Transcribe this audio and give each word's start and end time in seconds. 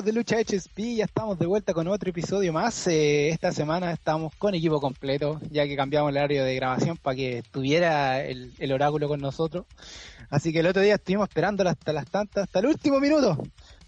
Amigos 0.00 0.14
de 0.14 0.18
Lucha 0.18 0.36
HSP, 0.38 0.96
ya 0.96 1.04
estamos 1.04 1.38
de 1.38 1.44
vuelta 1.44 1.74
con 1.74 1.86
otro 1.86 2.08
episodio 2.08 2.54
más. 2.54 2.86
Eh, 2.86 3.28
esta 3.28 3.52
semana 3.52 3.92
estamos 3.92 4.34
con 4.36 4.54
equipo 4.54 4.80
completo, 4.80 5.38
ya 5.50 5.66
que 5.66 5.76
cambiamos 5.76 6.10
el 6.10 6.16
horario 6.16 6.42
de 6.42 6.54
grabación 6.54 6.96
para 6.96 7.16
que 7.16 7.38
estuviera 7.38 8.24
el, 8.24 8.72
oráculo 8.72 9.08
con 9.08 9.20
nosotros. 9.20 9.66
Así 10.30 10.54
que 10.54 10.60
el 10.60 10.68
otro 10.68 10.80
día 10.80 10.94
estuvimos 10.94 11.28
esperando 11.28 11.68
hasta 11.68 11.92
las 11.92 12.06
tantas, 12.06 12.44
hasta 12.44 12.60
el 12.60 12.66
último 12.66 12.98
minuto, 12.98 13.36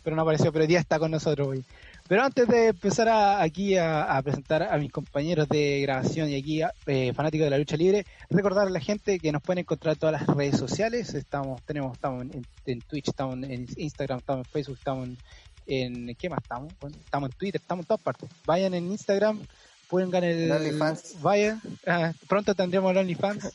pero 0.03 0.15
no 0.15 0.21
apareció, 0.21 0.53
pero 0.53 0.65
el 0.65 0.69
día 0.69 0.81
está 0.81 0.99
con 0.99 1.11
nosotros 1.11 1.49
hoy. 1.49 1.65
Pero 2.09 2.25
antes 2.25 2.47
de 2.47 2.69
empezar 2.69 3.09
aquí 3.41 3.79
a, 3.79 4.21
presentar 4.23 4.65
a 4.65 4.77
mis 4.77 4.93
compañeros 4.93 5.49
de 5.49 5.81
grabación 5.81 6.29
y 6.29 6.35
aquí 6.35 6.61
eh, 6.89 7.15
fanáticos 7.15 7.47
de 7.47 7.51
la 7.51 7.59
lucha 7.59 7.79
libre, 7.79 8.05
recordar 8.29 8.67
a 8.67 8.71
la 8.71 8.81
gente 8.81 9.19
que 9.19 9.33
nos 9.33 9.41
pueden 9.41 9.61
encontrar 9.61 9.95
en 9.95 9.99
todas 10.01 10.21
las 10.21 10.37
redes 10.37 10.59
sociales. 10.59 11.15
Estamos, 11.15 11.63
tenemos, 11.63 11.95
estamos 11.95 12.27
en, 12.67 12.81
Twitch, 12.83 13.09
estamos 13.09 13.37
en 13.37 13.67
Instagram, 13.79 14.19
estamos 14.19 14.47
en 14.47 14.53
Facebook, 14.53 14.77
estamos 14.77 15.09
en, 15.09 15.17
¿qué 15.67 16.29
más 16.29 16.41
estamos? 16.43 16.73
estamos 17.05 17.31
en 17.31 17.37
Twitter, 17.37 17.61
estamos 17.61 17.85
en 17.85 17.89
todas 17.89 18.03
partes. 18.03 18.29
Vayan 18.47 18.75
en 18.75 18.91
Instagram, 18.91 19.41
pueden 19.89 20.11
ganar 20.11 20.31
el, 20.31 20.51
OnlyFans. 20.51 21.21
Vayan, 21.23 21.61
ah, 21.87 22.13
pronto 22.29 22.55
tendremos 22.55 22.91
el 22.93 22.99
OnlyFans. 22.99 23.53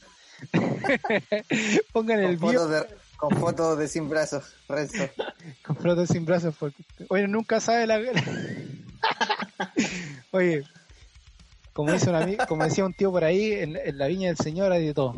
Pongan 1.92 2.20
el 2.20 2.38
video. 2.38 2.86
Con 3.18 3.32
fotos 3.32 3.80
de 3.80 3.88
sin 3.88 4.10
brazos, 4.10 4.54
resto. 4.70 5.10
Con 5.66 5.76
fotos 5.78 6.10
sin 6.10 6.24
brazos, 6.24 6.54
porque. 6.60 6.84
Oye, 7.10 7.28
nunca 7.28 7.60
sabe 7.60 7.88
la. 7.88 8.00
Oye, 10.32 10.64
como, 11.74 11.92
dice 11.92 12.12
un 12.12 12.38
como 12.48 12.64
decía 12.64 12.86
un 12.86 12.94
tío 12.94 13.12
por 13.12 13.24
ahí, 13.24 13.54
en, 13.54 13.98
la 13.98 14.06
viña 14.06 14.28
del 14.28 14.38
Señor 14.38 14.72
hay 14.72 14.86
de 14.86 14.94
todo. 14.94 15.16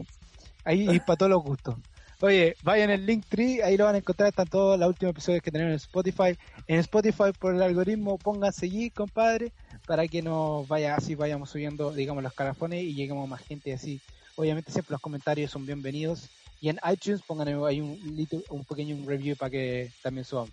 Ahí 0.64 0.90
y 0.90 1.02
para 1.02 1.18
todos 1.18 1.30
los 1.30 1.44
gustos. 1.44 1.76
Oye, 2.22 2.58
vayan 2.64 2.90
el 2.90 3.06
link 3.06 3.26
tree, 3.30 3.64
ahí 3.64 3.78
lo 3.78 3.86
van 3.86 3.96
a 3.96 4.00
encontrar, 4.00 4.28
están 4.28 4.48
todos 4.48 4.78
los 4.78 4.90
últimos 4.90 5.12
episodios 5.12 5.42
que 5.42 5.52
tenemos 5.52 5.72
en 5.72 5.76
Spotify. 5.78 6.38
En 6.68 6.80
Spotify, 6.80 7.32
por 7.40 7.56
el 7.56 7.62
algoritmo, 7.62 8.18
pongan 8.18 8.52
seguir, 8.52 8.92
compadre, 8.92 9.54
para 9.88 10.06
que 10.06 10.22
nos 10.22 10.68
vaya 10.68 10.96
así, 10.96 11.16
vayamos 11.16 11.50
subiendo, 11.50 11.94
digamos, 11.94 12.22
los 12.22 12.34
carafones 12.34 12.84
y 12.84 12.94
lleguemos 12.94 13.30
más 13.30 13.42
gente 13.42 13.72
así. 13.72 14.02
Obviamente 14.36 14.70
siempre 14.70 14.92
los 14.92 15.02
comentarios 15.02 15.50
son 15.50 15.66
bienvenidos 15.66 16.28
y 16.60 16.68
en 16.68 16.78
iTunes 16.92 17.22
pongan 17.22 17.48
ahí 17.48 17.80
un, 17.80 18.28
un 18.50 18.66
pequeño 18.66 18.98
review 19.08 19.38
para 19.38 19.52
que 19.52 19.90
también 20.04 20.26
suban. 20.26 20.50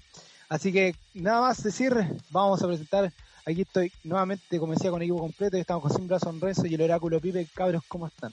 Así 0.48 0.72
que 0.72 0.94
nada 1.14 1.40
más 1.40 1.64
decir, 1.64 1.92
vamos 2.30 2.62
a 2.62 2.68
presentar. 2.68 3.12
Aquí 3.44 3.62
estoy 3.62 3.92
nuevamente, 4.04 4.60
como 4.60 4.72
decía, 4.72 4.92
con 4.92 5.02
equipo 5.02 5.18
completo. 5.18 5.56
Estamos 5.56 5.82
con 5.82 5.92
Simbra 5.92 6.20
Sonreso 6.20 6.64
y 6.66 6.74
el 6.74 6.82
Oráculo 6.82 7.20
Pipe. 7.20 7.48
Cabros, 7.52 7.82
¿cómo 7.88 8.06
están? 8.06 8.32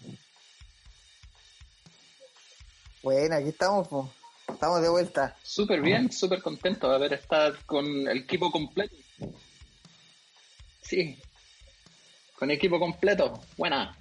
Bueno, 3.03 3.35
aquí 3.35 3.49
estamos, 3.49 3.85
estamos 4.47 4.81
de 4.81 4.87
vuelta. 4.87 5.35
Súper 5.43 5.81
bien, 5.81 6.09
súper 6.09 6.41
contento 6.41 6.89
de 6.89 6.95
haber 6.95 7.11
estado 7.11 7.53
con 7.65 7.85
el 7.85 8.19
equipo 8.19 8.49
completo. 8.49 8.95
Sí, 10.81 11.19
con 12.39 12.49
equipo 12.49 12.79
completo. 12.79 13.41
Buena. 13.57 13.97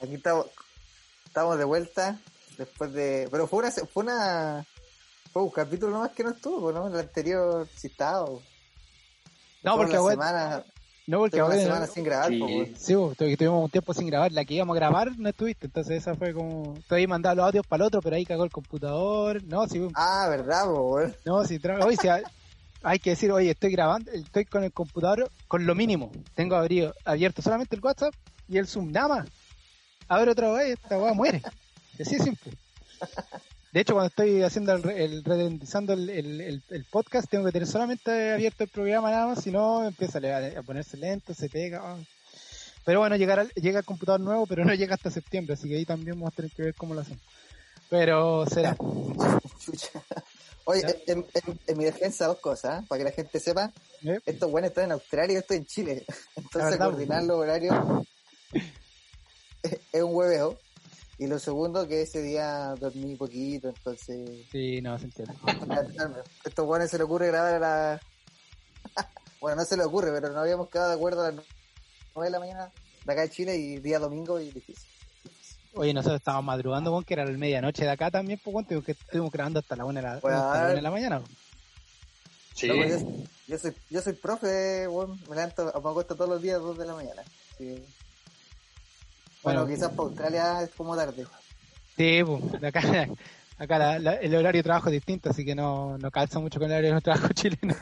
Aquí 0.00 0.14
estamos, 0.14 0.46
estamos 1.26 1.58
de 1.58 1.64
vuelta 1.64 2.20
después 2.56 2.92
de. 2.92 3.26
Pero 3.28 3.48
fue 3.48 3.58
una. 3.58 3.70
Fue, 3.72 4.02
una, 4.04 4.64
fue 5.32 5.42
un 5.42 5.50
capítulo 5.50 5.90
nomás 5.90 6.12
que 6.12 6.22
no 6.22 6.30
estuvo, 6.30 6.70
¿no? 6.70 6.86
El 6.86 7.00
anterior 7.00 7.66
estaba. 7.82 8.28
No, 9.64 9.76
porque. 9.76 9.96
Semana, 9.96 10.64
no, 11.06 11.18
porque 11.18 11.40
ahora. 11.40 11.54
Una 11.54 11.62
semana 11.62 11.86
sin 11.86 12.04
grabar, 12.04 12.30
sí, 12.30 12.74
sí 12.76 12.94
tuvimos 13.36 13.64
un 13.64 13.70
tiempo 13.70 13.94
sin 13.94 14.06
grabar. 14.06 14.32
La 14.32 14.44
que 14.44 14.54
íbamos 14.54 14.74
a 14.74 14.80
grabar 14.80 15.18
no 15.18 15.28
estuviste, 15.28 15.66
entonces 15.66 15.98
esa 15.98 16.14
fue 16.14 16.32
como. 16.32 16.78
Todavía 16.88 17.08
mandaba 17.08 17.34
los 17.34 17.46
audios 17.46 17.66
para 17.66 17.84
el 17.84 17.86
otro, 17.88 18.02
pero 18.02 18.16
ahí 18.16 18.24
cagó 18.24 18.44
el 18.44 18.50
computador. 18.50 19.42
No, 19.44 19.66
sí. 19.66 19.86
Ah, 19.94 20.26
verdad, 20.28 20.64
po, 20.64 21.00
No, 21.24 21.44
sí, 21.44 21.60
hoy 21.82 21.96
sí, 21.96 22.08
hay 22.82 22.98
que 22.98 23.10
decir, 23.10 23.32
oye, 23.32 23.50
estoy 23.50 23.72
grabando, 23.72 24.10
estoy 24.10 24.44
con 24.44 24.64
el 24.64 24.72
computador 24.72 25.30
con 25.48 25.66
lo 25.66 25.74
mínimo. 25.74 26.10
Tengo 26.34 26.56
abierto 26.56 27.42
solamente 27.42 27.76
el 27.76 27.82
WhatsApp 27.82 28.14
y 28.48 28.58
el 28.58 28.66
Zoom, 28.66 28.92
nada 28.92 29.08
más 29.08 29.28
abre 30.08 30.30
otra 30.30 30.52
vez, 30.52 30.78
esta 30.82 30.98
weá 30.98 31.12
muere. 31.12 31.42
Así 32.00 32.16
es 32.16 32.24
simple. 32.24 32.52
De 33.74 33.80
hecho, 33.80 33.94
cuando 33.94 34.06
estoy 34.06 34.40
haciendo 34.44 34.72
el, 34.72 34.88
el 34.88 35.24
redendizando 35.24 35.94
el, 35.94 36.08
el, 36.08 36.84
podcast, 36.92 37.28
tengo 37.28 37.44
que 37.44 37.50
tener 37.50 37.66
solamente 37.66 38.30
abierto 38.30 38.62
el 38.62 38.70
programa 38.70 39.10
nada 39.10 39.26
más, 39.26 39.42
si 39.42 39.50
no 39.50 39.84
empieza 39.84 40.20
a, 40.20 40.62
ponerse 40.62 40.96
lento, 40.96 41.34
se 41.34 41.48
pega. 41.48 41.80
Ah. 41.82 41.98
Pero 42.84 43.00
bueno, 43.00 43.16
llegar 43.16 43.52
llega 43.54 43.80
el 43.80 43.84
computador 43.84 44.20
nuevo, 44.20 44.46
pero 44.46 44.64
no 44.64 44.74
llega 44.74 44.94
hasta 44.94 45.10
septiembre, 45.10 45.54
así 45.54 45.68
que 45.68 45.74
ahí 45.74 45.84
también 45.84 46.16
vamos 46.16 46.32
a 46.32 46.36
tener 46.36 46.52
que 46.52 46.62
ver 46.62 46.74
cómo 46.76 46.94
lo 46.94 47.00
hacemos. 47.00 47.20
Pero 47.90 48.46
será. 48.46 48.76
Oye, 50.66 51.02
en, 51.08 51.76
mi 51.76 51.84
defensa 51.84 52.28
dos 52.28 52.38
cosas, 52.38 52.80
¿eh? 52.80 52.86
para 52.88 53.00
que 53.00 53.04
la 53.06 53.10
gente 53.10 53.40
sepa. 53.40 53.72
¿Eh? 54.04 54.20
Estos 54.24 54.52
buenos 54.52 54.68
están 54.68 54.84
en 54.84 54.92
Australia 54.92 55.34
y 55.34 55.38
esto 55.38 55.54
en 55.54 55.66
Chile. 55.66 56.04
Entonces 56.36 56.78
coordinar 56.78 57.24
los 57.24 57.38
horarios 57.38 57.74
es 59.64 60.00
un 60.00 60.14
hueveo. 60.14 60.60
Y 61.18 61.26
lo 61.26 61.38
segundo, 61.38 61.86
que 61.86 62.02
ese 62.02 62.22
día 62.22 62.74
dormí 62.80 63.14
poquito, 63.14 63.68
entonces. 63.68 64.46
Sí, 64.50 64.80
no, 64.82 64.98
se 64.98 65.04
entiende. 65.04 65.34
Estos 66.44 66.66
buenos 66.66 66.90
se 66.90 66.98
le 66.98 67.04
ocurre 67.04 67.28
grabar 67.28 67.54
a 67.54 67.58
la. 67.58 68.00
bueno, 69.40 69.56
no 69.56 69.64
se 69.64 69.76
le 69.76 69.84
ocurre, 69.84 70.10
pero 70.12 70.32
no 70.32 70.40
habíamos 70.40 70.68
quedado 70.68 70.90
de 70.90 70.96
acuerdo 70.96 71.22
a 71.22 71.30
las 71.30 71.44
9 72.14 72.26
de 72.26 72.30
la 72.30 72.38
mañana 72.40 72.72
de 73.04 73.12
acá 73.12 73.22
de 73.22 73.30
Chile 73.30 73.56
y 73.56 73.78
día 73.78 73.98
domingo 73.98 74.40
y 74.40 74.50
difícil. 74.50 74.88
Oye, 75.74 75.92
nosotros 75.92 76.20
estábamos 76.20 76.46
madrugando, 76.46 77.02
que 77.02 77.14
era 77.14 77.24
la 77.24 77.36
medianoche 77.36 77.84
de 77.84 77.90
acá 77.90 78.10
también, 78.10 78.40
pues, 78.42 78.66
que 78.66 78.92
estuvimos 78.92 79.32
grabando 79.32 79.58
hasta 79.58 79.76
la 79.76 79.84
1 79.84 79.94
de 79.94 80.02
la, 80.02 80.12
hasta 80.14 80.80
la, 80.80 80.90
mañana. 80.90 81.22
Sí. 82.54 82.68
yo, 83.48 83.58
soy, 83.58 83.74
yo 83.90 84.00
soy 84.00 84.12
profe, 84.12 84.86
bueno, 84.86 85.18
me 85.28 85.34
levanto, 85.34 85.64
me 85.64 85.90
acuesto 85.90 86.14
todos 86.14 86.30
los 86.30 86.42
días 86.42 86.56
a 86.56 86.60
2 86.60 86.78
de 86.78 86.86
la 86.86 86.94
mañana. 86.94 87.22
Sí. 87.58 87.84
Bueno, 89.44 89.66
quizás 89.66 89.90
para 89.90 90.08
Australia 90.08 90.62
es 90.62 90.70
como 90.70 90.96
tarde. 90.96 91.26
Sí, 91.96 92.22
pues, 92.24 92.64
acá, 92.64 92.80
acá 93.58 93.96
el 93.96 94.34
horario 94.34 94.58
de 94.58 94.62
trabajo 94.62 94.88
es 94.88 94.94
distinto, 94.94 95.30
así 95.30 95.44
que 95.44 95.54
no, 95.54 95.98
no 95.98 96.10
calza 96.10 96.40
mucho 96.40 96.58
con 96.58 96.70
el 96.70 96.78
horario 96.78 96.94
de 96.94 97.00
trabajo 97.02 97.28
chileno. 97.34 97.76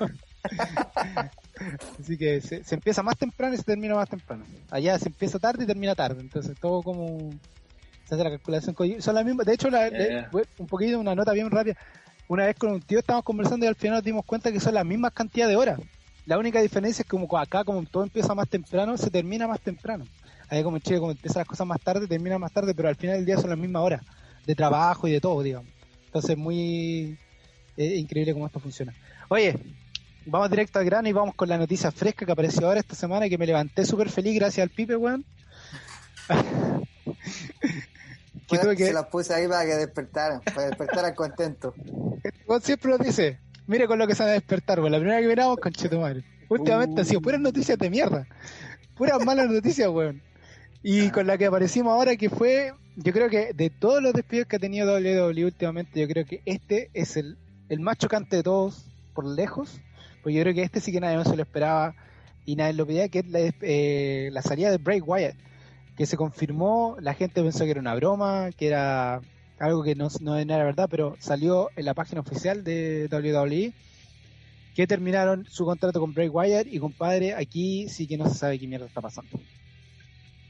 así 2.00 2.19
que 2.19 2.41
se, 2.41 2.62
empieza 2.75 3.03
más 3.03 3.17
temprano 3.17 3.55
y 3.55 3.59
se 3.59 3.62
termina 3.62 3.95
más 3.95 4.09
temprano. 4.09 4.45
Allá 4.71 4.99
se 4.99 5.09
empieza 5.09 5.39
tarde 5.39 5.65
y 5.65 5.67
termina 5.67 5.95
tarde, 5.95 6.21
entonces 6.21 6.59
todo 6.61 6.83
como 6.83 7.31
se 8.09 8.15
hace 8.17 8.25
la 8.25 8.31
calculación. 8.31 8.75
Son 9.00 9.15
las 9.15 9.25
mismas, 9.25 9.47
de 9.47 9.55
hecho, 9.55 9.71
la, 9.71 9.89
un 10.59 10.67
poquito, 10.67 10.99
una 10.99 11.15
nota 11.15 11.33
bien 11.33 11.50
rápida. 11.50 11.77
Una 12.29 12.47
vez 12.47 12.56
con 12.56 12.73
un 12.73 12.81
tío 12.81 12.99
estábamos 12.99 13.25
conversando 13.25 13.67
y 13.67 13.69
al 13.69 13.77
final 13.77 13.97
nos 13.97 14.05
dimos 14.05 14.25
cuenta 14.25 14.50
que 14.50 14.59
son 14.59 14.75
las 14.75 14.84
mismas 14.84 15.12
cantidades 15.12 15.53
de 15.53 15.56
horas. 15.56 15.81
La 16.25 16.39
única 16.39 16.61
diferencia 16.61 17.03
es 17.03 17.06
que 17.06 17.17
como 17.17 17.37
acá, 17.37 17.65
como 17.65 17.84
todo 17.84 18.05
empieza 18.05 18.34
más 18.34 18.49
temprano, 18.49 18.97
se 18.97 19.11
termina 19.11 19.47
más 19.47 19.61
temprano. 19.61 20.05
Allá 20.52 20.64
como 20.64 20.76
en 20.76 20.82
Chile, 20.82 20.98
como 20.98 21.12
empiezan 21.12 21.40
las 21.40 21.48
cosas 21.48 21.66
más 21.66 21.80
tarde, 21.80 22.06
terminan 22.06 22.38
más 22.38 22.52
tarde, 22.52 22.74
pero 22.74 22.86
al 22.86 22.96
final 22.96 23.16
del 23.16 23.24
día 23.24 23.38
son 23.38 23.48
las 23.48 23.58
mismas 23.58 23.82
horas 23.84 24.02
de 24.44 24.54
trabajo 24.54 25.08
y 25.08 25.12
de 25.12 25.18
todo, 25.18 25.42
digamos. 25.42 25.70
Entonces, 26.04 26.36
muy 26.36 27.18
increíble 27.78 28.34
cómo 28.34 28.44
esto 28.44 28.60
funciona. 28.60 28.92
Oye, 29.28 29.58
vamos 30.26 30.50
directo 30.50 30.78
al 30.78 30.84
grano 30.84 31.08
y 31.08 31.12
vamos 31.12 31.34
con 31.36 31.48
la 31.48 31.56
noticia 31.56 31.90
fresca 31.90 32.26
que 32.26 32.32
apareció 32.32 32.66
ahora 32.66 32.80
esta 32.80 32.94
semana 32.94 33.26
y 33.26 33.30
que 33.30 33.38
me 33.38 33.46
levanté 33.46 33.86
súper 33.86 34.10
feliz 34.10 34.34
gracias 34.34 34.62
al 34.62 34.68
Pipe, 34.68 34.94
weón. 34.94 35.24
que 38.46 38.58
tuve 38.58 38.76
que... 38.76 38.88
Se 38.88 38.92
las 38.92 39.06
puse 39.06 39.32
ahí 39.32 39.48
para 39.48 39.64
que 39.64 39.74
despertaran, 39.76 40.42
para 40.42 40.66
despertaran 40.66 41.14
contentos. 41.14 41.72
siempre 42.62 42.90
lo 42.90 42.98
dice. 42.98 43.38
Mire 43.66 43.87
con 43.87 43.98
lo 43.98 44.06
que 44.06 44.14
se 44.14 44.22
va 44.22 44.28
a 44.28 44.32
despertar, 44.34 44.81
weón. 44.81 44.93
La 44.93 44.98
primera 44.98 45.19
que 45.19 45.28
miramos, 45.28 45.56
con 45.56 45.72
madre. 45.98 46.25
Últimamente 46.50 47.00
ha 47.00 47.05
sido 47.06 47.22
puras 47.22 47.40
noticias 47.40 47.78
de 47.78 47.88
mierda. 47.88 48.26
Puras 48.98 49.25
malas 49.25 49.48
noticias, 49.48 49.88
weón. 49.88 50.20
Y 50.82 51.11
con 51.11 51.26
la 51.26 51.38
que 51.38 51.46
aparecimos 51.46 51.93
ahora, 51.93 52.17
que 52.17 52.29
fue, 52.29 52.73
yo 52.96 53.12
creo 53.12 53.31
que 53.31 53.52
de 53.52 53.70
todos 53.70 54.02
los 54.02 54.12
despidos 54.12 54.49
que 54.49 54.56
ha 54.56 54.58
tenido 54.58 54.94
WWE 54.94 55.44
últimamente, 55.44 56.00
yo 56.00 56.08
creo 56.08 56.26
que 56.26 56.43
este 56.44 56.90
es 56.93 57.17
el, 57.17 57.38
el 57.69 57.79
más 57.79 57.99
chocante 57.99 58.37
de 58.37 58.43
todos, 58.43 58.87
por 59.14 59.25
lejos. 59.25 59.81
Pues 60.23 60.34
yo 60.34 60.43
creo 60.43 60.55
que 60.55 60.62
este 60.62 60.81
sí 60.81 60.90
que 60.90 61.00
nadie 61.00 61.17
más 61.17 61.29
se 61.29 61.37
lo 61.37 61.43
esperaba 61.43 61.94
y 62.44 62.56
nadie 62.56 62.73
lo 62.73 62.87
pedía, 62.87 63.08
que 63.08 63.20
es 63.20 63.29
la, 63.29 63.38
eh, 63.61 64.31
la 64.32 64.43
salida 64.43 64.70
de 64.70 64.79
Bray 64.79 65.00
Wyatt, 65.00 65.37
que 65.96 66.06
se 66.06 66.17
confirmó, 66.17 66.96
la 67.00 67.14
gente 67.14 67.43
pensó 67.43 67.64
que 67.64 67.70
era 67.70 67.81
una 67.81 67.94
broma, 67.94 68.50
que 68.56 68.67
era 68.67 69.20
algo 69.61 69.84
que 69.84 69.94
no, 69.94 70.08
no 70.20 70.37
era 70.37 70.64
verdad, 70.64 70.88
pero 70.90 71.17
salió 71.20 71.70
en 71.76 71.84
la 71.84 71.94
página 71.94 72.20
oficial 72.20 72.64
de 72.64 73.08
WWE 73.12 73.73
que 74.75 74.87
terminaron 74.87 75.46
su 75.49 75.64
contrato 75.64 76.00
con 76.00 76.14
Bray 76.14 76.29
Wyatt 76.29 76.67
y 76.67 76.79
compadre, 76.81 77.34
aquí 77.34 77.88
sí 77.88 78.08
que 78.08 78.17
no 78.17 78.29
se 78.29 78.34
sabe 78.34 78.58
qué 78.58 78.67
mierda 78.67 78.87
está 78.87 79.00
pasando 79.00 79.38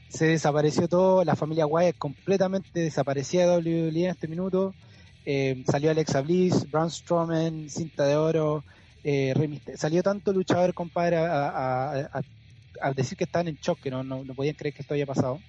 se 0.09 0.27
desapareció 0.27 0.87
todo, 0.87 1.23
la 1.23 1.35
familia 1.35 1.65
Wyatt 1.65 1.97
completamente 1.97 2.79
desaparecía 2.79 3.47
de 3.47 3.57
WWE 3.57 4.05
en 4.05 4.11
este 4.11 4.27
minuto. 4.27 4.73
Eh, 5.25 5.63
salió 5.69 5.91
Alexa 5.91 6.21
Bliss, 6.21 6.69
Braun 6.69 6.91
Strowman, 6.91 7.69
Cinta 7.69 8.05
de 8.05 8.15
Oro, 8.15 8.63
eh, 9.03 9.33
salió 9.75 10.01
tanto 10.01 10.31
luchador, 10.31 10.73
compadre, 10.73 11.17
a, 11.17 12.13
decir 12.95 13.17
que 13.17 13.25
estaban 13.25 13.47
en 13.47 13.55
shock, 13.55 13.79
que 13.79 13.91
no, 13.91 14.03
no, 14.03 14.23
podían 14.33 14.55
creer 14.55 14.73
que 14.73 14.81
esto 14.81 14.93
haya 14.93 15.05
pasado. 15.05 15.39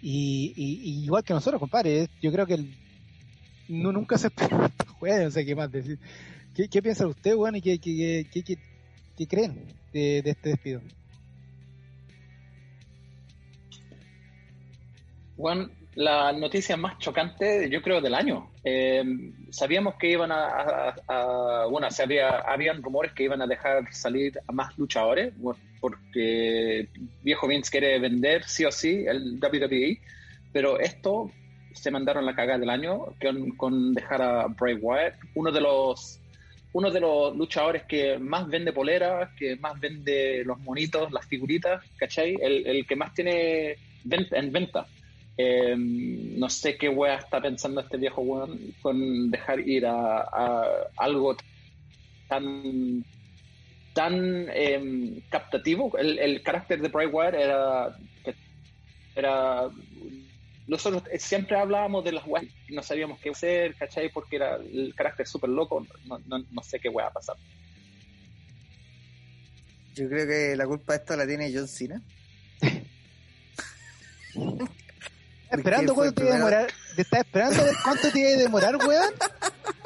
Y, 0.00 0.52
igual 1.04 1.24
que 1.24 1.34
nosotros, 1.34 1.58
compadre, 1.58 2.08
yo 2.20 2.30
creo 2.30 2.46
que 2.46 2.64
no, 3.68 3.92
nunca 3.92 4.18
se 4.18 4.28
esperó 4.28 4.58
no 5.00 5.30
sé 5.30 5.44
qué 5.44 5.54
más 5.54 5.70
decir. 5.70 5.98
¿Qué, 6.54 6.68
qué 6.68 6.80
piensa 6.80 7.06
usted, 7.06 7.34
weón, 7.34 7.56
y 7.56 7.60
qué, 7.60 7.78
qué, 7.78 8.26
qué, 9.16 9.26
creen 9.26 9.64
de, 9.92 10.18
este 10.18 10.50
despido? 10.50 10.80
Juan, 15.36 15.70
la 15.94 16.32
noticia 16.32 16.76
más 16.76 16.98
chocante, 16.98 17.68
yo 17.70 17.82
creo, 17.82 18.00
del 18.00 18.14
año. 18.14 18.50
Eh, 18.64 19.02
sabíamos 19.50 19.94
que 19.96 20.10
iban 20.10 20.30
a, 20.32 21.66
bueno, 21.70 21.90
se 21.90 22.02
había, 22.02 22.38
habían 22.40 22.82
rumores 22.82 23.12
que 23.12 23.24
iban 23.24 23.42
a 23.42 23.46
dejar 23.46 23.92
salir 23.92 24.38
a 24.46 24.52
más 24.52 24.76
luchadores, 24.78 25.32
porque 25.80 26.88
Viejo 27.22 27.48
Vince 27.48 27.70
quiere 27.70 27.98
vender 27.98 28.44
sí 28.44 28.64
o 28.64 28.70
sí 28.70 29.04
el 29.06 29.38
WWE, 29.40 30.00
pero 30.52 30.78
esto 30.78 31.30
se 31.72 31.90
mandaron 31.90 32.24
la 32.24 32.34
cagada 32.34 32.58
del 32.58 32.70
año 32.70 33.06
con, 33.56 33.94
dejar 33.94 34.22
a 34.22 34.46
Bray 34.48 34.74
Wyatt, 34.74 35.14
uno 35.34 35.52
de 35.52 35.60
los 35.60 36.20
uno 36.72 36.90
de 36.90 37.00
los 37.00 37.34
luchadores 37.34 37.84
que 37.84 38.18
más 38.18 38.46
vende 38.48 38.70
poleras, 38.70 39.30
que 39.38 39.56
más 39.56 39.80
vende 39.80 40.44
los 40.44 40.58
monitos, 40.58 41.10
las 41.10 41.24
figuritas, 41.24 41.82
¿cachai? 41.96 42.36
El, 42.38 42.66
el 42.66 42.86
que 42.86 42.96
más 42.96 43.14
tiene 43.14 43.76
en 44.10 44.52
venta. 44.52 44.86
Em, 45.38 46.38
no 46.38 46.48
sé 46.48 46.78
qué 46.78 46.88
wea 46.88 47.16
está 47.16 47.42
pensando 47.42 47.82
este 47.82 47.98
viejo 47.98 48.22
weón 48.22 48.58
con 48.80 49.30
dejar 49.30 49.60
ir 49.60 49.84
a, 49.84 50.86
algo 50.96 51.36
tan 52.28 53.04
tan 53.92 54.48
em, 54.50 55.20
captativo. 55.28 55.92
El, 55.98 56.42
carácter 56.42 56.80
de 56.80 56.88
Wyatt 56.88 57.34
era, 57.34 57.98
era 59.14 59.68
nosotros 60.66 61.02
siempre 61.18 61.56
hablábamos 61.56 62.02
de 62.04 62.12
las 62.12 62.26
weas 62.26 62.46
no 62.70 62.82
sabíamos 62.82 63.20
qué 63.20 63.30
hacer, 63.30 63.74
¿cachai? 63.76 64.10
Porque 64.10 64.36
era 64.36 64.56
el 64.56 64.94
carácter 64.94 65.26
súper 65.26 65.50
loco, 65.50 65.86
no, 66.06 66.18
no, 66.26 66.62
sé 66.62 66.80
qué 66.80 66.88
wea 66.88 67.08
a 67.08 67.12
pasar. 67.12 67.36
Yo 69.94 70.08
creo 70.08 70.26
que 70.26 70.56
la 70.56 70.66
culpa 70.66 70.94
de 70.94 70.98
esto 70.98 71.16
la 71.16 71.26
tiene 71.26 71.52
John 71.54 71.68
Cena. 71.68 72.02
esperando 75.58 75.94
cuánto 75.94 76.14
te 76.14 76.22
iba 76.22 76.34
a 76.34 76.38
demorar. 76.38 76.66
Te 76.94 77.02
estás 77.02 77.20
esperando 77.20 77.64
ver 77.64 77.74
cuánto 77.82 78.10
te 78.10 78.18
iba 78.18 78.28
a 78.28 78.36
demorar, 78.36 78.76
weón. 78.76 79.14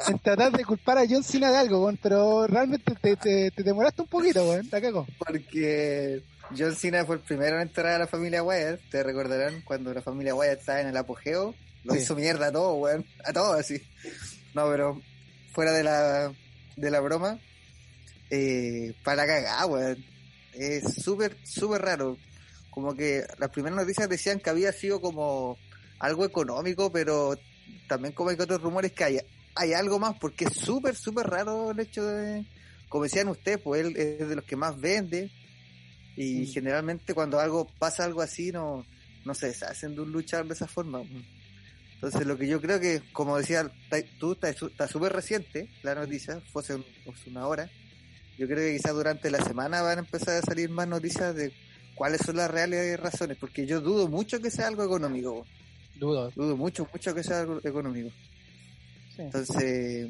En 0.07 0.19
tratar 0.19 0.51
de 0.51 0.65
culpar 0.65 0.97
a 0.97 1.05
John 1.09 1.23
Cena 1.23 1.51
de 1.51 1.57
algo, 1.57 1.83
weón. 1.83 1.99
Pero 2.01 2.47
realmente 2.47 2.93
te, 2.95 3.15
te, 3.15 3.51
te 3.51 3.63
demoraste 3.63 4.01
un 4.01 4.07
poquito, 4.07 4.47
weón. 4.47 4.69
Te 4.69 4.81
cago. 4.81 5.07
Porque 5.17 6.23
John 6.57 6.75
Cena 6.75 7.05
fue 7.05 7.15
el 7.15 7.21
primero 7.21 7.57
en 7.57 7.63
entrar 7.63 7.93
a 7.93 7.99
la 7.99 8.07
familia 8.07 8.43
Wyatt. 8.43 8.79
Te 8.89 9.03
recordarán 9.03 9.61
cuando 9.61 9.93
la 9.93 10.01
familia 10.01 10.35
Wyatt 10.35 10.59
estaba 10.59 10.81
en 10.81 10.87
el 10.87 10.97
apogeo. 10.97 11.55
Lo 11.83 11.95
hizo 11.95 12.15
mierda 12.15 12.47
a 12.47 12.51
todo, 12.51 12.75
weón. 12.75 13.05
A 13.23 13.33
todo 13.33 13.53
así. 13.53 13.81
No, 14.53 14.69
pero 14.69 15.01
fuera 15.51 15.71
de 15.71 15.83
la, 15.83 16.31
de 16.75 16.91
la 16.91 16.99
broma. 16.99 17.39
Eh, 18.29 18.93
para 19.03 19.25
cagar, 19.25 19.65
weón. 19.65 20.05
Es 20.53 20.95
súper, 21.01 21.37
súper 21.43 21.81
raro 21.81 22.17
como 22.71 22.95
que 22.95 23.23
las 23.37 23.51
primeras 23.51 23.77
noticias 23.77 24.09
decían 24.09 24.39
que 24.39 24.49
había 24.49 24.71
sido 24.71 24.99
como 24.99 25.57
algo 25.99 26.25
económico, 26.25 26.91
pero 26.91 27.37
también 27.87 28.13
como 28.13 28.31
hay 28.31 28.37
otros 28.39 28.61
rumores 28.61 28.93
que 28.93 29.03
hay, 29.03 29.19
hay 29.55 29.73
algo 29.73 29.99
más, 29.99 30.17
porque 30.17 30.45
es 30.45 30.53
súper, 30.53 30.95
súper 30.95 31.27
raro 31.27 31.71
el 31.71 31.79
hecho 31.79 32.03
de, 32.03 32.45
como 32.89 33.03
decían 33.03 33.27
ustedes, 33.27 33.59
pues 33.59 33.85
él 33.85 33.95
es 33.97 34.27
de 34.27 34.35
los 34.35 34.45
que 34.45 34.55
más 34.55 34.79
vende 34.79 35.29
y 36.15 36.41
mm. 36.41 36.47
generalmente 36.47 37.13
cuando 37.13 37.39
algo 37.39 37.67
pasa 37.77 38.05
algo 38.05 38.21
así 38.21 38.51
no, 38.51 38.85
no 39.25 39.33
se 39.33 39.47
deshacen 39.47 39.93
de 39.95 40.01
un 40.01 40.11
luchar 40.11 40.45
de 40.45 40.53
esa 40.53 40.67
forma. 40.67 41.01
Entonces 41.93 42.25
lo 42.25 42.37
que 42.37 42.47
yo 42.47 42.59
creo 42.59 42.79
que, 42.79 43.01
como 43.13 43.37
decía 43.37 43.69
tú, 44.17 44.31
está 44.41 44.87
súper 44.87 45.13
reciente 45.13 45.69
la 45.83 45.93
noticia, 45.93 46.41
fue 46.51 46.63
hace 46.63 46.83
una 47.27 47.45
hora. 47.45 47.69
Yo 48.37 48.47
creo 48.47 48.57
que 48.57 48.75
quizás 48.75 48.93
durante 48.93 49.29
la 49.29 49.43
semana 49.43 49.81
van 49.81 49.99
a 49.99 50.01
empezar 50.01 50.37
a 50.37 50.41
salir 50.41 50.69
más 50.69 50.87
noticias 50.87 51.35
de 51.35 51.53
cuáles 51.95 52.21
son 52.21 52.37
las 52.37 52.49
reales 52.49 52.99
razones, 52.99 53.37
porque 53.37 53.65
yo 53.65 53.81
dudo 53.81 54.07
mucho 54.07 54.39
que 54.39 54.51
sea 54.51 54.67
algo 54.67 54.83
económico. 54.83 55.45
Dudo. 55.95 56.31
Dudo 56.31 56.57
mucho, 56.57 56.87
mucho 56.91 57.13
que 57.13 57.23
sea 57.23 57.41
algo 57.41 57.59
económico. 57.63 58.09
Entonces, 59.17 60.09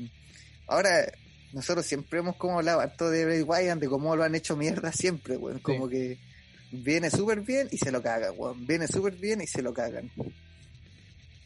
ahora 0.67 1.11
nosotros 1.53 1.85
siempre 1.85 2.19
hemos 2.19 2.35
como 2.37 2.59
hablado 2.59 2.79
harto 2.79 3.09
de 3.09 3.25
Bray 3.25 3.41
Wyatt, 3.41 3.79
de 3.79 3.89
cómo 3.89 4.15
lo 4.15 4.23
han 4.23 4.35
hecho 4.35 4.55
mierda 4.55 4.91
siempre, 4.91 5.37
weón. 5.37 5.59
Como 5.59 5.89
que 5.89 6.17
viene 6.71 7.09
súper 7.09 7.41
bien 7.41 7.67
y 7.71 7.77
se 7.77 7.91
lo 7.91 8.01
cagan, 8.01 8.33
weón. 8.37 8.65
Viene 8.65 8.87
súper 8.87 9.15
bien 9.15 9.41
y 9.41 9.47
se 9.47 9.61
lo 9.61 9.73
cagan. 9.73 10.09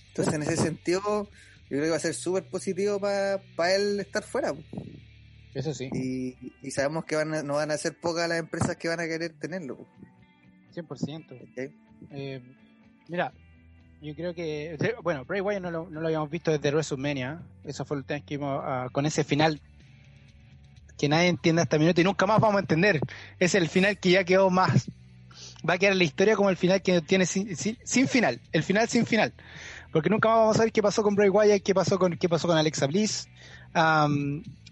Entonces, 0.10 0.34
en 0.34 0.44
ese 0.44 0.58
sentido, 0.58 1.02
yo 1.02 1.70
creo 1.70 1.84
que 1.84 1.90
va 1.90 1.98
a 1.98 2.00
ser 2.00 2.14
súper 2.14 2.44
positivo 2.44 3.00
para 3.00 3.76
él 3.76 4.00
estar 4.00 4.24
fuera. 4.24 4.54
Eso 5.56 5.74
sí. 5.74 5.90
Y, 6.62 6.72
sabemos 6.72 7.06
que 7.06 7.16
van 7.16 7.48
no 7.48 7.56
van 7.56 7.72
a 7.72 7.78
ser 7.78 7.98
pocas 7.98 8.30
las 8.30 8.40
empresas 8.40 8.76
que 8.78 8.90
van 8.90 9.00
a 9.00 9.08
querer 9.08 9.34
tenerlo. 9.40 9.88
100%. 10.76 11.72
Eh, 12.12 12.42
mira, 13.08 13.34
yo 14.02 14.16
creo 14.16 14.34
que. 14.34 14.78
Bueno, 15.02 15.26
Bray 15.26 15.42
Wyatt 15.42 15.62
no 15.62 15.72
lo, 15.72 15.90
no 15.90 16.02
lo 16.02 16.08
habíamos 16.08 16.30
visto 16.30 16.52
desde 16.52 16.70
WrestleMania. 16.70 17.42
Eso 17.64 17.86
fue 17.86 17.98
el 17.98 18.06
tema 18.06 18.26
que 18.26 18.38
vimos 18.38 18.92
con 18.92 19.06
ese 19.06 19.24
final 19.24 19.62
que 20.98 21.10
nadie 21.10 21.28
entiende 21.28 21.62
hasta 21.62 21.78
minuto 21.78 22.02
y 22.02 22.04
nunca 22.04 22.26
más 22.26 22.40
vamos 22.40 22.58
a 22.58 22.60
entender. 22.60 23.00
Es 23.40 23.56
el 23.56 23.70
final 23.70 23.98
que 23.98 24.12
ya 24.12 24.24
quedó 24.24 24.50
más. 24.50 24.90
Va 25.68 25.74
a 25.74 25.78
quedar 25.78 25.94
en 25.94 26.00
la 26.00 26.04
historia 26.04 26.36
como 26.36 26.50
el 26.50 26.58
final 26.58 26.82
que 26.82 27.02
tiene 27.02 27.26
sin, 27.26 27.56
sin, 27.56 28.08
final. 28.08 28.40
El 28.52 28.64
final 28.64 28.88
sin 28.88 29.06
final. 29.06 29.34
Porque 29.92 30.10
nunca 30.10 30.30
más 30.30 30.38
vamos 30.38 30.60
a 30.60 30.64
ver 30.64 30.72
qué 30.72 30.82
pasó 30.82 31.04
con 31.04 31.16
Bray 31.16 31.30
Wyatt, 31.30 31.64
qué 31.64 31.74
pasó 31.74 31.98
con, 32.00 32.18
qué 32.18 32.30
pasó 32.30 32.48
con 32.48 32.58
Alexa 32.58 32.88
Bliss. 32.88 33.28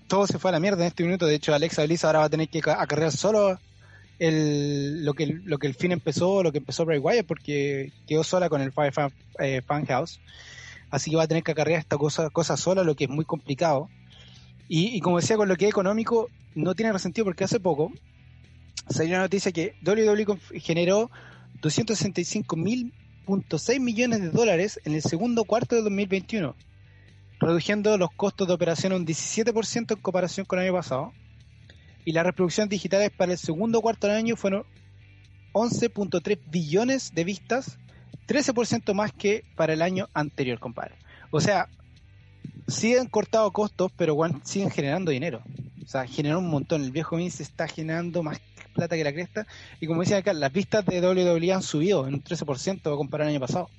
todo 0.08 0.28
se 0.28 0.40
fue 0.40 0.50
a 0.50 0.54
la 0.54 0.60
mierda 0.60 0.82
en 0.82 0.88
este 0.88 1.04
minuto. 1.04 1.26
De 1.26 1.36
hecho, 1.36 1.54
Alexa 1.54 1.84
Bliss 1.84 2.06
ahora 2.06 2.20
va 2.20 2.26
a 2.26 2.30
tener 2.30 2.48
que 2.50 2.62
acarrear 2.66 3.12
solo 3.12 3.60
el, 4.20 5.06
lo, 5.06 5.14
que, 5.14 5.28
lo 5.28 5.58
que 5.58 5.68
el 5.68 5.74
fin 5.74 5.92
empezó, 5.92 6.44
lo 6.44 6.52
que 6.52 6.60
empezó 6.60 6.86
Bray 6.86 7.00
Wyatt, 7.00 7.26
porque 7.26 7.92
quedó 8.08 8.24
sola 8.24 8.50
con 8.50 8.62
el 8.62 8.72
Fire 8.72 8.94
Fan, 8.94 9.12
eh, 9.40 9.62
House. 9.88 10.20
Así 10.90 11.10
que 11.10 11.18
va 11.18 11.24
a 11.24 11.28
tener 11.28 11.44
que 11.44 11.52
acarrear 11.52 11.80
esta 11.80 11.98
cosa, 11.98 12.30
cosa 12.30 12.56
sola, 12.56 12.84
lo 12.84 12.96
que 12.96 13.06
es 13.06 13.10
muy 13.10 13.26
complicado. 13.26 13.90
Y, 14.68 15.00
como 15.02 15.20
decía, 15.20 15.38
con 15.38 15.50
lo 15.50 15.56
que 15.56 15.66
es 15.66 15.72
económico, 15.72 16.30
no 16.56 16.76
tiene 16.76 16.98
sentido 17.00 17.26
porque 17.26 17.44
hace 17.44 17.60
poco 17.60 17.92
salió 18.90 19.14
una 19.14 19.24
noticia 19.24 19.52
que 19.52 19.76
WWE 19.86 20.38
generó 20.60 21.10
265.6 21.62 23.80
millones 23.80 24.22
de 24.22 24.30
dólares 24.30 24.80
en 24.84 24.94
el 24.94 25.02
segundo 25.02 25.46
cuarto 25.46 25.76
de 25.76 25.82
2021, 25.82 26.56
reduciendo 27.40 27.98
los 27.98 28.12
costos 28.12 28.48
de 28.48 28.54
operación 28.54 28.94
un 28.94 29.06
17% 29.06 29.96
en 29.96 30.02
comparación 30.02 30.46
con 30.46 30.60
el 30.60 30.66
año 30.66 30.74
pasado 30.74 31.14
y 32.06 32.12
las 32.12 32.26
reproducciones 32.26 32.70
digitales 32.70 33.12
para 33.12 33.32
el 33.32 33.38
segundo 33.38 33.82
cuarto 33.82 34.08
del 34.08 34.18
año 34.18 34.36
fueron 34.36 34.66
11.3 35.54 36.40
billones 36.50 37.14
de 37.14 37.24
vistas, 37.24 37.78
13% 38.28 38.94
más 38.94 39.12
que 39.12 39.44
para 39.56 39.74
el 39.74 39.82
año 39.82 40.10
anterior, 40.14 40.60
compadre. 40.60 40.96
O 41.32 41.40
sea, 41.40 41.68
siguen 42.68 43.08
cortado 43.08 43.52
costos, 43.52 43.92
pero 43.96 44.18
siguen 44.44 44.72
generando 44.72 45.12
dinero. 45.12 45.42
O 45.84 45.88
sea, 45.88 46.08
generó 46.08 46.40
un 46.40 46.50
montón. 46.50 46.84
El 46.84 46.92
viejo 46.92 47.18
Vince 47.18 47.44
está 47.44 47.68
generando 47.68 48.24
más 48.24 48.42
plata 48.74 48.96
que 48.96 49.04
la 49.04 49.14
cresta. 49.14 49.46
Y 49.80 49.88
como 49.88 50.02
decía 50.02 50.18
acá, 50.18 50.34
las 50.34 50.52
vistas 50.52 50.86
de 50.86 51.02
WWE 51.02 51.54
han 51.54 51.62
subido 51.62 52.08
en 52.08 52.16
un 52.16 52.24
13% 52.24 52.82
comparado 52.98 53.30
al 53.30 53.36
año 53.36 53.40
pasado. 53.40 53.70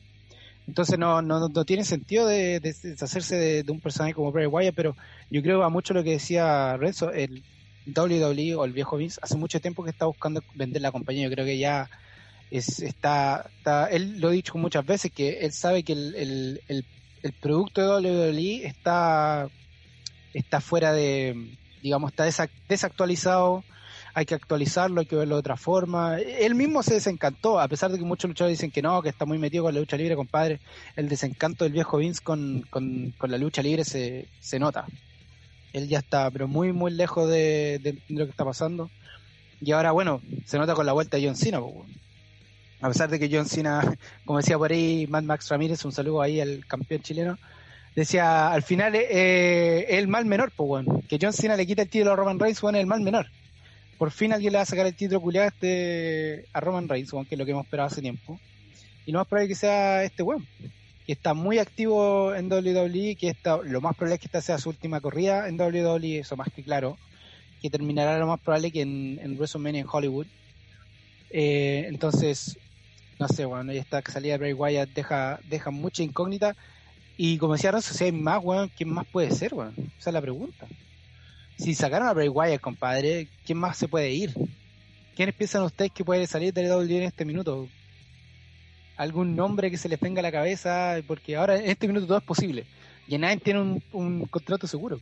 Entonces 0.67 0.99
no, 0.99 1.21
no, 1.21 1.49
no 1.49 1.65
tiene 1.65 1.85
sentido 1.85 2.27
de, 2.27 2.61
deshacerse 2.61 3.37
de, 3.37 3.71
un 3.71 3.81
personaje 3.81 4.15
como 4.15 4.33
Bray 4.33 4.47
Wyatt, 4.47 4.75
pero 4.75 4.97
yo 5.31 5.43
creo 5.43 5.63
a 5.63 5.69
mucho 5.69 5.93
lo 5.93 6.03
que 6.03 6.13
decía 6.13 6.77
Renzo, 6.79 7.11
el, 7.11 7.43
WWE 7.87 8.55
o 8.55 8.65
el 8.65 8.73
viejo 8.73 8.97
Vince 8.97 9.19
hace 9.23 9.37
mucho 9.37 9.61
tiempo 9.61 9.85
que 9.85 9.91
está 9.91 10.07
buscando 10.07 10.43
vender 10.55 10.83
la 10.83 10.93
compañía. 10.93 11.25
Yo 11.25 11.35
creo 11.35 11.45
que 11.45 11.59
ya 11.59 11.91
es, 12.51 12.81
está, 12.81 13.51
está, 13.59 13.87
él 13.87 14.21
lo 14.21 14.29
ha 14.29 14.33
dicho 14.33 14.57
muchas 14.57 14.85
veces, 14.87 15.13
que 15.13 15.41
él 15.41 15.53
sabe 15.53 15.83
que 15.83 15.93
el, 15.93 16.15
el, 16.69 16.85
el, 17.23 17.33
producto 17.33 18.01
de 18.01 18.11
WWE 18.11 18.67
está, 18.67 19.49
está 20.33 20.61
fuera 20.61 20.93
de, 20.93 21.57
digamos, 21.83 22.13
está 22.13 22.49
desactualizado, 22.69 23.65
hay 24.15 24.27
que 24.27 24.35
actualizarlo, 24.35 25.01
hay 25.01 25.07
que 25.07 25.17
verlo 25.17 25.35
de 25.35 25.41
otra 25.41 25.57
forma. 25.57 26.19
Él 26.19 26.55
mismo 26.55 26.83
se 26.83 26.95
desencantó, 26.95 27.59
a 27.59 27.67
pesar 27.67 27.91
de 27.91 27.99
que 27.99 28.05
muchos 28.05 28.29
luchadores 28.29 28.59
dicen 28.59 28.71
que 28.71 28.83
no, 28.83 29.03
que 29.03 29.09
está 29.09 29.25
muy 29.25 29.39
metido 29.39 29.65
con 29.65 29.75
la 29.75 29.81
lucha 29.81 29.97
libre, 29.97 30.15
compadre. 30.15 30.61
El 30.97 31.09
desencanto 31.09 31.65
del 31.65 31.73
viejo 31.73 31.99
Vince 31.99 32.23
con, 32.23 32.63
con, 32.71 33.13
con 33.19 33.31
la 33.31 33.39
lucha 33.39 33.63
libre 33.63 33.85
se, 33.85 34.29
se 34.39 34.59
nota 34.59 34.87
él 35.75 35.89
ya 35.89 35.99
está, 35.99 36.31
pero 36.31 36.49
muy, 36.49 36.73
muy 36.73 36.93
lejos 36.93 37.29
de, 37.29 37.99
lo 38.09 38.25
que 38.25 38.31
está 38.31 38.45
pasando. 38.45 38.91
Y 39.61 39.73
ahora, 39.73 39.93
bueno, 39.93 40.23
se 40.47 40.57
nota 40.57 40.75
con 40.75 40.87
la 40.87 40.93
vuelta 40.93 41.17
de 41.19 41.27
John 41.27 41.37
Cena, 41.37 41.61
a 42.81 42.89
pesar 42.89 43.11
de 43.11 43.19
que 43.19 43.29
John 43.31 43.47
Cena, 43.47 43.97
como 44.25 44.39
decía 44.39 44.57
por 44.57 44.71
ahí 44.73 45.07
Mad 45.09 45.25
Max 45.25 45.49
Ramírez, 45.49 45.85
un 45.85 45.93
saludo 45.93 46.23
ahí 46.23 46.41
al 46.41 46.65
campeón 46.67 47.03
chileno, 47.03 47.39
decía, 47.97 48.53
al 48.53 48.63
final 48.63 48.95
eh, 48.95 49.99
el 49.99 50.07
mal 50.07 50.25
menor, 50.27 50.53
pues 50.57 50.69
bueno, 50.69 51.03
que 51.09 51.19
John 51.21 51.33
Cena 51.33 51.57
le 51.57 51.67
quita 51.67 51.83
el 51.83 51.89
título 51.89 52.13
a 52.13 52.17
Roman 52.17 52.39
Reigns, 52.39 52.61
bueno, 52.61 52.79
el 52.79 52.87
mal 52.87 53.01
menor. 53.01 53.27
Por 53.99 54.11
fin 54.13 54.33
alguien 54.33 54.53
le 54.53 54.59
va 54.59 54.63
a 54.63 54.67
sacar 54.67 54.87
el 54.87 54.95
título 54.95 55.21
culiado 55.21 55.49
este, 55.49 56.47
a 56.53 56.61
Roman 56.61 56.89
Reigns, 56.89 57.11
que 57.11 57.35
es 57.35 57.39
lo 57.39 57.45
que 57.45 57.51
hemos 57.51 57.65
esperado 57.65 57.89
hace 57.89 58.01
tiempo. 58.01 58.39
Y 59.07 59.13
no 59.13 59.19
más 59.19 59.27
probable 59.27 59.49
que 59.49 59.55
sea 59.55 60.05
este 60.05 60.23
weón. 60.23 60.47
Que 61.07 61.13
está 61.13 61.35
muy 61.35 61.59
activo 61.59 62.35
en 62.35 62.51
WWE, 62.51 63.17
que 63.17 63.29
está, 63.29 63.59
lo 63.59 63.81
más 63.81 63.95
probable 63.95 64.15
es 64.15 64.21
que 64.21 64.27
esta 64.27 64.41
sea 64.41 64.59
su 64.59 64.71
última 64.71 65.01
corrida 65.01 65.49
en 65.49 65.61
WWE, 65.61 66.21
eso 66.21 66.37
más 66.37 66.49
que 66.55 66.63
claro, 66.63 66.97
que 67.61 67.71
terminará 67.71 68.19
lo 68.19 68.27
más 68.27 68.41
probable 68.41 68.71
que 68.71 68.83
en, 68.83 69.19
en 69.23 69.37
WrestleMania 69.37 69.83
en 69.83 69.87
Hollywood. 69.91 70.27
Eh, 71.31 71.87
entonces, 71.89 72.59
no 73.19 73.29
sé, 73.29 73.45
bueno, 73.45 73.73
y 73.73 73.79
esta 73.79 74.03
salida 74.11 74.35
de 74.35 74.39
Bray 74.39 74.53
Wyatt 74.55 74.91
deja, 74.91 75.41
deja 75.49 75.71
mucha 75.71 76.03
incógnita. 76.03 76.57
Y 77.17 77.39
como 77.39 77.53
decía 77.53 77.71
Ronzo, 77.71 77.95
si 77.95 78.05
hay 78.05 78.13
más, 78.13 78.43
weón, 78.43 78.71
¿quién 78.77 78.89
más 78.89 79.07
puede 79.07 79.31
ser, 79.31 79.55
weón? 79.55 79.75
Esa 79.99 80.11
es 80.11 80.15
la 80.15 80.23
pregunta. 80.23 80.67
Si 81.57 81.75
sacaron 81.75 82.09
a 82.09 82.13
Bray 82.13 82.29
Wyatt, 82.29 82.61
compadre, 82.61 83.29
¿quién 83.45 83.59
más 83.59 83.77
se 83.77 83.89
puede 83.89 84.11
ir? 84.13 84.35
¿Quiénes 85.15 85.35
piensan 85.35 85.63
ustedes 85.63 85.93
que 85.93 86.05
puede 86.05 86.27
salir 86.27 86.53
de 86.53 86.75
WWE 86.75 86.97
en 86.97 87.03
este 87.05 87.25
minuto? 87.25 87.69
¿Algún 88.97 89.35
nombre 89.35 89.71
que 89.71 89.77
se 89.77 89.89
les 89.89 89.99
venga 89.99 90.21
a 90.21 90.23
la 90.23 90.33
cabeza? 90.33 90.97
Porque 91.07 91.37
ahora 91.37 91.59
en 91.59 91.69
este 91.69 91.87
minuto 91.87 92.07
todo 92.07 92.19
es 92.19 92.25
posible. 92.25 92.65
Y 93.09 93.19
nadie 93.19 93.39
tiene 93.39 93.81
un, 93.93 94.27
contrato 94.27 94.67
seguro. 94.67 95.01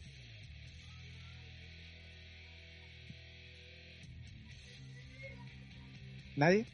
¿Nadie? 6.34 6.64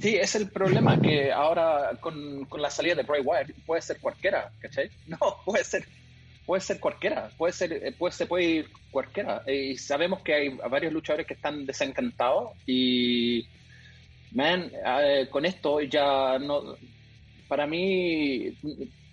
Sí, 0.00 0.16
es 0.16 0.34
el 0.34 0.50
problema 0.50 1.00
que 1.00 1.30
ahora 1.30 1.92
con, 2.00 2.46
con 2.46 2.60
la 2.62 2.70
salida 2.70 2.96
de 2.96 3.02
Bray 3.02 3.20
Wyatt 3.20 3.52
puede 3.66 3.82
ser 3.82 4.00
cualquiera, 4.00 4.50
¿cachai? 4.60 4.90
No, 5.06 5.18
puede 5.44 5.62
ser 5.62 5.86
puede 6.46 6.60
ser 6.60 6.80
cualquiera, 6.80 7.30
puede 7.36 7.52
ser, 7.52 7.72
eh, 7.72 7.92
puede, 7.92 8.12
se 8.12 8.26
puede 8.26 8.44
ir 8.44 8.70
cualquiera. 8.90 9.42
Y 9.46 9.76
sabemos 9.76 10.22
que 10.22 10.34
hay 10.34 10.48
varios 10.70 10.92
luchadores 10.92 11.26
que 11.26 11.34
están 11.34 11.66
desencantados 11.66 12.50
y, 12.66 13.46
man, 14.34 14.70
eh, 15.02 15.28
con 15.30 15.44
esto 15.44 15.80
ya 15.80 16.38
no, 16.38 16.76
para 17.48 17.66
mí, 17.66 18.56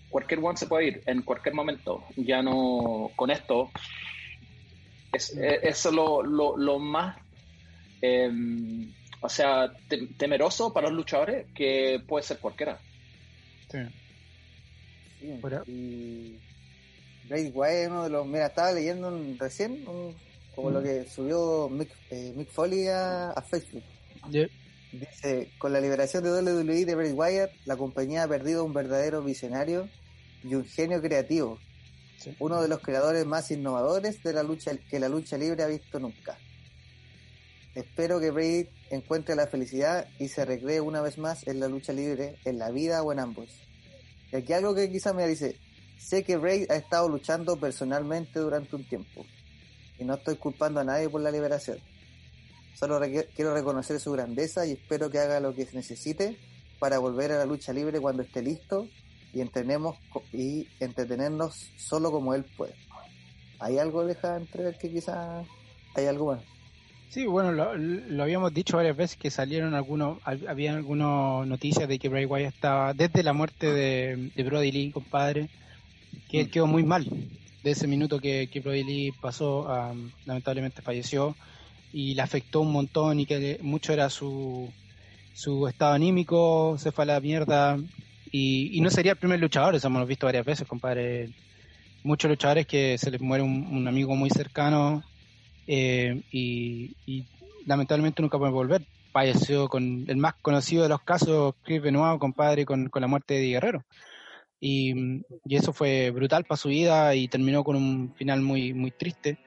cualquier 0.10 0.40
one 0.44 0.58
se 0.58 0.68
puede 0.68 0.88
ir 0.88 1.04
en 1.06 1.22
cualquier 1.22 1.56
momento. 1.56 2.04
Ya 2.16 2.42
no, 2.42 3.12
con 3.16 3.32
esto, 3.32 3.72
es, 5.14 5.36
eh, 5.38 5.60
es 5.64 5.86
lo, 5.86 6.24
lo, 6.24 6.58
lo 6.58 6.80
más, 6.80 7.18
em, 8.02 8.92
o 9.22 9.30
sea, 9.30 9.72
temeroso 10.18 10.74
para 10.74 10.88
los 10.88 10.98
luchadores 10.98 11.48
que 11.54 12.02
puede 12.08 12.24
ser 12.24 12.40
cualquiera. 12.40 12.80
Sí. 13.70 13.80
Bray 17.30 17.52
Wyatt 17.54 17.90
uno 17.90 18.04
de 18.04 18.10
los. 18.10 18.26
Mira, 18.26 18.48
estaba 18.48 18.72
leyendo 18.72 19.12
recién 19.40 19.86
como 20.56 20.70
lo 20.72 20.82
que 20.84 21.06
subió 21.06 21.70
Mick, 21.70 21.90
eh, 22.10 22.46
Foley 22.52 22.88
a, 22.88 23.34
Facebook. 23.50 23.84
Dice: 24.92 25.52
Con 25.58 25.74
la 25.74 25.80
liberación 25.80 26.24
de 26.24 26.32
WWE 26.32 26.86
de 26.86 26.96
Bray 26.96 27.12
Wyatt, 27.14 27.52
la 27.66 27.78
compañía 27.78 28.24
ha 28.24 28.28
perdido 28.28 28.66
un 28.66 28.74
verdadero 28.74 29.22
visionario 29.22 29.90
y 30.44 30.56
un 30.56 30.66
genio 30.66 31.02
creativo. 31.02 31.60
Uno 32.40 32.62
de 32.62 32.68
los 32.68 32.82
creadores 32.82 33.26
más 33.26 33.50
innovadores 33.52 34.22
de 34.22 34.34
la 34.34 34.44
lucha 34.44 34.78
que 34.90 35.00
la 35.00 35.10
lucha 35.10 35.38
libre 35.38 35.64
ha 35.64 35.68
visto 35.68 36.00
nunca. 36.00 36.38
Espero 37.74 38.20
que 38.20 38.32
Bray 38.32 38.70
encuentre 38.90 39.36
la 39.36 39.48
felicidad 39.48 40.08
y 40.20 40.28
se 40.28 40.44
recree 40.44 40.82
una 40.82 41.02
vez 41.02 41.18
más 41.18 41.48
en 41.48 41.60
la 41.60 41.68
lucha 41.68 41.94
libre, 41.94 42.36
en 42.44 42.60
la 42.60 42.70
vida 42.70 43.02
o 43.02 43.12
en 43.12 43.20
ambos. 43.20 43.50
Y 44.32 44.36
aquí 44.36 44.54
algo 44.54 44.76
que 44.76 44.92
quizá 44.92 45.14
me 45.14 45.28
dice, 45.28 45.58
Sé 46.02 46.24
que 46.24 46.36
Bray 46.36 46.66
ha 46.70 46.76
estado 46.76 47.08
luchando 47.08 47.58
personalmente 47.58 48.40
durante 48.40 48.76
un 48.76 48.84
tiempo 48.84 49.24
y 50.00 50.04
no 50.04 50.16
estoy 50.16 50.36
culpando 50.36 50.80
a 50.80 50.84
nadie 50.84 51.08
por 51.08 51.22
la 51.22 51.30
liberación. 51.30 51.78
Solo 52.74 53.00
quiero 53.36 53.54
reconocer 53.54 54.00
su 54.00 54.12
grandeza 54.12 54.66
y 54.66 54.72
espero 54.72 55.10
que 55.10 55.20
haga 55.20 55.40
lo 55.40 55.54
que 55.54 55.68
necesite 55.74 56.38
para 56.80 56.98
volver 57.00 57.32
a 57.32 57.38
la 57.38 57.46
lucha 57.46 57.74
libre 57.74 58.00
cuando 58.00 58.24
esté 58.24 58.42
listo 58.42 58.88
y 59.34 59.42
entrenemos 59.42 59.98
y 60.34 60.68
entretenernos 60.80 61.72
solo 61.78 62.12
como 62.12 62.34
él 62.34 62.44
puede. 62.58 62.74
¿Hay 63.60 63.78
algo 63.78 64.06
deja 64.06 64.38
entrever 64.38 64.78
que 64.78 64.92
quizás 64.92 65.46
hay 65.96 66.06
algo 66.06 66.34
más? 66.34 66.44
Sí, 67.10 67.26
bueno, 67.26 67.52
lo, 67.52 68.24
habíamos 68.24 68.54
dicho 68.54 68.78
varias 68.78 68.96
veces 68.96 69.18
que 69.18 69.30
salieron 69.30 69.74
algunos, 69.74 70.20
había 70.26 70.74
algunas 70.74 71.46
noticias 71.46 71.88
de 71.88 72.00
que 72.00 72.08
Bray 72.08 72.26
Wyatt 72.26 72.54
estaba, 72.54 72.94
desde 72.94 73.22
la 73.22 73.34
muerte 73.34 73.68
de, 73.68 74.32
de 74.34 74.44
Brody 74.44 74.72
Lee, 74.72 74.92
compadre, 74.92 75.50
que 76.30 76.40
él 76.40 76.50
quedó 76.50 76.68
muy 76.68 76.84
mal 76.84 77.06
de 77.64 77.72
ese 77.72 77.88
minuto 77.88 78.20
que, 78.20 78.50
que 78.52 78.60
Brody 78.60 78.84
Lee 78.84 79.12
pasó, 79.20 79.68
lamentablemente 80.26 80.82
falleció 80.82 81.36
y 81.94 82.14
le 82.16 82.22
afectó 82.22 82.62
un 82.62 82.72
montón 82.72 83.20
y 83.20 83.26
que 83.26 83.60
mucho 83.62 83.94
era 83.94 84.10
su, 84.10 84.72
su 85.34 85.68
estado 85.68 85.94
anímico, 85.94 86.78
se 86.78 86.92
fue 86.92 87.04
a 87.04 87.08
la 87.08 87.20
mierda 87.20 87.78
y, 88.32 88.80
no 88.82 88.90
sería 88.90 89.14
el 89.14 89.18
primer 89.18 89.40
luchador, 89.40 89.76
eso 89.76 89.88
hemos 89.88 90.08
visto 90.08 90.26
varias 90.26 90.46
veces, 90.46 90.68
compadre. 90.68 91.30
Muchos 92.04 92.30
luchadores 92.30 92.66
que 92.66 92.98
se 92.98 93.12
les 93.12 93.22
muere 93.22 93.44
un, 93.44 93.88
amigo 93.88 94.16
muy 94.16 94.30
cercano 94.30 95.04
eh, 95.68 96.22
y, 96.32 96.96
lamentablemente 97.66 98.22
nunca 98.22 98.40
puede 98.40 98.52
volver. 98.52 98.84
Falleció 99.12 99.68
con 99.68 100.06
el 100.08 100.16
más 100.16 100.36
conocido 100.42 100.84
de 100.84 100.90
los 100.90 101.02
casos, 101.02 101.56
Chris 101.64 101.82
Benoit, 101.82 102.20
compadre, 102.20 102.66
con, 102.66 102.88
con 102.90 103.02
la 103.02 103.08
muerte 103.08 103.34
de 103.36 103.48
Guerrero. 103.50 103.84
Y, 104.62 105.24
eso 105.50 105.74
fue 105.74 106.12
brutal 106.12 106.46
para 106.46 106.58
su 106.58 106.70
vida 106.70 107.14
y 107.16 107.28
terminó 107.28 107.64
con 107.64 107.76
un 107.76 108.14
final 108.16 108.42
muy, 108.42 108.74
muy 108.74 108.92
triste. 108.92 109.40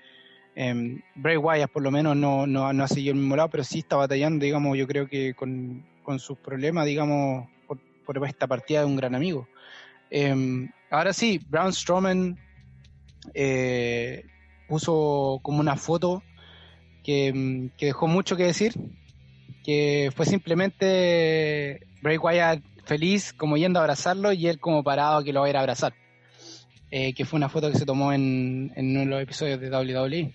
Eh, 0.57 1.01
Bray 1.17 1.37
Wyatt 1.37 1.71
por 1.71 1.83
lo 1.83 1.91
menos 1.91 2.17
no, 2.17 2.47
no, 2.47 2.67
ha 2.67 2.89
seguido 2.89 3.15
el 3.15 3.21
mismo 3.21 3.37
lado, 3.37 3.51
pero 3.51 3.65
sí 3.65 3.81
está 3.81 3.97
batallando, 3.97 4.45
digamos, 4.45 4.77
yo 4.77 4.87
creo 4.87 5.09
que 5.09 5.35
con, 5.35 5.85
con 6.03 6.19
sus 6.19 6.39
problemas, 6.39 6.87
digamos, 6.87 7.49
por, 7.67 8.27
esta 8.27 8.47
partida 8.47 8.81
de 8.81 8.87
un 8.87 8.97
gran 8.97 9.15
amigo. 9.15 9.49
Em, 10.11 10.71
ahora 10.91 11.13
sí, 11.13 11.41
Braun 11.49 11.73
Strowman 11.73 12.39
eh, 13.33 14.25
puso 14.69 15.41
como 15.43 15.61
una 15.61 15.77
foto 15.77 16.23
que, 17.03 17.71
que 17.77 17.87
dejó 17.87 18.07
mucho 18.07 18.37
que 18.37 18.45
decir, 18.45 18.75
que 19.65 20.13
fue 20.15 20.27
simplemente 20.27 21.87
Bray 22.03 22.19
Wyatt 22.19 22.63
feliz 22.85 23.33
como 23.33 23.57
yendo 23.57 23.79
a 23.79 23.83
abrazarlo 23.83 24.33
y 24.33 24.47
él 24.47 24.61
como 24.61 24.85
parado 24.85 25.25
que 25.25 25.33
lo 25.33 25.41
va 25.41 25.47
a 25.47 25.51
ir 25.51 25.57
a 25.57 25.61
abrazar. 25.61 25.95
Eh, 26.91 27.13
que 27.13 27.25
fue 27.25 27.39
una 27.39 27.49
foto 27.49 27.73
que 27.73 27.79
se 27.79 27.87
tomó 27.87 28.13
en, 28.13 28.73
en 28.77 28.91
uno 28.91 29.01
de 29.01 29.07
los 29.07 29.23
episodios 29.23 29.59
de 29.59 29.69
WWE. 29.69 30.33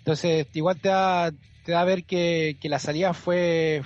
Entonces, 0.00 0.46
igual 0.54 0.80
te 0.80 0.88
da, 0.88 1.32
te 1.64 1.72
da 1.72 1.82
a 1.82 1.84
ver 1.84 2.04
que, 2.04 2.56
que 2.60 2.68
la 2.68 2.78
salida 2.78 3.14
fue, 3.14 3.82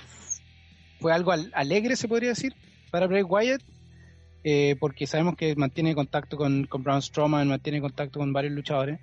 fue 0.99 1.13
algo 1.13 1.31
alegre, 1.31 1.95
se 1.95 2.07
podría 2.07 2.29
decir, 2.29 2.55
para 2.91 3.07
Bray 3.07 3.23
Wyatt, 3.23 3.61
eh, 4.43 4.75
porque 4.79 5.07
sabemos 5.07 5.35
que 5.35 5.55
mantiene 5.55 5.95
contacto 5.95 6.37
con, 6.37 6.65
con 6.65 6.83
Braun 6.83 7.01
Strowman, 7.01 7.47
mantiene 7.47 7.81
contacto 7.81 8.19
con 8.19 8.33
varios 8.33 8.53
luchadores. 8.53 8.99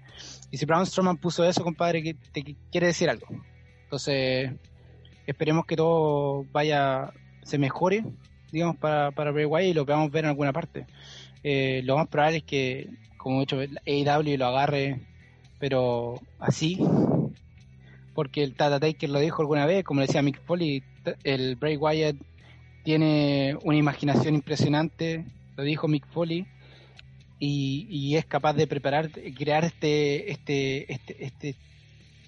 Y 0.51 0.57
si 0.57 0.67
Braun 0.67 0.87
Strowman 0.87 1.19
puso 1.19 1.45
eso, 1.45 1.63
compadre, 1.63 2.03
que 2.03 2.15
te 2.15 2.57
quiere 2.71 2.89
decir 2.89 3.09
algo. 3.11 3.27
Entonces, 3.85 4.53
esperemos 5.27 5.67
que 5.67 5.77
todo 5.77 6.45
vaya, 6.53 7.13
se 7.43 7.59
mejore 7.59 8.05
digamos, 8.53 8.77
para, 8.77 9.11
para 9.11 9.33
Bray 9.33 9.47
Wyatt 9.47 9.71
y 9.71 9.75
lo 9.75 9.87
podamos 9.87 10.11
ver 10.13 10.25
en 10.25 10.31
alguna 10.31 10.53
parte. 10.53 10.87
Eh, 11.43 11.81
lo 11.85 11.97
más 11.97 12.07
probable 12.07 12.39
es 12.39 12.45
que, 12.45 12.91
como 13.17 13.39
he 13.39 13.41
dicho, 13.41 13.59
AEW 13.59 14.37
lo 14.37 14.47
agarre, 14.47 15.01
pero 15.63 16.21
así, 16.41 16.77
porque 18.15 18.43
el 18.43 18.57
Tata 18.57 18.81
Taker 18.81 19.09
lo 19.09 19.21
dijo 19.21 19.43
alguna 19.43 19.65
vez, 19.65 19.85
como 19.85 20.01
decía 20.01 20.21
Mick 20.21 20.43
Foley, 20.45 20.83
el 21.23 21.55
Bray 21.55 21.77
Wyatt 21.77 22.17
tiene 22.83 23.57
una 23.63 23.77
imaginación 23.77 24.35
impresionante, 24.35 25.25
lo 25.57 25.63
dijo 25.63 25.87
Mick 25.87 26.05
Foley, 26.09 26.47
y, 27.39 28.17
es 28.17 28.27
capaz 28.27 28.55
de 28.55 28.67
preparar, 28.67 29.13
crear 29.13 29.65
este, 29.65 30.33
este, 30.33 30.93
este, 30.93 31.25
este, 31.25 31.57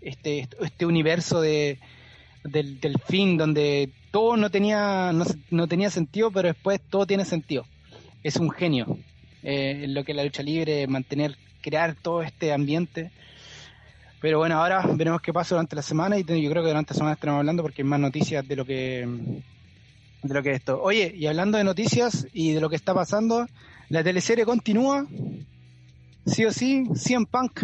este, 0.00 0.48
este 0.60 0.86
universo 0.86 1.40
de, 1.40 1.80
del, 2.44 2.78
del 2.78 3.00
fin 3.00 3.36
donde 3.36 3.90
todo 4.12 4.36
no 4.36 4.48
tenía, 4.48 5.10
no, 5.50 5.66
tenía 5.66 5.90
sentido, 5.90 6.30
pero 6.30 6.46
después 6.46 6.80
todo 6.88 7.04
tiene 7.04 7.24
sentido. 7.24 7.66
Es 8.22 8.36
un 8.36 8.52
genio 8.52 8.96
eh, 9.42 9.80
en 9.82 9.92
lo 9.92 10.04
que 10.04 10.12
es 10.12 10.16
la 10.16 10.22
lucha 10.22 10.44
libre, 10.44 10.86
mantener, 10.86 11.36
crear 11.64 11.94
todo 11.94 12.22
este 12.22 12.52
ambiente. 12.52 13.10
Pero 14.20 14.38
bueno, 14.38 14.60
ahora 14.60 14.84
veremos 14.94 15.22
qué 15.22 15.32
pasa 15.32 15.54
durante 15.54 15.76
la 15.76 15.82
semana 15.82 16.18
y 16.18 16.24
yo 16.24 16.50
creo 16.50 16.62
que 16.62 16.68
durante 16.68 16.92
la 16.92 16.98
semana 16.98 17.14
estaremos 17.14 17.38
hablando 17.40 17.62
porque 17.62 17.82
hay 17.82 17.88
más 17.88 18.00
noticias 18.00 18.46
de 18.46 18.56
lo 18.56 18.64
que 18.64 19.08
de 20.22 20.34
lo 20.34 20.42
que 20.42 20.50
es 20.50 20.56
esto. 20.56 20.80
Oye, 20.82 21.12
y 21.14 21.26
hablando 21.26 21.58
de 21.58 21.64
noticias 21.64 22.26
y 22.32 22.52
de 22.52 22.60
lo 22.60 22.70
que 22.70 22.76
está 22.76 22.94
pasando, 22.94 23.46
la 23.88 24.02
teleserie 24.02 24.46
continúa, 24.46 25.06
sí 26.26 26.44
o 26.44 26.52
sí, 26.52 26.86
CM 26.94 27.26
Punk, 27.26 27.62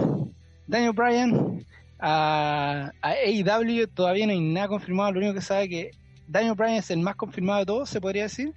Daniel 0.66 0.92
Bryan, 0.92 1.64
a, 1.98 2.92
a 3.00 3.10
AEW 3.10 3.86
todavía 3.88 4.26
no 4.26 4.32
hay 4.32 4.40
nada 4.40 4.68
confirmado, 4.68 5.12
lo 5.12 5.20
único 5.20 5.34
que 5.34 5.40
sabe 5.40 5.68
que 5.68 5.90
Daniel 6.26 6.54
Bryan 6.54 6.76
es 6.76 6.90
el 6.90 7.00
más 7.00 7.16
confirmado 7.16 7.60
de 7.60 7.66
todos, 7.66 7.88
se 7.88 8.00
podría 8.00 8.24
decir. 8.24 8.52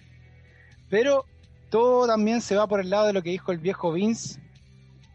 Pero 0.90 1.26
todo 1.70 2.06
también 2.06 2.42
se 2.42 2.56
va 2.56 2.68
por 2.68 2.82
el 2.82 2.90
lado 2.90 3.08
de 3.08 3.14
lo 3.14 3.24
que 3.24 3.32
dijo 3.32 3.52
el 3.52 3.58
viejo 3.58 3.94
Vince, 3.94 4.40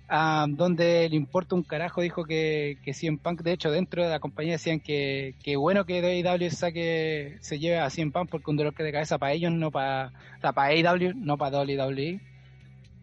ah, 0.09 0.47
donde 0.49 1.09
le 1.09 1.17
importa 1.17 1.55
un 1.55 1.63
carajo, 1.63 2.01
dijo 2.01 2.25
que, 2.25 2.79
que 2.85 2.95
CM 2.95 3.19
Punk, 3.19 3.43
de 3.43 3.53
hecho 3.53 3.71
dentro 3.71 4.03
de 4.03 4.11
la 4.11 4.21
compañía 4.21 4.53
decían 4.53 4.81
que, 4.81 5.35
que 5.43 5.57
bueno 5.57 5.85
que 5.85 6.01
AEW 6.01 6.51
saque, 6.51 7.39
se 7.41 7.59
lleve 7.59 7.79
a 7.79 7.91
CM 7.91 8.13
Punk 8.13 8.31
porque 8.31 8.51
un 8.51 8.57
dolor 8.57 8.75
de 8.75 8.93
cabeza 8.93 9.19
para 9.19 9.33
ellos, 9.33 9.53
no 9.53 9.71
para, 9.71 10.13
o 10.43 10.53
para 10.53 10.69
AEW, 10.69 11.15
no 11.15 11.37
para 11.37 11.61
WWE. 11.61 12.21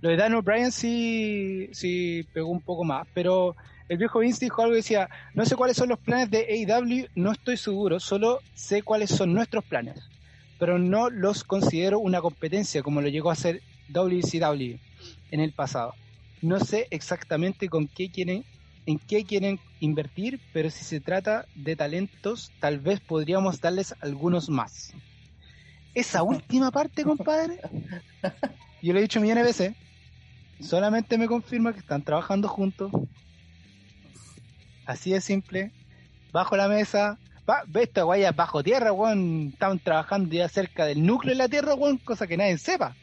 Lo 0.01 0.09
de 0.09 0.17
Daniel 0.17 0.41
Bryan 0.41 0.71
sí, 0.71 1.69
sí 1.71 2.27
pegó 2.33 2.49
un 2.49 2.61
poco 2.61 2.83
más, 2.83 3.07
pero 3.13 3.55
el 3.87 3.97
viejo 3.97 4.19
Vince 4.19 4.45
dijo 4.45 4.61
algo 4.61 4.73
y 4.73 4.77
decía, 4.77 5.09
no 5.33 5.45
sé 5.45 5.55
cuáles 5.55 5.77
son 5.77 5.89
los 5.89 5.99
planes 5.99 6.31
de 6.31 6.39
AEW, 6.39 7.07
no 7.15 7.31
estoy 7.31 7.55
seguro, 7.57 7.99
solo 7.99 8.39
sé 8.53 8.81
cuáles 8.81 9.11
son 9.11 9.33
nuestros 9.33 9.63
planes, 9.63 10.09
pero 10.57 10.79
no 10.79 11.09
los 11.09 11.43
considero 11.43 11.99
una 11.99 12.21
competencia 12.21 12.81
como 12.81 13.01
lo 13.01 13.09
llegó 13.09 13.29
a 13.29 13.33
hacer 13.33 13.61
WCW 13.89 14.77
en 15.31 15.39
el 15.39 15.51
pasado. 15.51 15.93
No 16.41 16.59
sé 16.59 16.87
exactamente 16.91 17.69
con 17.69 17.87
qué 17.87 18.09
quieren, 18.09 18.45
en 18.85 18.99
qué 18.99 19.23
quieren 19.23 19.59
invertir, 19.79 20.39
pero 20.53 20.69
si 20.69 20.83
se 20.83 20.99
trata 20.99 21.45
de 21.55 21.75
talentos, 21.75 22.51
tal 22.59 22.79
vez 22.79 22.99
podríamos 22.99 23.61
darles 23.61 23.95
algunos 24.01 24.49
más. 24.49 24.93
Esa 25.93 26.23
última 26.23 26.71
parte, 26.71 27.03
compadre, 27.03 27.59
yo 28.81 28.93
lo 28.93 28.99
he 28.99 29.03
dicho 29.03 29.21
millones 29.21 29.43
de 29.43 29.47
veces, 29.47 29.75
solamente 30.59 31.17
me 31.17 31.27
confirma 31.27 31.73
que 31.73 31.79
están 31.79 32.03
trabajando 32.03 32.47
juntos, 32.47 32.91
Así 34.85 35.11
de 35.11 35.21
simple. 35.21 35.71
Bajo 36.31 36.55
la 36.55 36.67
mesa. 36.67 37.17
Va, 37.49 37.63
esta 37.79 38.03
guaya 38.03 38.31
bajo 38.31 38.63
tierra, 38.63 38.91
weón. 38.91 39.49
Estaban 39.53 39.79
trabajando 39.79 40.33
ya 40.33 40.47
cerca 40.47 40.85
del 40.85 41.05
núcleo 41.05 41.33
de 41.33 41.37
la 41.37 41.49
tierra, 41.49 41.75
weón, 41.75 41.97
cosa 41.97 42.27
que 42.27 42.37
nadie 42.37 42.57
sepa. 42.57 42.95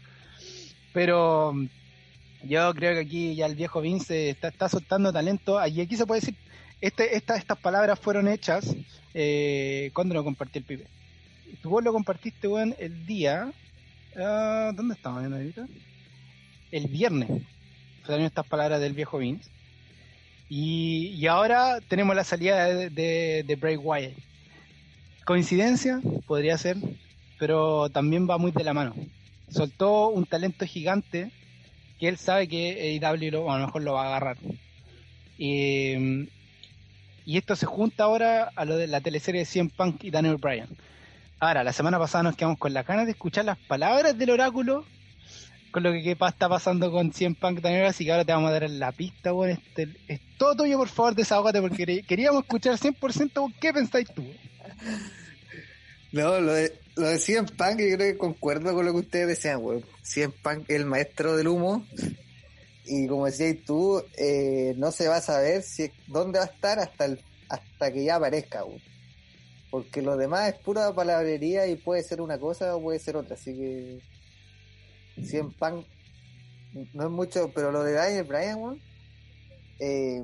Pero 0.93 1.55
yo 2.45 2.75
creo 2.75 2.95
que 2.95 3.01
aquí 3.01 3.35
ya 3.35 3.47
el 3.47 3.55
viejo 3.55 3.81
Vince 3.81 4.31
está, 4.31 4.69
soltando 4.69 5.13
talento. 5.13 5.65
Y 5.67 5.81
aquí 5.81 5.97
se 5.97 6.07
puede 6.07 6.21
decir, 6.21 6.37
este, 6.81 7.17
estas 7.17 7.45
palabras 7.59 7.99
fueron 7.99 8.29
hechas 8.29 8.75
eh, 9.15 9.91
cuando 9.95 10.15
lo 10.15 10.25
compartí 10.25 10.59
el 10.59 10.65
pibe. 10.65 10.87
Tú 11.63 11.71
vos 11.71 11.85
lo 11.85 11.93
compartiste, 11.93 12.49
el 12.79 13.07
día. 13.07 13.53
Uh, 14.17 14.75
¿Dónde 14.75 14.95
estamos 14.95 15.21
viendo 15.21 15.37
ahorita? 15.37 15.67
El 16.71 16.89
viernes. 16.89 17.31
Fueron 18.05 18.25
estas 18.25 18.47
palabras 18.47 18.81
del 18.81 18.95
viejo 18.95 19.19
Vince. 19.19 19.51
Y, 20.49 21.27
ahora 21.27 21.81
tenemos 21.89 22.15
la 22.15 22.25
salida 22.25 22.67
de, 22.67 23.43
de, 23.47 23.57
Bray 23.57 23.77
Wyatt. 23.77 24.13
Coincidencia, 25.25 26.01
podría 26.27 26.59
ser, 26.59 26.77
pero 27.39 27.89
también 27.89 28.29
va 28.29 28.37
muy 28.37 28.51
de 28.51 28.65
la 28.65 28.75
mano. 28.75 28.95
Soltó 29.49 30.09
un 30.09 30.27
talento 30.27 30.67
gigante 30.67 31.31
que 32.03 32.09
él 32.09 32.19
sabe 32.19 32.49
que 32.49 32.99
AEW 33.01 33.49
a 33.49 33.59
lo 33.61 33.67
mejor 33.67 33.83
lo 33.83 33.93
va 33.93 34.03
a 34.03 34.07
agarrar. 34.09 34.37
Y, 35.39 36.29
esto 37.25 37.55
se 37.55 37.65
junta 37.65 38.03
ahora 38.03 38.51
a 38.57 38.65
lo 38.65 38.77
de 38.77 38.89
la 38.89 39.01
teleserie 39.01 39.43
de 39.43 39.47
CM 39.47 39.71
Punk 39.71 40.03
y 40.03 40.11
Daniel 40.11 40.35
Bryan. 40.37 40.67
Ahora, 41.39 41.63
la 41.63 41.73
semana 41.73 42.01
pasada 42.01 42.25
nos 42.25 42.35
quedamos 42.35 42.59
con 42.59 42.75
la 42.75 42.83
ganas 42.83 43.07
de 43.07 43.13
escuchar 43.13 43.45
las 43.45 43.57
palabras 43.57 44.19
del 44.19 44.31
oráculo 44.31 44.85
con 45.71 45.85
lo 45.85 45.93
que 45.93 46.11
está 46.11 46.49
pasando 46.49 46.91
con 46.91 47.13
100 47.13 47.37
Punk 47.37 47.61
también, 47.63 47.85
así 47.85 48.05
que 48.05 48.11
ahora 48.11 48.25
te 48.25 48.33
vamos 48.33 48.51
a 48.51 48.59
dar 48.59 48.69
la 48.69 48.91
pista, 48.91 49.31
bueno, 49.31 49.55
este, 49.55 49.89
es 50.09 50.21
todo 50.39 50.57
tuyo, 50.57 50.79
por 50.79 50.89
favor, 50.89 51.15
desahógate, 51.15 51.61
porque 51.61 52.03
queríamos 52.03 52.43
escuchar 52.43 52.79
100% 52.79 53.55
qué 53.61 53.73
pensáis 53.73 54.09
tú. 54.13 54.27
No, 56.11 56.41
lo 56.41 56.53
de, 56.53 56.82
lo 56.97 57.09
de 57.09 57.19
100 57.19 57.47
Punk, 57.47 57.79
yo 57.79 57.97
creo 57.97 58.13
que 58.13 58.19
concuerdo 58.19 58.75
con 58.75 58.85
lo 58.85 58.93
que 58.93 58.99
ustedes 58.99 59.29
decían, 59.29 59.63
weón. 59.63 59.85
100 60.03 60.33
Punk 60.43 60.71
el 60.71 60.87
maestro 60.87 61.37
del 61.37 61.49
humo, 61.49 61.87
y 62.85 63.07
como 63.07 63.27
decías 63.27 63.57
tú, 63.65 64.03
eh, 64.17 64.75
no 64.77 64.91
se 64.91 65.09
va 65.09 65.17
a 65.17 65.21
saber 65.21 65.63
si 65.63 65.91
dónde 66.09 66.39
va 66.39 66.47
a 66.47 66.49
estar 66.49 66.79
hasta 66.79 67.05
el, 67.05 67.21
hasta 67.49 67.93
que 67.93 68.05
ya 68.05 68.17
aparezca. 68.17 68.65
Porque 69.71 70.03
lo 70.03 70.17
demás 70.17 70.53
es 70.53 70.59
pura 70.61 70.95
palabrería 70.95 71.67
y 71.67 71.77
puede 71.77 72.03
ser 72.03 72.21
una 72.21 72.39
cosa 72.39 72.77
o 72.77 72.83
puede 72.83 72.99
ser 72.99 73.17
otra, 73.17 73.35
así 73.35 73.55
que 73.55 74.01
100 75.23 75.53
Punk 75.53 75.87
no 76.95 77.05
es 77.05 77.11
mucho, 77.11 77.51
pero 77.55 77.71
lo 77.71 77.85
de 77.85 77.93
Daniel 77.93 78.25
Bryan, 78.25 78.81
eh, 79.79 80.23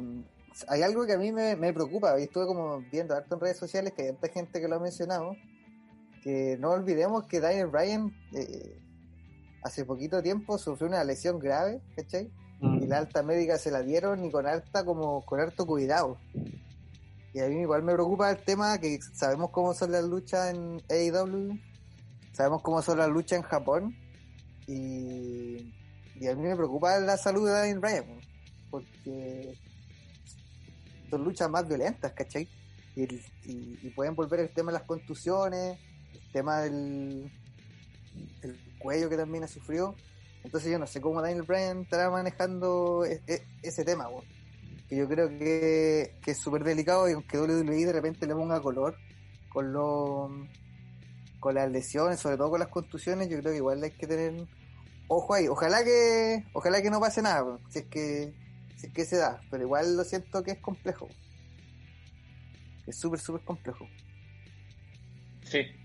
hay 0.67 0.83
algo 0.83 1.07
que 1.07 1.13
a 1.13 1.19
mí 1.19 1.31
me, 1.31 1.57
preocupa, 1.73 2.19
y 2.19 2.25
estuve 2.25 2.47
como 2.47 2.81
viendo 2.91 3.15
harto 3.15 3.35
en 3.35 3.41
redes 3.41 3.59
sociales 3.59 3.93
que 3.93 4.03
hay 4.03 4.09
tanta 4.09 4.29
gente 4.29 4.61
que 4.61 4.69
lo 4.69 4.77
ha 4.77 4.81
mencionado, 4.81 5.37
que 6.23 6.57
no 6.59 6.71
olvidemos 6.71 7.27
que 7.27 7.41
Daniel 7.41 7.69
Bryan 7.69 8.13
eh, 8.35 8.81
hace 9.63 9.85
poquito 9.85 10.23
tiempo 10.23 10.59
sufrió 10.59 10.89
una 10.89 11.05
lesión 11.05 11.39
grave, 11.39 11.81
¿cachai? 11.97 12.31
Mm. 12.61 12.83
Y 12.83 12.87
la 12.87 12.99
alta 12.99 13.23
médica 13.23 13.59
se 13.59 13.71
la 13.71 13.83
dieron 13.83 14.25
y 14.25 14.31
con 14.31 14.47
alta 14.47 14.85
como 14.85 15.25
con 15.25 15.41
harto 15.41 15.67
cuidado. 15.67 16.19
Y 17.33 17.41
a 17.41 17.49
mí 17.49 17.61
igual 17.61 17.83
me 17.83 17.93
preocupa 17.93 18.31
el 18.31 18.39
tema 18.39 18.79
que 18.79 18.99
sabemos 19.13 19.51
cómo 19.51 19.75
son 19.75 19.93
las 19.93 20.05
luchas 20.05 20.55
en 20.55 20.83
AEW, 20.89 21.59
sabemos 22.33 22.63
cómo 22.63 22.83
son 22.83 22.99
las 22.99 23.09
luchas 23.09 23.39
en 23.39 23.43
Japón, 23.45 23.95
y, 24.69 25.73
a 26.29 26.35
mí 26.35 26.43
me 26.43 26.55
preocupa 26.55 27.01
la 27.01 27.17
salud 27.17 27.47
de 27.47 27.53
Daniel 27.53 27.79
Bryan, 27.79 28.21
porque 28.71 29.59
son 31.09 31.25
luchas 31.25 31.49
más 31.49 31.67
violentas, 31.67 32.13
¿cachai? 32.13 32.47
Y, 32.95 33.91
pueden 33.91 34.15
volver 34.15 34.41
el 34.41 34.51
tema 34.51 34.71
de 34.71 34.79
las 34.79 34.87
contusiones, 34.87 35.79
tema 36.33 36.61
del, 36.61 37.31
cuello 38.79 39.09
que 39.09 39.17
también 39.17 39.45
ha 39.45 39.49
sufrido. 39.49 39.95
Entonces 40.45 40.71
yo 40.71 40.79
no 40.79 40.87
sé 40.87 41.01
cómo 41.01 41.21
Daniel 41.21 41.43
Bryan 41.43 41.83
estará 41.83 42.11
manejando 42.11 43.05
e, 43.05 43.21
e, 43.27 43.43
ese 43.63 43.85
tema, 43.85 44.09
que 44.89 44.97
yo 44.97 45.09
creo 45.09 45.29
que, 45.29 46.15
es 46.25 46.39
súper 46.39 46.65
delicado 46.65 47.09
y 47.09 47.13
aunque 47.13 47.39
WWE 47.39 47.87
de 47.87 47.93
repente 47.93 48.27
le 48.27 48.35
ponga 48.35 48.61
color 48.61 48.97
con 49.49 49.73
lo, 49.73 50.31
con 51.41 51.55
las 51.55 51.71
lesiones, 51.71 52.21
sobre 52.21 52.37
todo 52.37 52.51
con 52.51 52.61
las 52.61 52.69
contusiones, 52.69 53.29
yo 53.29 53.39
creo 53.41 53.53
que 53.53 53.59
igual 53.59 53.83
hay 53.83 53.91
que 53.91 54.07
tener 54.07 54.47
ojo 55.09 55.35
ahí, 55.35 55.49
ojalá 55.49 55.83
que, 55.83 56.45
ojalá 56.53 56.83
que 56.83 56.91
no 56.91 57.01
pase 57.01 57.23
nada, 57.23 57.59
si 57.71 57.81
es 57.81 57.87
que, 57.87 58.33
si 58.77 58.87
es 58.87 58.93
que 58.93 59.05
se 59.05 59.17
da, 59.17 59.41
pero 59.51 59.65
igual 59.65 59.97
lo 59.97 60.05
siento 60.05 60.43
que 60.43 60.53
es 60.53 60.59
complejo. 60.59 61.09
Es 62.87 62.99
súper, 62.99 63.21
súper 63.21 63.43
complejo. 63.43 63.87
Sí. 65.45 65.78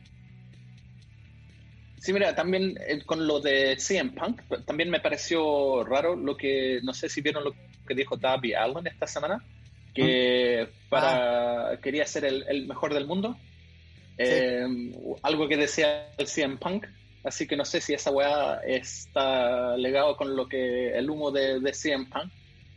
Sí, 2.03 2.11
mira, 2.11 2.35
también 2.35 2.77
eh, 2.85 3.01
con 3.05 3.25
lo 3.25 3.39
de 3.39 3.77
CM 3.77 4.11
Punk, 4.11 4.41
también 4.65 4.89
me 4.89 4.99
pareció 4.99 5.85
raro 5.85 6.17
lo 6.17 6.35
que, 6.35 6.81
no 6.83 6.93
sé 6.93 7.07
si 7.07 7.21
vieron 7.21 7.45
lo 7.45 7.53
que 7.87 7.95
dijo 7.95 8.17
Darby 8.17 8.53
Allen 8.53 8.85
esta 8.87 9.07
semana, 9.07 9.41
que 9.93 10.67
mm. 10.67 10.89
para 10.89 11.69
ah. 11.69 11.79
quería 11.81 12.05
ser 12.05 12.25
el, 12.25 12.67
mejor 12.67 12.93
del 12.93 13.07
mundo. 13.07 13.37
Eh, 14.17 14.65
algo 15.21 15.47
que 15.47 15.55
decía 15.55 16.11
el 16.17 16.27
CM 16.27 16.57
Punk, 16.57 16.87
Así 17.23 17.47
que 17.47 17.55
no 17.55 17.63
sé 17.63 17.79
si 17.79 17.93
esa 17.93 18.11
weá 18.11 18.59
está 18.67 19.77
legado 19.77 20.17
con 20.17 20.35
lo 20.35 20.45
que 20.45 20.89
el 20.89 21.09
humo 21.09 21.31
de, 21.31 21.61
de 21.61 21.73
CM 21.73 22.07
Punk, 22.07 22.29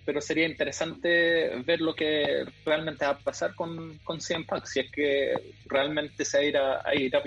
pero 0.05 0.21
sería 0.21 0.47
interesante 0.47 1.51
ver 1.65 1.81
lo 1.81 1.97
que 1.97 2.45
realmente 2.65 3.05
va 3.05 3.11
a 3.11 3.19
pasar 3.19 3.57
con, 3.57 3.99
con 4.05 4.21
CM 4.21 4.45
Punk, 4.45 4.67
si 4.67 4.79
es 4.79 4.93
que 4.93 5.35
realmente 5.65 6.25
se 6.25 6.39
va 6.39 6.43
a 6.45 6.47
ir 6.47 6.57
a, 6.57 6.75
a 6.77 7.21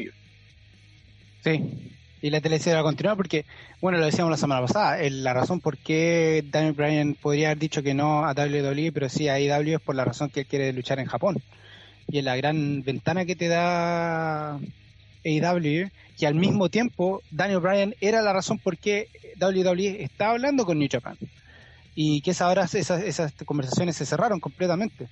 Sí, 1.43 1.88
y 2.21 2.29
la 2.29 2.41
teleserie 2.41 2.75
va 2.75 2.81
a 2.81 2.83
continuar 2.83 3.15
porque, 3.15 3.45
bueno, 3.81 3.97
lo 3.97 4.05
decíamos 4.05 4.31
la 4.31 4.37
semana 4.37 4.61
pasada, 4.61 4.97
la 5.09 5.33
razón 5.33 5.61
por 5.61 5.77
qué 5.77 6.43
Daniel 6.49 6.73
Bryan 6.73 7.15
podría 7.15 7.47
haber 7.47 7.59
dicho 7.59 7.83
que 7.83 7.93
no 7.93 8.25
a 8.25 8.33
WWE, 8.33 8.91
pero 8.91 9.09
sí 9.09 9.27
a 9.27 9.35
AEW 9.35 9.75
es 9.75 9.81
por 9.81 9.95
la 9.95 10.05
razón 10.05 10.29
que 10.29 10.41
él 10.41 10.45
quiere 10.45 10.73
luchar 10.73 10.99
en 10.99 11.05
Japón. 11.05 11.41
Y 12.07 12.17
es 12.19 12.23
la 12.23 12.35
gran 12.35 12.83
ventana 12.83 13.25
que 13.25 13.35
te 13.35 13.47
da 13.47 14.59
AEW 15.25 15.89
que 16.17 16.27
al 16.27 16.35
mismo 16.35 16.69
tiempo 16.69 17.21
Daniel 17.31 17.61
Bryan 17.61 17.95
era 18.01 18.21
la 18.21 18.33
razón 18.33 18.59
por 18.59 18.77
qué 18.77 19.07
WWE 19.39 20.03
estaba 20.03 20.31
hablando 20.31 20.65
con 20.65 20.77
New 20.77 20.89
Japan. 20.91 21.17
Y 21.95 22.21
que 22.21 22.31
esas 22.31 22.49
horas 22.49 22.75
esas, 22.75 23.03
esas 23.03 23.33
conversaciones 23.45 23.95
se 23.95 24.05
cerraron 24.05 24.39
completamente. 24.39 25.07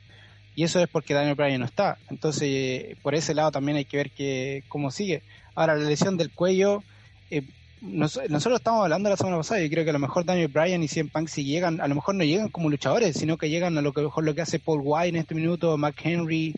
Y 0.53 0.63
eso 0.63 0.81
es 0.81 0.89
porque 0.89 1.13
Daniel 1.13 1.35
Bryan 1.35 1.61
no 1.61 1.65
está. 1.65 1.97
Entonces 2.09 2.97
por 3.01 3.15
ese 3.15 3.33
lado 3.33 3.51
también 3.51 3.77
hay 3.77 3.85
que 3.85 3.97
ver 3.97 4.11
que 4.11 4.63
cómo 4.67 4.91
sigue. 4.91 5.21
Ahora 5.55 5.75
la 5.75 5.87
lesión 5.87 6.17
del 6.17 6.31
cuello 6.31 6.83
eh, 7.31 7.43
nosotros 7.81 8.57
estamos 8.57 8.83
hablando 8.83 9.09
la 9.09 9.17
semana 9.17 9.37
pasada 9.37 9.61
y 9.61 9.69
creo 9.69 9.83
que 9.83 9.91
a 9.91 9.93
lo 9.93 9.99
mejor 9.99 10.25
Daniel 10.25 10.47
Bryan 10.47 10.81
y 10.83 10.87
CM 10.87 11.11
Punk 11.11 11.27
si 11.27 11.43
llegan 11.43 11.79
a 11.79 11.87
lo 11.87 11.95
mejor 11.95 12.15
no 12.15 12.23
llegan 12.23 12.49
como 12.49 12.69
luchadores 12.69 13.15
sino 13.17 13.37
que 13.37 13.49
llegan 13.49 13.77
a 13.77 13.81
lo 13.81 13.93
que 13.93 14.01
mejor 14.01 14.23
lo 14.23 14.33
que 14.33 14.41
hace 14.41 14.57
Paul 14.57 14.81
White 14.83 15.09
en 15.09 15.15
este 15.17 15.35
minuto 15.35 15.77
McHenry 15.77 16.55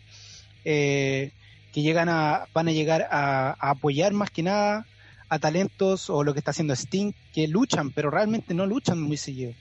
eh, 0.64 1.32
que 1.72 1.82
llegan 1.82 2.08
a, 2.08 2.46
van 2.52 2.68
a 2.68 2.72
llegar 2.72 3.08
a, 3.10 3.56
apoyar 3.60 4.12
más 4.12 4.30
que 4.30 4.42
nada 4.42 4.86
a 5.28 5.38
talentos 5.38 6.10
o 6.10 6.24
lo 6.24 6.32
que 6.32 6.40
está 6.40 6.50
haciendo 6.50 6.74
Sting, 6.74 7.12
que 7.32 7.46
luchan, 7.46 7.90
pero 7.92 8.10
realmente 8.10 8.52
no 8.52 8.66
luchan 8.66 9.00
muy 9.00 9.16
seguido. 9.16 9.52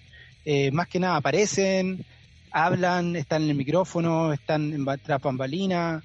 Eh, 0.44 0.72
más 0.72 0.88
que 0.88 1.00
nada 1.00 1.18
aparecen, 1.18 2.04
hablan, 2.52 3.16
están 3.16 3.44
en 3.44 3.52
el 3.52 3.56
micrófono, 3.56 4.34
están 4.34 4.74
en 4.74 4.86
tras 5.04 5.22
bambalina. 5.22 6.04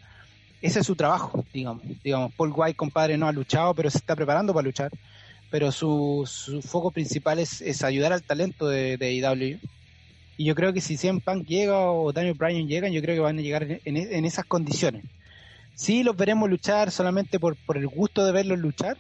Ese 0.64 0.81
es 0.81 0.87
su 0.87 0.96
trabajo, 0.96 1.44
digamos. 1.53 1.83
digamos. 2.03 2.33
Paul 2.35 2.53
White, 2.55 2.77
compadre, 2.77 3.16
no 3.16 3.29
ha 3.29 3.33
luchado, 3.33 3.74
pero 3.74 3.90
se 3.90 3.98
está 3.98 4.16
preparando 4.16 4.53
para 4.53 4.64
luchar. 4.64 4.90
Pero 5.50 5.70
su, 5.70 6.24
su 6.27 6.62
foco 6.62 6.90
principal 6.90 7.38
es, 7.38 7.61
es, 7.61 7.83
ayudar 7.85 8.12
al 8.12 8.22
talento 8.22 8.68
de, 8.68 8.96
de 8.96 9.12
IW. 9.12 9.59
Y 10.37 10.44
yo 10.44 10.55
creo 10.55 10.72
que 10.72 10.81
si 10.81 10.96
CM 10.96 11.20
Punk 11.20 11.46
llega 11.46 11.90
o 11.90 12.12
Daniel 12.12 12.35
Bryan 12.35 12.66
llegan, 12.66 12.92
yo 12.92 13.03
creo 13.03 13.14
que 13.14 13.20
van 13.20 13.38
a 13.38 13.42
llegar 13.42 13.62
en, 13.62 13.96
en 13.96 14.24
esas 14.24 14.44
condiciones 14.46 15.05
sí 15.74 16.03
los 16.03 16.16
veremos 16.16 16.48
luchar 16.48 16.90
solamente 16.90 17.38
por, 17.38 17.57
por 17.57 17.77
el 17.77 17.87
gusto 17.87 18.24
de 18.24 18.33
verlos 18.33 18.59
luchar, 18.59 18.96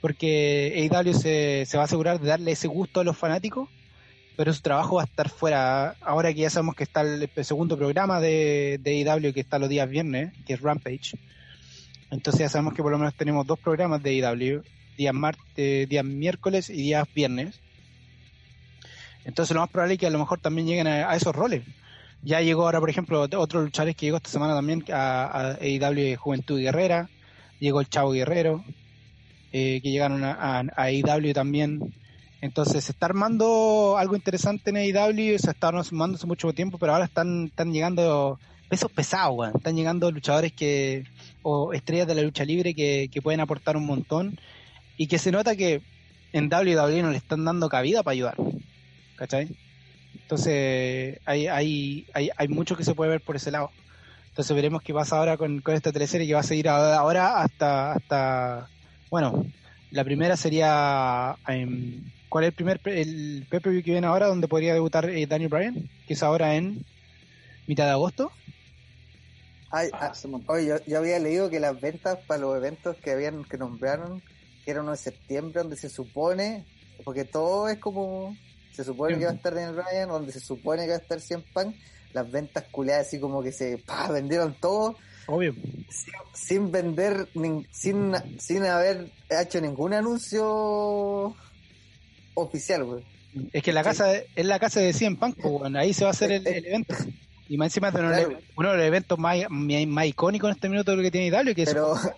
porque 0.00 0.88
AEW 0.92 1.14
se, 1.14 1.64
se 1.66 1.76
va 1.76 1.84
a 1.84 1.86
asegurar 1.86 2.20
de 2.20 2.28
darle 2.28 2.52
ese 2.52 2.68
gusto 2.68 3.00
a 3.00 3.04
los 3.04 3.16
fanáticos, 3.16 3.68
pero 4.36 4.52
su 4.52 4.60
trabajo 4.60 4.96
va 4.96 5.02
a 5.02 5.06
estar 5.06 5.28
fuera. 5.30 5.96
Ahora 6.02 6.32
que 6.32 6.40
ya 6.40 6.50
sabemos 6.50 6.76
que 6.76 6.84
está 6.84 7.00
el, 7.00 7.28
segundo 7.42 7.76
programa 7.76 8.20
de, 8.20 8.78
de 8.82 9.02
AEW 9.02 9.32
que 9.32 9.40
está 9.40 9.58
los 9.58 9.68
días 9.68 9.88
viernes, 9.88 10.32
que 10.46 10.52
es 10.54 10.60
Rampage. 10.60 11.18
Entonces 12.10 12.40
ya 12.40 12.48
sabemos 12.48 12.74
que 12.74 12.82
por 12.82 12.92
lo 12.92 12.98
menos 12.98 13.14
tenemos 13.14 13.46
dos 13.46 13.58
programas 13.58 14.02
de 14.02 14.22
AEW, 14.22 14.62
días, 14.96 15.14
martes, 15.14 15.88
días 15.88 16.04
miércoles 16.04 16.70
y 16.70 16.74
días 16.74 17.08
viernes. 17.14 17.60
Entonces 19.24 19.54
lo 19.54 19.60
más 19.60 19.70
probable 19.70 19.94
es 19.94 20.00
que 20.00 20.06
a 20.06 20.10
lo 20.10 20.18
mejor 20.18 20.38
también 20.40 20.68
lleguen 20.68 20.86
a, 20.86 21.14
esos 21.16 21.34
roles. 21.34 21.62
Ya 22.22 22.40
llegó 22.40 22.64
ahora, 22.64 22.80
por 22.80 22.90
ejemplo, 22.90 23.20
otro 23.20 23.62
luchador 23.62 23.94
que 23.94 24.06
llegó 24.06 24.18
esta 24.18 24.30
semana 24.30 24.54
también 24.54 24.84
a, 24.92 25.24
a 25.24 25.50
AEW 25.60 26.16
Juventud 26.16 26.60
Guerrera, 26.60 27.08
llegó 27.58 27.80
el 27.80 27.88
Chavo 27.88 28.12
Guerrero, 28.12 28.64
eh, 29.52 29.80
que 29.82 29.90
llegaron 29.90 30.22
a, 30.24 30.32
a, 30.32 30.60
a 30.76 30.82
AEW 30.84 31.32
también. 31.32 31.94
Entonces 32.40 32.84
se 32.84 32.92
está 32.92 33.06
armando 33.06 33.96
algo 33.98 34.14
interesante 34.14 34.70
en 34.70 34.76
AEW, 34.76 35.38
se 35.38 35.50
está 35.50 35.68
armando 35.68 36.16
hace 36.16 36.26
mucho 36.26 36.52
tiempo, 36.52 36.78
pero 36.78 36.92
ahora 36.92 37.06
están, 37.06 37.46
están 37.46 37.72
llegando 37.72 38.38
pesos 38.68 38.90
pesados, 38.90 39.54
están 39.54 39.76
llegando 39.76 40.10
luchadores 40.10 40.52
que 40.52 41.04
o 41.42 41.72
estrellas 41.72 42.06
de 42.06 42.14
la 42.14 42.22
lucha 42.22 42.44
libre 42.44 42.74
que, 42.74 43.08
que 43.10 43.22
pueden 43.22 43.40
aportar 43.40 43.76
un 43.76 43.86
montón 43.86 44.38
y 44.96 45.06
que 45.06 45.18
se 45.18 45.32
nota 45.32 45.56
que 45.56 45.82
en 46.32 46.52
WWE 46.52 47.02
no 47.02 47.10
le 47.10 47.16
están 47.16 47.44
dando 47.44 47.68
cabida 47.68 48.02
para 48.02 48.12
ayudar. 48.12 48.36
¿Cachai? 49.16 49.48
Entonces 50.22 51.20
hay, 51.24 51.46
hay, 51.46 52.06
hay, 52.12 52.30
hay 52.36 52.48
mucho 52.48 52.76
que 52.76 52.84
se 52.84 52.94
puede 52.94 53.10
ver 53.10 53.20
por 53.20 53.36
ese 53.36 53.50
lado. 53.50 53.70
Entonces 54.28 54.54
veremos 54.54 54.82
qué 54.82 54.92
pasa 54.92 55.16
ahora 55.16 55.36
con, 55.36 55.60
con 55.60 55.74
esta 55.74 55.92
teleserie 55.92 56.26
que 56.26 56.34
va 56.34 56.40
a 56.40 56.42
seguir 56.42 56.68
ahora 56.68 57.40
hasta, 57.40 57.92
hasta 57.92 58.68
bueno, 59.08 59.46
la 59.90 60.04
primera 60.04 60.36
sería 60.36 61.36
em, 61.48 62.02
¿cuál 62.36 62.44
es 62.44 62.48
el 62.48 62.54
primer 62.54 62.80
el 62.84 63.46
pay 63.48 63.82
que 63.82 63.92
viene 63.92 64.06
ahora 64.06 64.26
donde 64.26 64.46
podría 64.46 64.74
debutar 64.74 65.08
eh, 65.08 65.26
Daniel 65.26 65.48
Bryan? 65.48 65.88
Que 66.06 66.12
es 66.12 66.22
ahora 66.22 66.54
en 66.54 66.84
mitad 67.66 67.86
de 67.86 67.92
agosto. 67.92 68.30
Ay, 69.70 69.88
ah, 69.94 70.12
oye, 70.48 70.66
yo, 70.66 70.76
yo, 70.86 70.98
había 70.98 71.18
leído 71.18 71.48
que 71.48 71.60
las 71.60 71.80
ventas 71.80 72.18
para 72.26 72.42
los 72.42 72.54
eventos 72.54 72.94
que 72.96 73.12
habían 73.12 73.42
que 73.44 73.56
nombraron 73.56 74.20
que 74.62 74.70
eran 74.70 74.86
en 74.86 74.98
septiembre 74.98 75.62
donde 75.62 75.76
se 75.76 75.88
supone 75.88 76.66
porque 77.04 77.24
todo 77.24 77.70
es 77.70 77.78
como 77.78 78.36
se 78.70 78.84
supone 78.84 79.16
que 79.18 79.24
va 79.24 79.30
a 79.30 79.34
estar 79.34 79.54
Daniel 79.54 79.82
Bryan, 79.82 80.08
donde 80.10 80.30
se 80.30 80.40
supone 80.40 80.82
que 80.82 80.90
va 80.90 80.96
a 80.96 81.00
estar 81.00 81.18
100 81.18 81.42
Pan, 81.54 81.74
las 82.12 82.30
ventas 82.30 82.64
culeadas 82.70 83.06
así 83.06 83.18
como 83.18 83.42
que 83.42 83.50
se 83.50 83.82
vendieron 84.12 84.54
todo. 84.60 84.94
Obvio. 85.26 85.54
Sin, 86.34 86.70
vender, 86.70 87.28
sin, 87.72 88.14
sin 88.38 88.62
haber 88.64 89.10
hecho 89.30 89.58
ningún 89.62 89.94
anuncio 89.94 91.34
oficial, 92.36 92.84
güey. 92.84 93.04
Es 93.52 93.62
que 93.62 93.72
la 93.72 93.82
casa 93.82 94.14
es 94.14 94.46
la 94.46 94.58
casa 94.58 94.80
de 94.80 94.92
100 94.92 95.16
Pan, 95.16 95.32
pues, 95.32 95.74
ahí 95.74 95.92
se 95.92 96.04
va 96.04 96.10
a 96.10 96.12
hacer 96.12 96.32
el, 96.32 96.46
evento. 96.46 96.94
Y 97.48 97.56
más 97.56 97.66
encima 97.66 97.90
de 97.90 98.00
uno, 98.56 98.70
de 98.70 98.76
los 98.76 98.86
eventos 98.86 99.18
más, 99.18 99.38
más, 99.50 100.06
icónicos 100.06 100.48
en 100.48 100.54
este 100.54 100.68
minuto 100.68 100.90
de 100.90 100.96
lo 100.96 101.02
que 101.02 101.10
tiene 101.10 101.28
Italia, 101.28 101.54
que 101.54 101.64
pero, 101.64 101.94
es... 101.94 102.10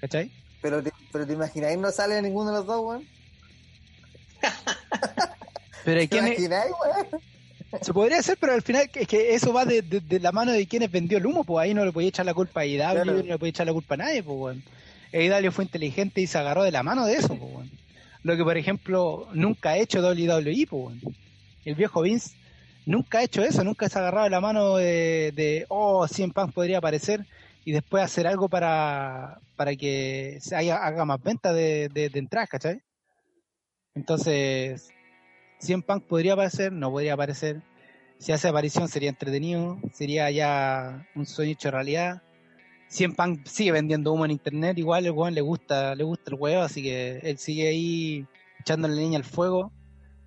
¿Cachai? 0.00 0.30
Pero 0.60 0.82
te, 0.82 0.92
pero 1.12 1.26
te 1.26 1.32
imagináis, 1.32 1.78
no 1.78 1.90
sale 1.90 2.20
ninguno 2.22 2.50
de 2.50 2.56
los 2.58 2.66
dos, 2.66 2.80
güey. 2.82 3.06
Pero 5.84 6.00
quién 6.08 6.50
Se 7.80 7.92
podría 7.92 8.18
hacer, 8.18 8.36
pero 8.40 8.54
al 8.54 8.62
final 8.62 8.90
es 8.92 9.06
que 9.06 9.34
eso 9.36 9.52
va 9.52 9.64
de, 9.64 9.84
la 10.20 10.32
mano 10.32 10.50
de 10.50 10.66
quienes 10.66 10.90
vendió 10.90 11.18
el 11.18 11.26
humo, 11.26 11.44
pues 11.44 11.62
ahí 11.62 11.74
no 11.74 11.84
le 11.84 11.92
podía 11.92 12.08
echar 12.08 12.26
la 12.26 12.34
culpa 12.34 12.62
a 12.62 12.66
IW, 12.66 13.04
no 13.04 13.12
le 13.12 13.38
podía 13.38 13.50
echar 13.50 13.66
la 13.66 13.72
culpa 13.72 13.94
a 13.94 13.98
nadie, 13.98 14.24
pues 14.24 14.36
bueno. 14.36 14.62
IW 15.12 15.52
fue 15.52 15.64
inteligente 15.64 16.20
y 16.20 16.26
se 16.26 16.38
agarró 16.38 16.64
de 16.64 16.72
la 16.72 16.82
mano 16.82 17.06
de 17.06 17.14
eso, 17.14 17.28
pues 17.28 17.52
bueno. 17.52 17.70
Lo 18.22 18.36
que 18.36 18.44
por 18.44 18.56
ejemplo 18.56 19.28
nunca 19.32 19.70
ha 19.70 19.78
hecho 19.78 20.00
WWE, 20.00 20.66
pues. 20.68 20.96
El 21.64 21.74
viejo 21.74 22.02
Vince 22.02 22.36
nunca 22.86 23.18
ha 23.18 23.24
hecho 23.24 23.42
eso, 23.42 23.64
nunca 23.64 23.88
se 23.88 23.98
ha 23.98 24.02
agarrado 24.02 24.28
la 24.28 24.40
mano 24.40 24.76
de, 24.76 25.32
de 25.34 25.66
oh, 25.68 26.06
100 26.06 26.32
Punk 26.32 26.52
podría 26.54 26.78
aparecer 26.78 27.26
y 27.64 27.72
después 27.72 28.04
hacer 28.04 28.26
algo 28.26 28.48
para, 28.48 29.40
para 29.56 29.74
que 29.74 30.38
se 30.40 30.54
haga 30.54 31.04
más 31.04 31.20
venta 31.22 31.52
de, 31.52 31.88
de, 31.88 32.08
de 32.08 32.18
entradas, 32.18 32.48
¿cachai? 32.48 32.80
Entonces, 33.96 34.90
100 35.58 35.82
Punk 35.82 36.04
podría 36.04 36.34
aparecer, 36.34 36.72
no 36.72 36.90
podría 36.90 37.14
aparecer. 37.14 37.62
Si 38.18 38.32
hace 38.32 38.48
aparición 38.48 38.88
sería 38.88 39.10
entretenido, 39.10 39.78
sería 39.92 40.30
ya 40.30 41.06
un 41.14 41.26
sueño 41.26 41.52
hecho 41.52 41.70
realidad. 41.70 42.22
100 42.88 43.14
Punk 43.14 43.46
sigue 43.46 43.72
vendiendo 43.72 44.12
humo 44.12 44.24
en 44.24 44.30
internet, 44.30 44.78
igual 44.78 45.06
el 45.06 45.12
weón 45.12 45.34
le 45.34 45.40
gusta, 45.40 45.94
le 45.94 46.04
gusta 46.04 46.30
el 46.30 46.36
huevo, 46.38 46.62
así 46.62 46.82
que 46.82 47.18
él 47.22 47.38
sigue 47.38 47.68
ahí 47.68 48.26
echándole 48.60 48.94
leña 48.94 49.18
al 49.18 49.24
fuego 49.24 49.72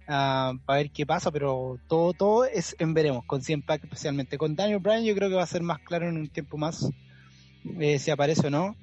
uh, 0.07 0.57
para 0.65 0.77
ver 0.79 0.91
qué 0.91 1.05
pasa, 1.05 1.31
pero 1.31 1.79
todo, 1.87 2.13
todo 2.13 2.45
es 2.45 2.75
en 2.79 2.93
veremos, 2.93 3.25
con 3.25 3.41
100 3.41 3.61
Punk 3.61 3.83
especialmente. 3.83 4.37
Con 4.37 4.55
Daniel 4.55 4.79
Bryan 4.79 5.03
yo 5.03 5.15
creo 5.15 5.29
que 5.29 5.35
va 5.35 5.43
a 5.43 5.47
ser 5.47 5.61
más 5.61 5.79
claro 5.79 6.09
en 6.09 6.17
un 6.17 6.29
tiempo 6.29 6.57
más 6.57 6.89
eh, 7.79 7.99
si 7.99 8.11
aparece 8.11 8.47
o 8.47 8.49
no. 8.49 8.75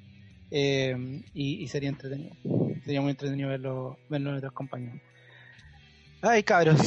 Eh, 0.49 1.23
y, 1.33 1.67
sería 1.67 1.89
entretenido. 1.89 2.35
Sería 2.83 3.01
muy 3.01 3.11
entretenido 3.11 3.49
verlo, 3.49 3.97
verlo 4.09 4.29
en 4.29 4.37
otros 4.37 4.53
compañeros. 4.53 5.01
Ay, 6.21 6.43
cabros, 6.43 6.79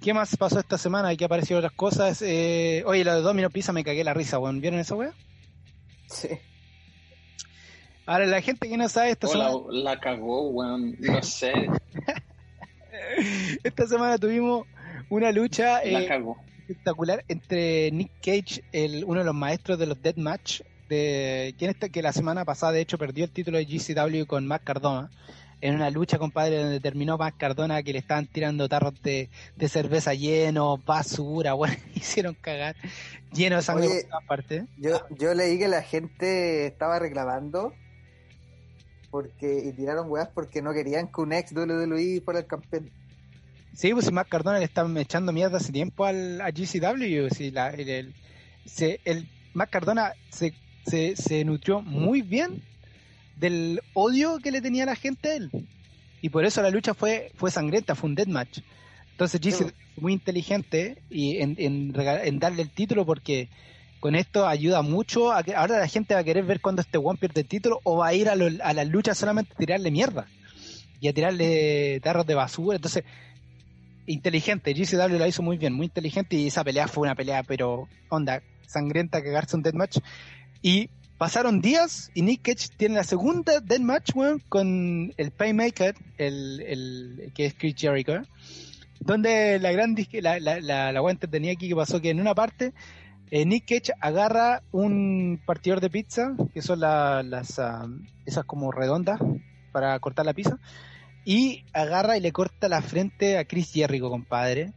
¿qué 0.00 0.12
más 0.12 0.36
pasó 0.36 0.58
esta 0.58 0.78
semana? 0.78 1.12
¿Y 1.12 1.16
qué 1.16 1.26
aparecido 1.26 1.58
otras 1.58 1.72
cosas? 1.72 2.22
Eh, 2.22 2.82
oye, 2.86 3.04
la 3.04 3.16
de 3.16 3.22
Domino 3.22 3.50
Pizza 3.50 3.72
me 3.72 3.84
cagué 3.84 4.02
la 4.02 4.14
risa, 4.14 4.38
weón. 4.38 4.60
¿Vieron 4.60 4.80
esa 4.80 4.94
weá? 4.94 5.12
Sí. 6.12 6.28
Ahora, 8.06 8.26
la 8.26 8.40
gente 8.40 8.68
que 8.68 8.76
no 8.76 8.88
sabe 8.88 9.10
esta 9.10 9.28
semana... 9.28 9.54
La, 9.70 9.98
cagó, 9.98 10.50
weón. 10.50 10.96
No 10.98 11.22
sé. 11.22 11.52
esta 13.64 13.86
semana 13.86 14.18
tuvimos 14.18 14.66
una 15.08 15.30
lucha 15.30 15.82
eh, 15.82 16.08
espectacular 16.58 17.24
entre 17.28 17.90
Nick 17.92 18.10
Cage, 18.20 18.64
el, 18.72 19.04
uno 19.04 19.20
de 19.20 19.26
los 19.26 19.34
maestros 19.34 19.78
de 19.78 19.86
los 19.86 20.02
Deathmatch, 20.02 20.62
de 20.88 21.54
quien 21.58 21.70
está, 21.70 21.88
que 21.88 22.02
la 22.02 22.12
semana 22.12 22.44
pasada 22.44 22.72
de 22.72 22.80
hecho 22.80 22.98
perdió 22.98 23.24
el 23.24 23.30
título 23.30 23.58
de 23.58 23.64
GCW 23.64 24.26
con 24.26 24.46
Matt 24.46 24.64
Cardona 24.64 25.10
en 25.62 25.76
una 25.76 25.90
lucha, 25.90 26.18
compadre, 26.18 26.58
donde 26.58 26.80
terminó 26.80 27.16
más 27.16 27.34
Cardona 27.34 27.82
que 27.84 27.92
le 27.92 28.00
estaban 28.00 28.26
tirando 28.26 28.68
tarros 28.68 29.00
de, 29.02 29.30
cerveza 29.68 30.12
llenos, 30.12 30.84
basura, 30.84 31.52
bueno, 31.54 31.76
hicieron 31.94 32.34
cagar, 32.34 32.76
lleno 33.32 33.56
de 33.56 33.62
sangre 33.62 33.88
por 33.88 34.02
todas 34.02 34.26
partes. 34.26 34.64
Yo, 34.76 35.00
yo 35.10 35.32
leí 35.34 35.58
que 35.58 35.68
la 35.68 35.82
gente 35.82 36.66
estaba 36.66 36.98
reclamando 36.98 37.72
porque 39.10 39.62
y 39.64 39.72
tiraron 39.72 40.10
weas 40.10 40.28
porque 40.28 40.62
no 40.62 40.72
querían 40.72 41.06
que 41.06 41.20
un 41.20 41.32
ex 41.32 41.52
WWE 41.52 42.20
fuera 42.24 42.40
el 42.40 42.46
campeón. 42.46 42.90
Sí, 43.72 43.92
pues 43.92 44.06
si 44.06 44.12
Matt 44.12 44.28
Cardona 44.28 44.58
le 44.58 44.64
estaban 44.64 44.96
echando 44.96 45.32
mierda 45.32 45.58
hace 45.58 45.70
tiempo 45.70 46.04
al, 46.04 46.40
a 46.40 46.50
GCW, 46.50 47.28
si 47.30 47.52
la, 47.52 47.70
el, 47.70 47.88
el, 47.88 48.14
se, 48.66 49.00
el 49.04 49.28
Matt 49.54 49.70
Cardona 49.70 50.12
se, 50.28 50.54
se, 50.84 51.14
se 51.14 51.44
nutrió 51.44 51.82
muy 51.82 52.20
bien 52.20 52.62
del 53.42 53.80
odio 53.92 54.38
que 54.38 54.52
le 54.52 54.62
tenía 54.62 54.86
la 54.86 54.94
gente 54.94 55.28
a 55.28 55.34
él. 55.34 55.50
Y 56.22 56.28
por 56.28 56.44
eso 56.44 56.62
la 56.62 56.70
lucha 56.70 56.94
fue, 56.94 57.32
fue 57.34 57.50
sangrienta, 57.50 57.96
fue 57.96 58.08
un 58.08 58.14
deathmatch. 58.14 58.60
Entonces 59.10 59.40
Jesse 59.42 59.58
fue 59.58 59.72
muy 59.96 60.12
inteligente 60.12 61.02
y 61.10 61.38
en, 61.38 61.56
en, 61.58 62.38
darle 62.38 62.62
el 62.62 62.70
título 62.70 63.04
porque 63.04 63.48
con 63.98 64.14
esto 64.14 64.46
ayuda 64.46 64.82
mucho 64.82 65.32
a 65.32 65.42
que 65.42 65.54
ahora 65.54 65.78
la 65.78 65.88
gente 65.88 66.14
va 66.14 66.20
a 66.20 66.24
querer 66.24 66.44
ver 66.44 66.60
cuando 66.60 66.82
este 66.82 66.98
one 66.98 67.18
pierde 67.18 67.40
el 67.40 67.48
título 67.48 67.80
o 67.82 67.98
va 67.98 68.08
a 68.08 68.14
ir 68.14 68.28
a, 68.28 68.32
a 68.32 68.72
la 68.72 68.84
lucha 68.84 69.14
solamente 69.14 69.52
a 69.54 69.58
tirarle 69.58 69.90
mierda 69.90 70.26
y 71.00 71.08
a 71.08 71.12
tirarle 71.12 71.98
tarros 72.00 72.24
de 72.24 72.34
basura. 72.34 72.76
Entonces, 72.76 73.02
inteligente, 74.06 74.72
GCW 74.72 75.18
la 75.18 75.26
hizo 75.26 75.42
muy 75.42 75.58
bien, 75.58 75.72
muy 75.72 75.86
inteligente 75.86 76.36
y 76.36 76.46
esa 76.46 76.62
pelea 76.62 76.86
fue 76.86 77.02
una 77.02 77.16
pelea, 77.16 77.42
pero 77.42 77.88
onda, 78.08 78.40
sangrienta, 78.68 79.20
cagarse 79.20 79.56
un 79.56 79.62
deathmatch. 79.64 79.98
Y 80.62 80.90
Pasaron 81.22 81.60
días 81.60 82.10
y 82.14 82.22
Nick 82.22 82.42
Cage 82.42 82.70
tiene 82.76 82.96
la 82.96 83.04
segunda 83.04 83.60
Deathmatch, 83.60 84.10
weón, 84.16 84.42
con 84.48 85.14
el 85.16 85.30
Paymaker, 85.30 85.94
el, 86.18 86.60
el, 86.62 87.32
que 87.32 87.46
es 87.46 87.54
Chris 87.54 87.76
Jericho, 87.78 88.22
donde 88.98 89.60
la 89.60 89.70
gran 89.70 89.94
la, 90.14 90.40
la, 90.40 90.58
la, 90.60 90.90
la 90.90 91.14
tenía 91.14 91.52
aquí 91.52 91.68
que 91.68 91.76
pasó 91.76 92.00
que 92.00 92.10
en 92.10 92.18
una 92.18 92.34
parte 92.34 92.74
eh, 93.30 93.46
Nick 93.46 93.68
Cage 93.68 93.92
agarra 94.00 94.64
un 94.72 95.40
partidor 95.46 95.80
de 95.80 95.90
pizza, 95.90 96.34
que 96.52 96.60
son 96.60 96.80
las 96.80 97.56
ah, 97.60 97.86
esas 98.26 98.44
como 98.44 98.72
redondas 98.72 99.20
para 99.70 99.96
cortar 100.00 100.26
la 100.26 100.34
pizza, 100.34 100.58
y 101.24 101.62
agarra 101.72 102.16
y 102.16 102.20
le 102.20 102.32
corta 102.32 102.68
la 102.68 102.82
frente 102.82 103.38
a 103.38 103.44
Chris 103.44 103.70
Jericho, 103.72 104.10
compadre. 104.10 104.72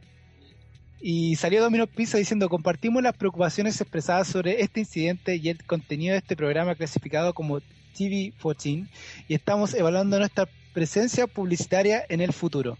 Y 1.08 1.36
salió 1.36 1.62
Domino 1.62 1.86
Pizza 1.86 2.18
diciendo, 2.18 2.50
compartimos 2.50 3.04
las 3.04 3.15
preocupaciones 3.15 3.80
expresadas 3.80 4.28
sobre 4.28 4.63
este 4.63 4.80
incidente 4.80 5.36
y 5.36 5.50
el 5.50 5.63
contenido 5.63 6.13
de 6.13 6.18
este 6.18 6.36
programa 6.36 6.74
clasificado 6.74 7.32
como 7.36 7.62
TV14 7.96 8.88
y 9.28 9.36
estamos 9.36 9.76
evaluando 9.76 10.18
nuestra 10.18 10.50
presencia 10.74 11.28
publicitaria 11.28 12.04
en 12.10 12.22
el 12.22 12.34
futuro. 12.34 12.80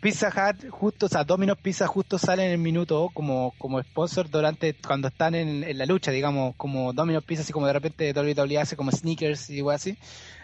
Pizza 0.00 0.28
Hut 0.28 0.68
justo, 0.70 1.06
o 1.06 1.08
sea, 1.08 1.24
Domino's 1.24 1.58
Pizza 1.58 1.88
justo 1.88 2.16
sale 2.16 2.46
en 2.46 2.52
el 2.52 2.58
minuto 2.58 3.10
como, 3.12 3.54
como 3.58 3.82
sponsor 3.82 4.30
durante, 4.30 4.74
cuando 4.74 5.08
están 5.08 5.34
en, 5.34 5.76
la 5.76 5.84
lucha, 5.84 6.12
digamos, 6.12 6.54
como 6.54 6.92
Domino's 6.92 7.24
Pizza, 7.24 7.42
así 7.42 7.52
como 7.52 7.66
de 7.66 7.72
repente 7.72 8.12
WWE 8.12 8.58
hace 8.58 8.76
como 8.76 8.92
sneakers 8.92 9.50
y 9.50 9.56
igual 9.56 9.74
así, 9.74 9.98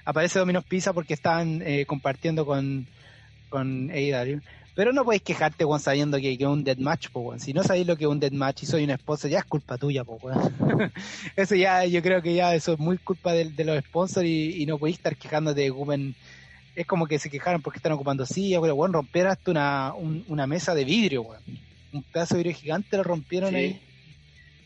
aparece 0.05 0.41
Domino's 0.41 0.65
Pizza 0.65 0.93
porque 0.93 1.15
están 1.15 1.63
eh, 1.65 1.87
compartiendo 1.87 2.45
con, 2.45 2.89
con 3.51 3.93
AEW. 3.93 4.43
Pero 4.79 4.93
no 4.93 5.05
podéis 5.05 5.23
quejarte, 5.23 5.65
Juan, 5.65 5.81
sabiendo 5.81 6.19
que, 6.19 6.35
es 6.35 6.41
un 6.41 6.63
deathmatch, 6.63 7.09
pues, 7.11 7.43
Si 7.43 7.53
no 7.53 7.65
sabéis 7.65 7.85
lo 7.85 7.97
que 7.97 8.05
es 8.05 8.09
un 8.09 8.21
deathmatch 8.21 8.63
y 8.63 8.67
soy 8.67 8.85
un 8.85 8.97
sponsor, 8.97 9.29
ya 9.29 9.41
es 9.41 9.45
culpa 9.45 9.77
tuya, 9.77 10.05
pues, 10.05 10.37
eso 11.37 11.57
ya, 11.57 11.85
yo 11.85 12.01
creo 12.01 12.23
que 12.23 12.33
ya 12.33 12.55
eso 12.55 12.75
es 12.75 12.79
muy 12.79 12.97
culpa 12.99 13.33
de, 13.33 13.65
los 13.65 13.85
sponsors 13.85 14.25
y, 14.25 14.65
no 14.67 14.79
podéis 14.79 14.99
estar 14.99 15.17
quejándote 15.17 15.63
de 15.63 15.73
ocupen. 15.73 16.15
Es 16.77 16.87
como 16.87 17.09
que 17.09 17.19
se 17.19 17.29
quejaron 17.29 17.61
porque 17.61 17.79
están 17.79 17.91
ocupando 17.91 18.25
sillas, 18.25 18.61
pero, 18.63 18.87
romper 18.87 19.27
hasta 19.27 19.51
una, 19.51 19.95
una 20.29 20.47
mesa 20.47 20.77
de 20.77 20.85
vidrio, 20.85 21.23
weón. 21.23 21.43
Un 21.93 22.05
pedazo 22.05 22.37
de 22.37 22.45
vidrio 22.45 22.57
gigante 22.61 22.97
lo 22.99 23.03
rompieron 23.03 23.57
ahí 23.57 23.81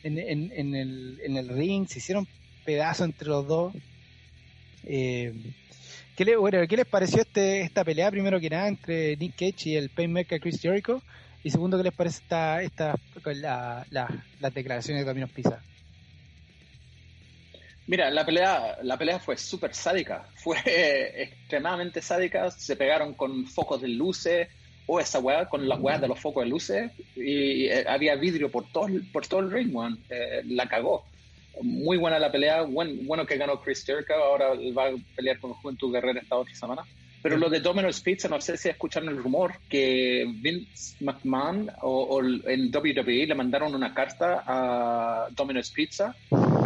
en, 0.03 0.19
en, 0.19 0.53
en, 0.55 0.75
el, 0.75 1.21
en 1.25 1.39
el 1.39 1.49
ring, 1.49 1.89
se 1.89 2.01
hicieron 2.01 2.29
pedazos 2.67 3.07
entre 3.07 3.29
los 3.29 3.49
dos. 3.49 3.73
Eh, 4.85 5.33
¿Qué, 6.25 6.37
bueno, 6.37 6.59
¿Qué 6.69 6.77
les 6.77 6.87
pareció 6.87 7.23
este, 7.23 7.63
esta 7.63 7.83
pelea, 7.85 8.09
primero 8.11 8.39
que 8.39 8.49
nada, 8.49 8.69
entre 8.69 9.17
Nick 9.17 9.33
Cage 9.33 9.71
y 9.71 9.77
el 9.77 9.91
Painmaker 9.91 10.41
Chris 10.41 10.61
Jericho? 10.61 11.03
Y 11.43 11.51
segundo, 11.51 11.77
¿qué 11.77 11.83
les 11.83 11.93
parece 11.93 12.19
esta, 12.23 12.63
esta 12.63 12.95
la, 13.25 13.85
la, 13.91 14.25
las 14.39 14.55
declaraciones 14.55 15.03
de 15.03 15.09
Domino's 15.09 15.33
Pizza? 15.33 15.61
Mira, 17.89 18.09
la 18.11 18.25
pelea, 18.25 18.79
la 18.83 18.97
pelea 18.97 19.19
fue 19.19 19.37
súper 19.37 19.75
sádica, 19.75 20.29
fue 20.37 20.59
extremadamente 21.23 22.01
sádica, 22.01 22.53
se 22.53 22.77
pegaron 22.77 23.15
con 23.15 23.45
focos 23.47 23.83
de 23.83 23.89
luces, 23.89 24.49
o 24.87 25.01
esa 25.01 25.19
weá, 25.19 25.49
con 25.49 25.69
las 25.69 25.81
weas 25.81 26.01
de 26.01 26.07
los 26.07 26.21
focos 26.21 26.45
de 26.45 26.51
luces, 26.51 26.93
y, 27.17 27.67
eh, 27.67 27.85
había 27.89 28.15
vidrio 28.15 28.49
por 28.49 28.71
todo, 28.71 28.87
por 29.13 29.27
todo 29.27 29.41
el 29.41 29.51
ring. 29.51 29.75
Eh, 30.09 30.43
la 30.45 30.69
cagó 30.69 31.05
muy 31.61 31.99
buena 31.99 32.19
la 32.19 32.33
pelea, 32.33 32.63
buen, 32.63 33.07
bueno 33.07 33.27
que 33.27 33.37
ganó 33.37 33.61
Chris 33.61 33.85
Jericho, 33.85 34.15
ahora 34.15 34.51
va 34.77 34.89
a 34.89 34.93
pelear 35.17 35.39
con 35.39 35.53
Juventud 35.55 35.93
Guerrera 35.93 36.21
esta 36.21 36.37
otra 36.37 36.55
semana. 36.55 36.83
Pero 37.23 37.37
lo 37.37 37.49
de 37.49 37.61
Domino's 37.61 38.01
Pizza, 38.01 38.29
no 38.29 38.41
sé 38.41 38.57
si 38.57 38.69
escucharon 38.69 39.09
el 39.09 39.23
rumor 39.23 39.55
que 39.69 40.27
Vince 40.29 40.97
McMahon 41.01 41.71
o, 41.83 42.21
en 42.21 42.75
WWE 42.75 43.27
le 43.29 43.35
mandaron 43.37 43.77
una 43.77 43.95
carta 43.95 44.43
a 44.45 45.29
Domino's 45.31 45.71
Pizza 45.71 46.17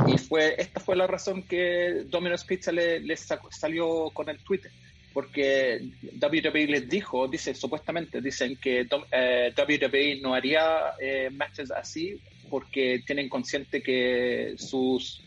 y 0.06 0.16
fue 0.16 0.54
esta 0.56 0.80
fue 0.80 0.96
la 0.96 1.06
razón 1.06 1.42
que 1.42 2.04
Domino's 2.06 2.44
Pizza 2.44 2.72
le, 2.72 3.16
salió 3.50 4.08
con 4.14 4.30
el 4.30 4.38
Twitter 4.38 4.72
porque 5.12 5.80
WWE 6.20 6.66
les 6.66 6.88
dijo, 6.88 7.26
dice 7.26 7.54
supuestamente, 7.54 8.20
dicen 8.20 8.56
que 8.56 8.86
eh, 9.12 9.54
WWE 9.56 10.20
no 10.22 10.34
haría 10.34 10.92
eh, 11.00 11.30
matches 11.32 11.70
así 11.70 12.20
porque 12.48 13.02
tienen 13.06 13.28
consciente 13.28 13.82
que 13.82 14.54
sus 14.56 15.22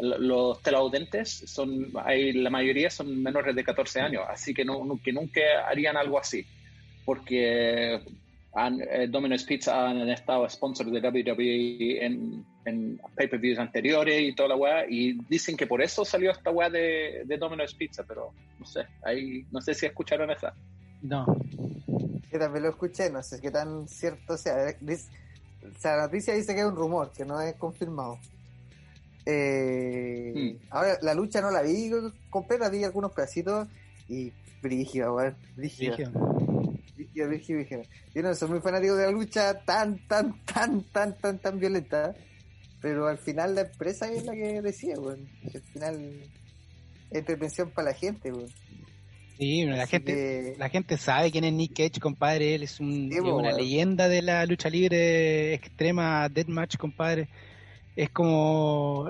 los 0.00 0.62
teleaudentes 0.62 1.42
son 1.46 1.92
hay, 2.04 2.32
la 2.32 2.50
mayoría 2.50 2.90
son 2.90 3.22
menores 3.22 3.54
de 3.54 3.64
14 3.64 4.00
años, 4.00 4.22
así 4.28 4.54
que 4.54 4.64
no, 4.64 4.98
que 5.02 5.12
nunca 5.12 5.40
harían 5.68 5.96
algo 5.96 6.18
así, 6.18 6.46
porque 7.04 8.00
han, 8.52 8.80
eh, 8.80 9.06
Domino's 9.08 9.44
Pizza 9.44 9.88
han 9.88 10.08
estado 10.08 10.48
sponsor 10.48 10.90
de 10.90 11.00
WWE 11.00 12.04
en, 12.04 12.44
en 12.64 13.00
pay-per-views 13.14 13.58
anteriores 13.58 14.22
y 14.22 14.34
toda 14.34 14.50
la 14.50 14.56
weá, 14.56 14.86
y 14.88 15.18
dicen 15.28 15.56
que 15.56 15.66
por 15.66 15.82
eso 15.82 16.04
salió 16.04 16.30
esta 16.30 16.50
weá 16.50 16.70
de, 16.70 17.22
de 17.26 17.36
Domino's 17.36 17.74
Pizza, 17.74 18.02
pero 18.06 18.32
no 18.58 18.66
sé, 18.66 18.86
ahí, 19.04 19.44
no 19.50 19.60
sé 19.60 19.74
si 19.74 19.86
escucharon 19.86 20.30
esa. 20.30 20.54
No. 21.02 21.26
Yo 22.32 22.38
también 22.38 22.62
lo 22.64 22.70
escuché, 22.70 23.10
no 23.10 23.22
sé 23.22 23.40
qué 23.40 23.50
tan 23.50 23.88
cierto 23.88 24.36
sea. 24.36 24.76
O 25.62 25.78
sea, 25.80 25.96
la 25.96 26.02
noticia 26.04 26.34
dice 26.34 26.54
que 26.54 26.60
es 26.60 26.66
un 26.66 26.76
rumor, 26.76 27.12
que 27.12 27.24
no 27.24 27.40
es 27.40 27.54
confirmado. 27.56 28.18
Eh, 29.26 30.32
hmm. 30.34 30.66
Ahora, 30.70 30.98
la 31.02 31.14
lucha 31.14 31.40
no 31.40 31.50
la 31.50 31.62
vi 31.62 31.90
completa, 32.30 32.68
vi 32.68 32.84
algunos 32.84 33.12
pedacitos 33.12 33.68
y 34.08 34.32
brígida, 34.62 35.12
weón. 35.12 35.36
Brígida. 35.56 35.96
Brígida, 36.96 37.26
brígida, 37.26 37.82
Yo 38.14 38.22
no 38.22 38.34
soy 38.34 38.48
muy 38.48 38.60
fanático 38.60 38.94
de 38.94 39.06
la 39.06 39.10
lucha 39.10 39.64
tan, 39.64 39.98
tan, 40.06 40.44
tan, 40.44 40.82
tan, 40.84 41.16
tan, 41.18 41.38
tan 41.38 41.58
violenta. 41.58 42.14
Pero 42.80 43.06
al 43.08 43.18
final 43.18 43.54
la 43.54 43.62
empresa 43.62 44.10
es 44.10 44.24
la 44.24 44.32
que 44.32 44.62
decía, 44.62 44.98
weón. 44.98 45.28
Al 45.54 45.60
final 45.60 46.22
es 47.10 47.18
entretención 47.18 47.70
para 47.70 47.90
la 47.90 47.94
gente, 47.94 48.32
weón. 48.32 48.50
Sí, 49.40 49.64
la 49.64 49.86
gente, 49.86 50.54
la 50.58 50.68
gente 50.68 50.98
sabe 50.98 51.30
quién 51.30 51.44
es 51.44 51.52
Nick 51.54 51.72
Cage, 51.74 51.98
compadre. 51.98 52.54
Él 52.56 52.62
es, 52.62 52.78
un, 52.78 53.10
una 53.22 53.52
leyenda 53.52 54.06
de 54.06 54.20
la 54.20 54.44
lucha 54.44 54.68
libre 54.68 55.54
extrema, 55.54 56.28
deathmatch, 56.28 56.76
compadre. 56.76 57.26
Es 57.96 58.10
como 58.10 59.08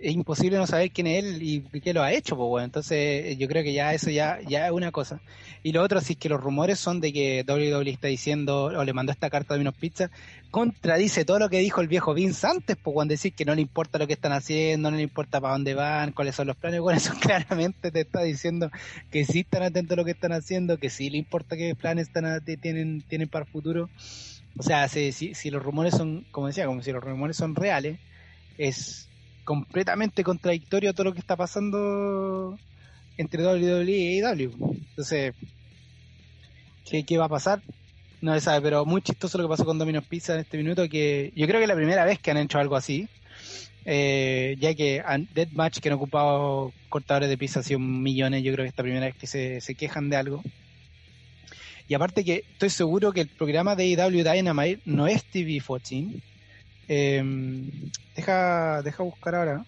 es 0.00 0.14
imposible 0.14 0.56
no 0.56 0.66
saber 0.66 0.90
quién 0.90 1.06
es 1.06 1.24
él 1.24 1.42
y 1.42 1.60
qué 1.80 1.92
lo 1.92 2.02
ha 2.02 2.12
hecho, 2.12 2.36
pues 2.36 2.48
bueno. 2.48 2.64
Entonces, 2.64 3.36
yo 3.38 3.48
creo 3.48 3.62
que 3.62 3.72
ya 3.72 3.94
eso 3.94 4.10
ya, 4.10 4.40
ya 4.46 4.66
es 4.66 4.72
una 4.72 4.92
cosa. 4.92 5.20
Y 5.62 5.72
lo 5.72 5.82
otro, 5.82 5.98
es 5.98 6.16
que 6.16 6.28
los 6.28 6.40
rumores 6.40 6.78
son 6.78 7.00
de 7.00 7.12
que 7.12 7.44
WWE 7.46 7.90
está 7.90 8.08
diciendo, 8.08 8.64
o 8.64 8.84
le 8.84 8.92
mandó 8.92 9.12
esta 9.12 9.30
carta 9.30 9.54
a 9.54 9.56
Domino's 9.56 9.74
Pizza, 9.74 10.10
contradice 10.50 11.24
todo 11.24 11.38
lo 11.38 11.48
que 11.48 11.58
dijo 11.58 11.80
el 11.80 11.88
viejo 11.88 12.14
Vince 12.14 12.46
antes, 12.46 12.76
pues 12.76 12.94
cuando 12.94 13.12
decir 13.12 13.32
que 13.32 13.44
no 13.44 13.54
le 13.54 13.60
importa 13.60 13.98
lo 13.98 14.06
que 14.06 14.12
están 14.12 14.32
haciendo, 14.32 14.90
no 14.90 14.96
le 14.96 15.02
importa 15.02 15.40
para 15.40 15.54
dónde 15.54 15.74
van, 15.74 16.12
cuáles 16.12 16.36
son 16.36 16.46
los 16.46 16.56
planes, 16.56 16.80
bueno, 16.80 16.98
eso 16.98 17.12
claramente 17.20 17.90
te 17.90 18.00
está 18.00 18.22
diciendo 18.22 18.70
que 19.10 19.24
sí 19.24 19.40
están 19.40 19.62
atentos 19.62 19.96
a 19.96 20.00
lo 20.00 20.04
que 20.04 20.12
están 20.12 20.32
haciendo, 20.32 20.78
que 20.78 20.90
sí 20.90 21.10
le 21.10 21.18
importa 21.18 21.56
qué 21.56 21.74
planes 21.74 22.08
están, 22.08 22.44
tienen, 22.60 23.02
tienen 23.02 23.28
para 23.28 23.44
el 23.44 23.50
futuro. 23.50 23.90
O 24.56 24.62
sea, 24.62 24.88
si, 24.88 25.12
si, 25.12 25.34
si 25.34 25.50
los 25.50 25.62
rumores 25.62 25.94
son, 25.94 26.24
como 26.30 26.46
decía, 26.48 26.66
como 26.66 26.82
si 26.82 26.92
los 26.92 27.02
rumores 27.02 27.36
son 27.36 27.54
reales, 27.54 27.98
es 28.56 29.07
completamente 29.48 30.22
contradictorio 30.24 30.92
todo 30.92 31.04
lo 31.04 31.14
que 31.14 31.20
está 31.20 31.34
pasando 31.34 32.58
entre 33.16 33.42
WWE 33.42 33.90
y 33.90 34.20
AEW. 34.20 34.52
Entonces, 34.90 35.32
¿qué, 36.84 37.02
¿qué, 37.04 37.16
va 37.16 37.24
a 37.24 37.30
pasar? 37.30 37.62
No 38.20 38.34
se 38.34 38.42
sabe, 38.42 38.60
pero 38.60 38.84
muy 38.84 39.00
chistoso 39.00 39.38
lo 39.38 39.44
que 39.44 39.48
pasó 39.48 39.64
con 39.64 39.78
Domino's 39.78 40.04
Pizza 40.04 40.34
en 40.34 40.40
este 40.40 40.58
minuto, 40.58 40.86
que 40.90 41.32
yo 41.34 41.46
creo 41.46 41.60
que 41.60 41.64
es 41.64 41.68
la 41.68 41.76
primera 41.76 42.04
vez 42.04 42.18
que 42.18 42.30
han 42.30 42.36
hecho 42.36 42.58
algo 42.58 42.76
así, 42.76 43.08
eh, 43.86 44.54
ya 44.60 44.74
que 44.74 45.02
Deathmatch, 45.32 45.78
que 45.78 45.88
han 45.88 45.94
ocupado 45.94 46.74
cortadores 46.90 47.30
de 47.30 47.38
pizza, 47.38 47.60
ha 47.60 47.62
sido 47.62 47.78
millones, 47.78 48.42
yo 48.42 48.52
creo 48.52 48.64
que 48.66 48.68
esta 48.68 48.82
primera 48.82 49.06
vez 49.06 49.16
que 49.16 49.26
se, 49.26 49.74
quejan 49.76 50.10
de 50.10 50.16
algo. 50.16 50.42
Y 51.88 51.94
aparte 51.94 52.22
que 52.22 52.44
estoy 52.52 52.68
seguro 52.68 53.14
que 53.14 53.22
el 53.22 53.28
programa 53.28 53.76
de 53.76 53.84
AEW 53.84 54.30
Dynamite 54.30 54.82
no 54.84 55.06
es 55.06 55.24
TV14, 55.32 56.20
eh, 56.88 57.22
deja, 58.16 58.82
deja 58.82 59.02
buscar 59.02 59.34
ahora. 59.34 59.64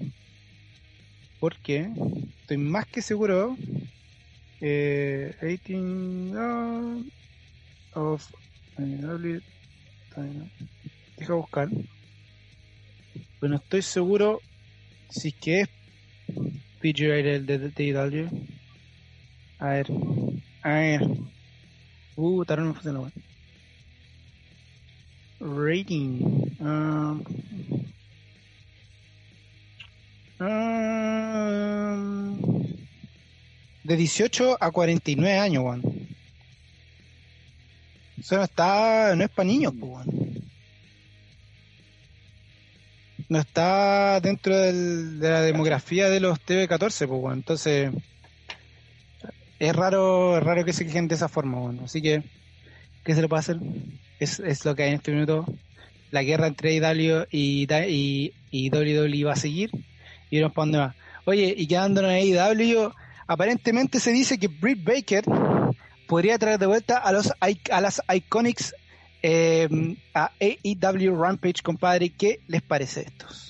Porque 1.39 1.91
estoy 2.41 2.57
más 2.57 2.87
que 2.87 3.03
seguro. 3.03 3.57
Eh, 4.61 5.35
18 5.41 7.05
of. 7.95 8.27
Deja 11.17 11.35
buscar. 11.35 11.69
Pero 13.39 13.51
no 13.51 13.57
estoy 13.57 13.83
seguro 13.83 14.41
si 15.09 15.29
es 15.29 15.35
que 15.35 15.61
es 15.63 15.69
PG 16.81 17.03
el 17.03 17.47
de 17.47 17.59
DW. 17.59 18.29
A 19.59 19.69
ver. 19.69 19.87
A 20.63 20.69
ver. 20.75 21.03
Uh, 22.17 22.45
tarón 22.45 22.69
no 22.69 22.75
funciona, 22.75 23.13
Rating. 25.41 26.55
Um, 26.61 27.25
um, 30.39 32.39
de 33.83 33.97
18 33.97 34.59
a 34.61 34.71
49 34.71 35.39
años, 35.39 35.63
Juan. 35.63 35.83
Eso 38.19 38.37
no 38.37 38.45
está, 38.45 39.17
no 39.17 39.25
es 39.25 39.31
para 39.31 39.47
niños, 39.47 39.73
pues, 39.81 40.07
No 43.29 43.39
está 43.39 44.21
dentro 44.21 44.59
del, 44.59 45.21
de 45.21 45.31
la 45.31 45.41
demografía 45.41 46.11
de 46.11 46.21
los 46.21 46.39
TV14, 46.39 47.09
pues, 47.09 47.35
Entonces, 47.35 47.91
es 49.59 49.77
raro, 49.77 50.37
es 50.37 50.43
raro 50.43 50.65
que 50.65 50.75
se 50.75 50.85
quejen 50.85 51.09
de 51.09 51.15
esa 51.15 51.29
forma, 51.29 51.73
Así 51.83 52.03
que, 52.03 52.23
¿qué 53.05 53.15
se 53.15 53.23
le 53.23 53.29
puede 53.29 53.41
hacer? 53.41 53.59
Es, 54.21 54.39
es 54.41 54.65
lo 54.65 54.75
que 54.75 54.85
hay 54.85 54.91
en 54.91 54.97
este 54.97 55.13
minuto. 55.13 55.45
La 56.11 56.23
guerra 56.23 56.47
entre 56.47 56.75
IW 56.75 57.27
y, 57.31 57.67
y, 57.73 58.33
y 58.51 58.71
WWE 58.71 59.25
va 59.25 59.33
a 59.33 59.37
seguir. 59.37 59.71
Y 60.31 60.39
vemos 60.39 60.53
para 60.53 60.65
dónde 60.65 60.79
va. 60.79 60.95
Oye, 61.25 61.55
y 61.57 61.67
quedándonos 61.67 62.13
en 62.13 62.29
IW, 62.29 62.91
aparentemente 63.27 64.01
se 64.01 64.13
dice 64.13 64.39
que 64.39 64.49
Britt 64.49 64.83
Baker 64.85 65.25
podría 66.07 66.39
traer 66.39 66.59
de 66.59 66.67
vuelta 66.67 66.99
a 66.99 67.13
los 67.13 67.33
a 67.41 67.81
las 67.81 68.03
Iconics 68.13 68.75
eh, 69.23 69.69
a 70.15 70.33
AEW 70.41 71.21
Rampage, 71.21 71.63
compadre. 71.63 72.11
¿Qué 72.11 72.41
les 72.49 72.63
parece 72.63 73.03
estos? 73.03 73.49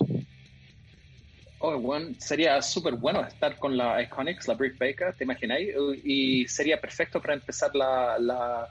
Oh, 1.62 1.78
bueno, 1.78 2.14
sería 2.18 2.60
súper 2.62 2.94
bueno 2.94 3.20
estar 3.26 3.56
con 3.58 3.76
la 3.76 4.02
Iconics, 4.02 4.48
la 4.48 4.54
Britt 4.54 4.78
Baker, 4.78 5.14
¿te 5.14 5.24
imagináis? 5.24 5.68
Y 6.04 6.48
sería 6.48 6.80
perfecto 6.80 7.20
para 7.20 7.34
empezar 7.34 7.74
la, 7.74 8.68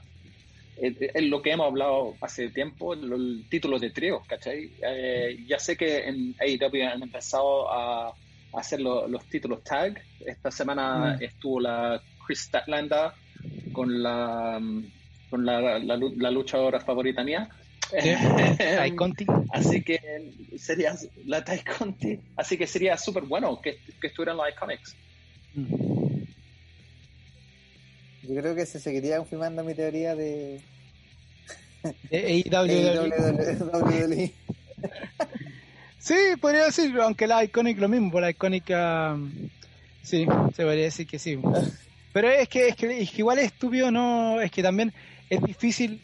es 0.80 1.22
lo 1.24 1.42
que 1.42 1.52
hemos 1.52 1.66
hablado 1.66 2.16
hace 2.20 2.48
tiempo, 2.48 2.94
el 2.94 3.44
título 3.48 3.78
de 3.78 3.90
trío, 3.90 4.22
¿cachai? 4.26 4.70
Eh, 4.82 5.44
ya 5.46 5.58
sé 5.58 5.76
que 5.76 6.08
en 6.08 6.34
AEW 6.38 6.88
han 6.88 7.02
empezado 7.02 7.70
a 7.70 8.14
hacer 8.54 8.80
los 8.80 9.24
títulos 9.26 9.62
tag. 9.62 10.02
Esta 10.24 10.50
semana 10.50 11.16
mm. 11.18 11.22
estuvo 11.22 11.60
la 11.60 12.00
Chris 12.26 12.40
Statlander 12.40 13.12
con 13.72 14.02
la 14.02 14.60
con 15.28 15.46
la, 15.46 15.78
la, 15.78 16.30
luchadora 16.30 16.80
favorita 16.80 17.22
mía. 17.22 17.48
Tai 18.58 18.94
Conti. 18.96 19.26
Así 19.52 19.82
que 19.82 20.00
sería 20.56 20.94
la 21.26 21.44
Tai 21.44 21.62
Conti. 21.62 22.18
Así 22.36 22.56
que 22.56 22.66
sería 22.66 22.96
súper 22.96 23.24
bueno 23.24 23.60
que, 23.60 23.78
que 24.00 24.08
estuvieran 24.08 24.36
los 24.36 24.48
Iconics. 24.50 24.96
Mm. 25.54 25.89
Yo 28.30 28.40
creo 28.40 28.54
que 28.54 28.64
se 28.64 28.78
seguiría 28.78 29.16
confirmando 29.16 29.64
mi 29.64 29.74
teoría 29.74 30.14
de. 30.14 30.60
AEW. 32.12 33.10
sí, 35.98 36.14
podría 36.40 36.66
decir, 36.66 36.96
aunque 37.00 37.26
la 37.26 37.42
Iconic 37.42 37.78
lo 37.78 37.88
mismo, 37.88 38.12
por 38.12 38.22
la 38.22 38.30
Iconic. 38.30 38.66
sí, 40.02 40.28
se 40.54 40.62
podría 40.62 40.84
decir 40.84 41.08
que 41.08 41.18
sí. 41.18 41.40
Pero 42.12 42.30
es 42.30 42.48
que, 42.48 42.68
es 42.68 42.76
que, 42.76 43.02
es 43.02 43.10
que 43.10 43.18
igual 43.18 43.40
es 43.40 43.46
estúpido, 43.46 43.90
no. 43.90 44.40
Es 44.40 44.52
que 44.52 44.62
también 44.62 44.92
es 45.28 45.42
difícil 45.42 46.00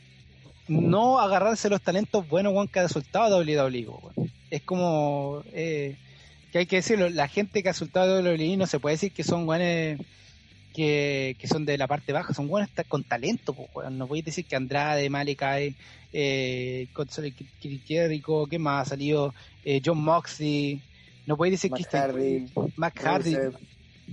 no 0.67 1.21
agarrarse 1.21 1.71
los 1.71 1.81
talentos 1.81 2.29
buenos 2.29 2.69
que 2.71 2.81
ha 2.81 2.89
soltado 2.89 3.39
WWE. 3.39 3.87
Es 4.51 4.62
como. 4.62 5.45
Eh, 5.53 5.95
que 6.51 6.59
hay 6.59 6.67
que 6.67 6.77
decirlo, 6.77 7.09
la 7.09 7.29
gente 7.29 7.62
que 7.62 7.69
ha 7.69 7.75
soltado 7.75 8.21
WWE 8.21 8.57
no 8.57 8.67
se 8.67 8.81
puede 8.81 8.95
decir 8.95 9.12
que 9.12 9.23
son 9.23 9.47
buenos 9.47 10.01
que, 10.77 11.49
son 11.49 11.65
de 11.65 11.79
la 11.79 11.87
parte 11.87 12.12
baja, 12.12 12.35
son 12.35 12.49
buenos 12.49 12.71
con 12.87 13.03
talento, 13.03 13.55
pues, 13.55 13.91
no 13.91 14.07
podéis 14.07 14.27
decir 14.27 14.45
que 14.45 14.57
Andrade, 14.57 15.09
Malakai, 15.09 15.75
eh, 16.12 16.87
Jericho, 17.87 18.47
¿qué 18.47 18.59
más 18.59 18.87
ha 18.87 18.91
salido? 18.91 19.35
Eh, 19.65 19.81
John 19.83 19.99
Moxley, 19.99 20.83
no 21.25 21.37
podéis 21.39 21.62
decir 21.62 21.73
que 21.73 21.83
Hardy, 21.85 22.47
Mac 22.77 23.01
Hardy, 23.03 23.37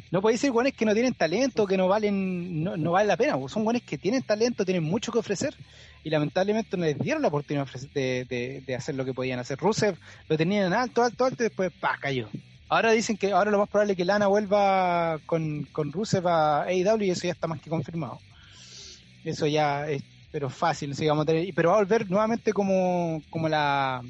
no 0.10 0.22
podéis 0.22 0.40
decir 0.40 0.52
buenos 0.52 0.72
que 0.72 0.86
no 0.86 0.94
tienen 0.94 1.14
talento, 1.14 1.68
que 1.68 1.76
no 1.76 1.90
valen, 1.90 2.64
no, 2.64 2.92
vale 2.92 3.08
la 3.08 3.18
pena, 3.18 3.38
son 3.50 3.66
buenos 3.66 3.84
que 3.84 3.98
tienen 3.98 4.24
talento, 4.24 4.64
tienen 4.64 4.84
mucho 4.84 5.12
que 5.12 5.20
ofrecer 5.20 5.54
y 6.02 6.10
lamentablemente 6.10 6.78
no 6.78 6.86
les 6.86 6.98
dieron 6.98 7.22
la 7.22 7.28
oportunidad 7.28 7.68
de, 7.94 8.64
de, 8.66 8.76
hacer 8.76 8.96
lo 8.96 9.04
que 9.04 9.14
podían 9.14 9.40
hacer. 9.40 9.58
Rusev 9.60 9.98
lo 10.30 10.38
tenían 10.38 10.68
en 10.68 10.74
alto, 10.74 11.04
alto, 11.04 11.26
alto 11.26 11.44
y 11.44 11.48
después 11.48 11.72
¡pah! 11.80 11.98
cayó. 12.00 12.30
Ahora 12.74 12.92
dicen 12.92 13.18
que 13.18 13.32
ahora 13.32 13.52
lo 13.52 13.60
más 13.60 13.70
probable 13.70 13.94
es 13.94 13.98
que 13.98 14.04
Lana 14.04 14.26
vuelva 14.26 15.20
con, 15.28 15.66
con 15.66 15.92
Rusev 15.92 16.28
a 16.28 16.64
AEW 16.64 17.04
y 17.04 17.12
eso 17.12 17.28
ya 17.28 17.34
está 17.34 17.46
más 17.46 17.62
que 17.62 17.70
confirmado. 17.70 18.20
Eso 19.24 19.46
ya 19.46 19.88
es, 19.88 20.02
pero 20.32 20.50
fácil, 20.50 20.96
sigamos 20.96 21.28
pero 21.56 21.70
va 21.70 21.76
a 21.76 21.78
volver 21.78 22.10
nuevamente 22.10 22.52
como, 22.52 23.22
como 23.30 23.48
la, 23.48 24.02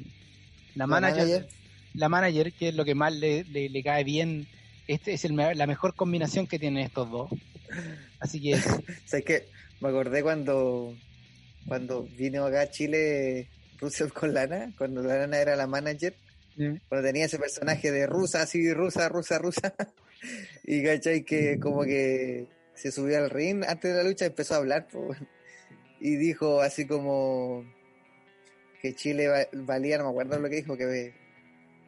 la, 0.76 0.86
manager, 0.86 1.46
la 1.92 2.08
manager, 2.08 2.54
que 2.54 2.68
es 2.70 2.74
lo 2.74 2.86
que 2.86 2.94
más 2.94 3.12
le, 3.12 3.44
le, 3.44 3.82
cae 3.82 4.02
bien. 4.02 4.48
Este 4.88 5.12
es 5.12 5.26
el, 5.26 5.36
la 5.36 5.66
mejor 5.66 5.94
combinación 5.94 6.46
que 6.46 6.58
tienen 6.58 6.84
estos 6.84 7.10
dos. 7.10 7.30
Así 8.18 8.40
que. 8.40 8.56
¿Sabes 9.04 9.24
qué? 9.26 9.48
Me 9.82 9.90
acordé 9.90 10.22
cuando, 10.22 10.94
cuando 11.68 12.04
vino 12.16 12.46
acá 12.46 12.62
a 12.62 12.70
Chile 12.70 13.46
Rusev 13.78 14.10
con 14.14 14.32
Lana, 14.32 14.72
cuando 14.78 15.02
Lana 15.02 15.36
era 15.36 15.54
la 15.54 15.66
manager 15.66 16.16
cuando 16.56 17.06
tenía 17.06 17.24
ese 17.24 17.38
personaje 17.38 17.90
de 17.90 18.06
rusa, 18.06 18.42
así, 18.42 18.72
rusa, 18.72 19.08
rusa, 19.08 19.38
rusa. 19.38 19.74
y 20.64 20.82
cachai 20.82 21.22
que 21.22 21.58
como 21.58 21.84
que 21.84 22.46
se 22.74 22.90
subió 22.90 23.18
al 23.18 23.30
ring 23.30 23.64
antes 23.66 23.92
de 23.92 24.02
la 24.02 24.08
lucha 24.08 24.24
y 24.24 24.28
empezó 24.28 24.54
a 24.54 24.58
hablar. 24.58 24.86
y 26.00 26.16
dijo 26.16 26.60
así 26.60 26.86
como 26.86 27.64
que 28.80 28.94
Chile 28.94 29.48
valía, 29.52 29.98
no 29.98 30.04
me 30.04 30.10
acuerdo 30.10 30.38
lo 30.38 30.50
que 30.50 30.56
dijo, 30.56 30.76
que, 30.76 31.14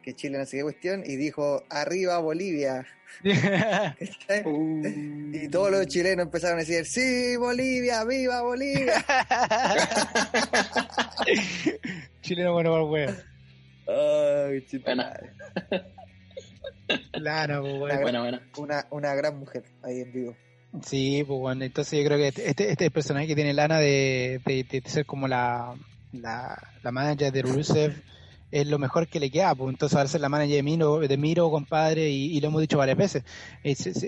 que 0.01 0.15
Chile 0.15 0.39
no 0.39 0.45
sé 0.45 0.57
qué 0.57 0.63
cuestión. 0.63 1.03
Y 1.05 1.15
dijo, 1.15 1.63
arriba 1.69 2.19
Bolivia. 2.19 2.85
Uh. 4.43 4.85
Y 5.33 5.47
todos 5.47 5.71
los 5.71 5.87
chilenos 5.87 6.25
empezaron 6.25 6.57
a 6.57 6.59
decir, 6.59 6.85
sí, 6.85 7.37
Bolivia, 7.37 8.03
viva 8.03 8.41
Bolivia. 8.41 9.03
Chileno 12.21 12.53
bueno 12.53 12.71
para 12.71 12.83
Ay, 13.87 14.65
Claro, 17.11 17.63
pues, 17.79 18.01
bueno. 18.01 18.39
Una, 18.57 18.87
una, 18.91 19.15
gran 19.15 19.39
mujer 19.39 19.63
ahí 19.83 20.01
en 20.01 20.11
vivo. 20.11 20.35
Sí, 20.81 21.23
pues 21.25 21.39
bueno, 21.39 21.63
entonces 21.63 21.99
yo 21.99 22.05
creo 22.05 22.17
que 22.17 22.27
este, 22.27 22.49
este, 22.49 22.71
este 22.71 22.91
personaje 22.91 23.27
que 23.27 23.35
tiene 23.35 23.53
Lana 23.53 23.79
de, 23.79 24.41
de, 24.45 24.83
ser 24.85 25.05
como 25.05 25.27
la, 25.27 25.75
la, 26.11 26.57
la, 26.83 26.91
manager 26.91 27.31
de 27.31 27.41
Rusev 27.41 28.01
es 28.51 28.67
lo 28.67 28.77
mejor 28.79 29.07
que 29.07 29.19
le 29.19 29.29
queda, 29.29 29.55
pues 29.55 29.69
entonces 29.71 29.97
va 29.97 30.03
a 30.03 30.07
ser 30.07 30.21
la 30.21 30.29
manager 30.29 30.55
de 30.55 30.63
Miro, 30.63 30.99
de 30.99 31.17
Miro 31.17 31.49
compadre, 31.49 32.09
y, 32.09 32.39
lo 32.39 32.47
hemos 32.47 32.61
dicho 32.61 32.77
varias 32.77 32.97
veces. 32.97 33.23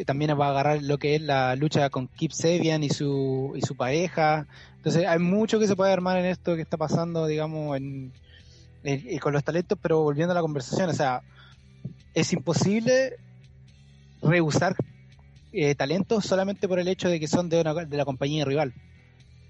también 0.05 0.39
va 0.39 0.47
a 0.47 0.49
agarrar 0.51 0.81
lo 0.81 0.97
que 0.97 1.15
es 1.15 1.21
la 1.21 1.55
lucha 1.55 1.89
con 1.89 2.07
Kip 2.07 2.31
Sabian 2.31 2.83
y 2.83 2.89
su, 2.89 3.53
y 3.55 3.61
su 3.61 3.75
pareja. 3.75 4.47
Entonces 4.77 5.05
hay 5.07 5.19
mucho 5.19 5.59
que 5.59 5.67
se 5.67 5.75
puede 5.75 5.91
armar 5.91 6.17
en 6.17 6.25
esto 6.25 6.55
que 6.55 6.61
está 6.61 6.77
pasando, 6.77 7.27
digamos, 7.27 7.75
en, 7.75 8.13
y 8.83 9.19
con 9.19 9.33
los 9.33 9.43
talentos, 9.43 9.77
pero 9.81 10.01
volviendo 10.01 10.31
a 10.31 10.35
la 10.35 10.41
conversación, 10.41 10.89
o 10.89 10.93
sea, 10.93 11.21
es 12.13 12.33
imposible 12.33 13.17
rehusar 14.21 14.75
eh, 15.51 15.75
talentos 15.75 16.25
solamente 16.25 16.67
por 16.67 16.79
el 16.79 16.87
hecho 16.87 17.09
de 17.09 17.19
que 17.19 17.27
son 17.27 17.49
de, 17.49 17.61
una, 17.61 17.73
de 17.73 17.97
la 17.97 18.05
compañía 18.05 18.45
rival. 18.45 18.73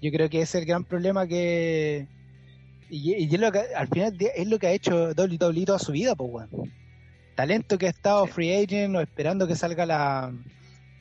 Yo 0.00 0.10
creo 0.10 0.30
que 0.30 0.40
ese 0.40 0.58
es 0.58 0.62
el 0.62 0.68
gran 0.68 0.84
problema 0.84 1.26
que... 1.26 2.06
Y, 2.88 3.32
es 3.32 3.40
lo 3.40 3.52
que 3.52 3.60
al 3.76 3.88
final 3.88 4.16
es 4.18 4.48
lo 4.48 4.58
que 4.58 4.66
ha 4.66 4.72
hecho 4.72 5.10
WWE 5.16 5.64
toda 5.64 5.78
su 5.78 5.92
vida, 5.92 6.14
pues, 6.16 6.30
bueno. 6.30 6.48
Talento 7.36 7.78
que 7.78 7.86
ha 7.86 7.90
estado 7.90 8.26
free 8.26 8.52
agent 8.52 8.96
o 8.96 9.00
esperando 9.00 9.46
que 9.46 9.56
salga 9.56 9.86
la... 9.86 10.32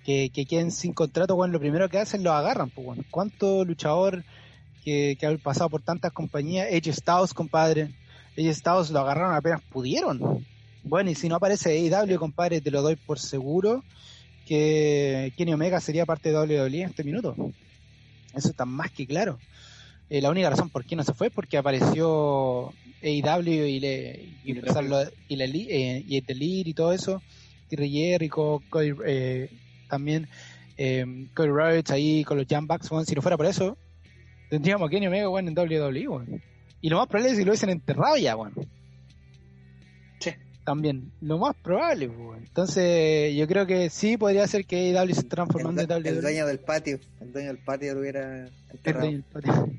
Que, 0.06 0.30
que 0.30 0.46
queden 0.46 0.72
sin 0.72 0.94
contrato, 0.94 1.36
bueno, 1.36 1.54
lo 1.54 1.60
primero 1.60 1.90
que 1.90 2.00
hacen 2.00 2.24
lo 2.24 2.34
agarran, 2.34 2.70
pues, 2.70 2.86
bueno. 2.86 3.04
¿Cuánto 3.10 3.64
luchador 3.64 4.24
que, 4.84 5.18
que 5.20 5.26
ha 5.26 5.38
pasado 5.38 5.70
por 5.70 5.82
tantas 5.82 6.12
compañías? 6.12 6.68
Edge 6.70 6.94
Styles, 6.94 7.34
compadre 7.34 7.90
ellos 8.40 8.58
Estados 8.58 8.90
lo 8.90 9.00
agarraron 9.00 9.36
apenas 9.36 9.62
pudieron. 9.62 10.46
Bueno, 10.84 11.10
y 11.10 11.16
si 11.16 11.28
no 11.28 11.36
aparece 11.36 11.72
AEW, 11.72 12.18
compadre, 12.18 12.62
te 12.62 12.72
lo 12.72 12.82
doy 12.82 12.96
por 12.96 13.20
seguro 13.20 13.84
que 14.46 15.34
Kenny 15.38 15.54
Omega 15.54 15.80
sería 15.82 16.06
parte 16.06 16.30
de 16.30 16.38
WWE 16.40 16.82
en 16.82 16.90
este 16.90 17.04
minuto. 17.04 17.36
Eso 18.34 18.50
está 18.50 18.66
más 18.66 18.92
que 18.92 19.06
claro. 19.06 19.38
Eh, 20.10 20.22
la 20.22 20.32
única 20.32 20.50
razón 20.50 20.70
por 20.70 20.86
qué 20.86 20.96
no 20.96 21.04
se 21.04 21.14
fue 21.14 21.28
es 21.28 21.34
porque 21.34 21.58
apareció 21.58 22.74
AEW 23.04 23.66
y 23.66 23.80
le 23.80 24.26
y, 24.44 24.52
y, 24.52 25.36
le, 25.36 25.46
eh, 25.70 26.04
y 26.08 26.18
el 26.18 26.42
y 26.42 26.74
todo 26.74 26.94
eso. 26.94 27.22
Terry 27.70 27.92
Jericho, 27.92 28.64
eh, 29.06 29.50
también 29.90 30.28
eh, 30.78 31.28
Cody 31.36 31.50
Rhodes 31.50 31.92
ahí 31.92 32.24
con 32.24 32.38
los 32.38 32.48
Jam 32.48 32.66
Bucks. 32.66 32.90
si 33.06 33.16
no 33.16 33.22
fuera 33.22 33.38
por 33.38 33.46
eso, 33.46 33.78
tendríamos 34.50 34.88
a 34.88 34.90
Kenny 34.90 35.08
Omega 35.08 35.28
bueno, 35.28 35.50
en 35.50 35.58
WWE. 35.58 36.08
Bueno. 36.08 36.40
Y 36.82 36.90
lo 36.90 36.98
más 36.98 37.08
probable 37.08 37.32
es 37.32 37.38
que 37.38 37.46
lo 37.46 37.52
hubiesen 37.52 37.70
enterrado 37.70 38.18
ya, 38.18 38.36
bueno. 38.36 38.56
Sí. 40.20 40.32
También, 40.64 41.12
lo 41.22 41.38
más 41.38 41.56
probable, 41.56 42.08
bueno. 42.08 42.38
Entonces, 42.38 43.36
yo 43.36 43.48
creo 43.48 43.66
que 43.66 43.90
sí 43.90 44.18
podría 44.18 44.48
ser 44.48 44.66
que 44.66 44.98
AEW 44.98 45.14
se 45.14 45.24
transformando 45.24 45.82
en 45.82 45.90
WWE. 45.90 46.10
El 46.10 46.22
dueño 46.22 46.46
del 46.46 46.60
patio, 46.60 47.00
el 47.20 47.34
dueño 47.34 47.48
del 47.50 47.60
patio 47.60 47.94
lo 47.94 48.02
hubiera 48.02 48.48
enterrado. 48.72 49.06
El 49.06 49.12
dueño 49.12 49.12
del 49.12 49.24
patio. 49.24 49.74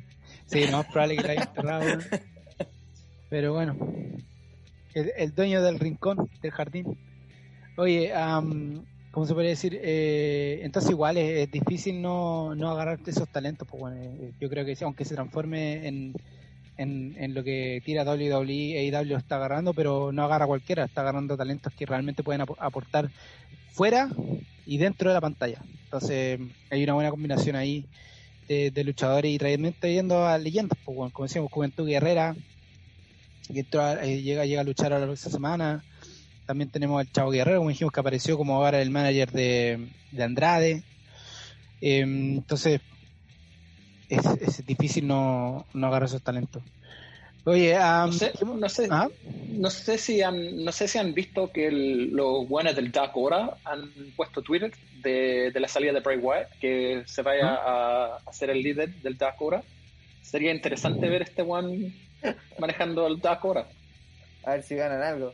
Sí, 0.47 0.67
lo 0.67 0.79
más 0.79 0.87
probable 0.87 1.17
que 1.17 1.23
lo 1.23 1.31
haya 1.31 1.43
enterrado, 1.43 1.99
Pero 3.31 3.53
bueno, 3.53 3.77
el, 4.95 5.35
dueño 5.35 5.63
del 5.63 5.79
rincón, 5.79 6.29
del 6.43 6.51
jardín. 6.51 6.99
Oye, 7.77 8.13
um, 8.13 8.85
¿cómo 9.13 9.27
se 9.27 9.33
podría 9.33 9.51
decir? 9.51 9.79
Eh, 9.81 10.61
entonces 10.63 10.90
igual 10.90 11.17
es, 11.17 11.51
difícil 11.51 12.03
no, 12.03 12.55
no 12.57 12.69
agarrarte 12.71 13.13
esos 13.13 13.29
talentos, 13.29 13.69
pues 13.69 13.81
bueno, 13.81 13.96
eh, 14.03 14.33
yo 14.40 14.51
creo 14.51 14.65
que 14.65 14.75
sí, 14.75 14.83
aunque 14.83 15.05
se 15.05 15.15
transforme 15.15 15.87
en 15.87 16.15
en, 16.81 17.35
lo 17.35 17.44
que 17.44 17.83
tira 17.85 18.04
WWE, 18.04 18.78
AEW 18.78 19.16
está 19.16 19.37
agarrando, 19.37 19.74
pero 19.74 20.12
no 20.12 20.24
agarra 20.24 20.46
cualquiera, 20.46 20.85
está 20.85 21.02
agarrando 21.02 21.37
talentos 21.37 21.72
que 21.74 21.87
realmente 21.87 22.22
pueden 22.22 22.42
aportar 22.58 23.10
fuera 23.72 24.08
y 24.66 24.78
dentro 24.78 25.10
de 25.10 25.14
la 25.14 25.20
pantalla. 25.20 25.62
Entonces 25.85 26.40
hay 26.70 26.83
una 26.85 26.94
buena 26.94 27.10
combinación 27.10 27.56
ahí 27.56 27.85
de, 28.48 28.85
luchadores 28.85 29.31
y 29.31 29.38
trayendo 29.38 30.26
a 30.26 30.37
leyendas, 30.38 30.78
pues, 30.85 31.12
como 31.12 31.26
decíamos, 31.26 31.52
Juventud 31.52 31.87
Guerrera, 31.87 32.35
que 33.52 33.60
eh, 33.60 34.22
llega, 34.22 34.44
llega 34.44 34.60
a 34.60 34.64
luchar 34.64 34.92
a 34.92 34.98
la 34.98 35.06
próxima 35.06 35.33
semana. 35.33 35.85
También 36.46 36.70
tenemos 36.70 36.98
al 36.98 37.12
Chavo 37.12 37.31
Guerrero, 37.31 37.58
como 37.58 37.70
dijimos, 37.70 37.92
que 37.92 38.00
apareció 38.00 38.37
como 38.37 38.56
ahora 38.56 38.81
el 38.83 38.90
manager 38.90 39.31
de, 39.31 39.88
Andrade. 40.18 40.83
Em, 41.81 42.38
entonces, 42.38 42.81
es, 44.11 44.67
difícil 44.67 45.06
no, 45.06 45.67
no 45.73 45.87
agarrar 45.87 46.08
esos 46.08 46.23
talentos. 46.23 46.63
Oye, 47.44 47.75
no, 47.75 48.13
sé, 48.13 48.33
no, 48.44 48.69
sé, 48.69 48.88
¿ah? 48.90 49.08
no, 49.48 49.71
sé, 49.71 49.96
si 49.96 50.21
han, 50.21 50.63
no 50.63 50.73
sé 50.73 50.87
si 50.88 50.98
han 50.98 51.15
visto 51.15 51.50
que 51.50 51.71
los 51.71 52.46
buenos 52.46 52.77
del 52.77 52.92
Dark 52.92 53.13
Hora 53.15 53.56
han 53.65 53.90
puesto 54.15 54.42
Twitter 54.42 54.73
de, 55.02 55.50
la 55.54 55.69
salida 55.69 55.92
de 55.92 56.00
Bray 56.00 56.19
Wyatt, 56.19 56.50
que 56.61 57.02
se 57.06 57.23
vaya 57.23 57.54
¿Ah? 57.54 58.19
a, 58.27 58.33
ser 58.33 58.50
el 58.50 58.63
líder 58.63 58.94
del 58.96 59.17
Dark 59.17 59.37
Hora. 59.40 59.63
sería 60.21 60.52
interesante 60.52 61.08
ver 61.08 61.23
este 61.23 61.40
one 61.40 61.92
manejando 62.58 63.06
el 63.06 63.21
Dark 63.21 63.40
ahora. 63.42 63.67
A 64.44 64.52
ver 64.52 64.63
si 64.63 64.75
ganan 64.75 65.02
algo. 65.02 65.33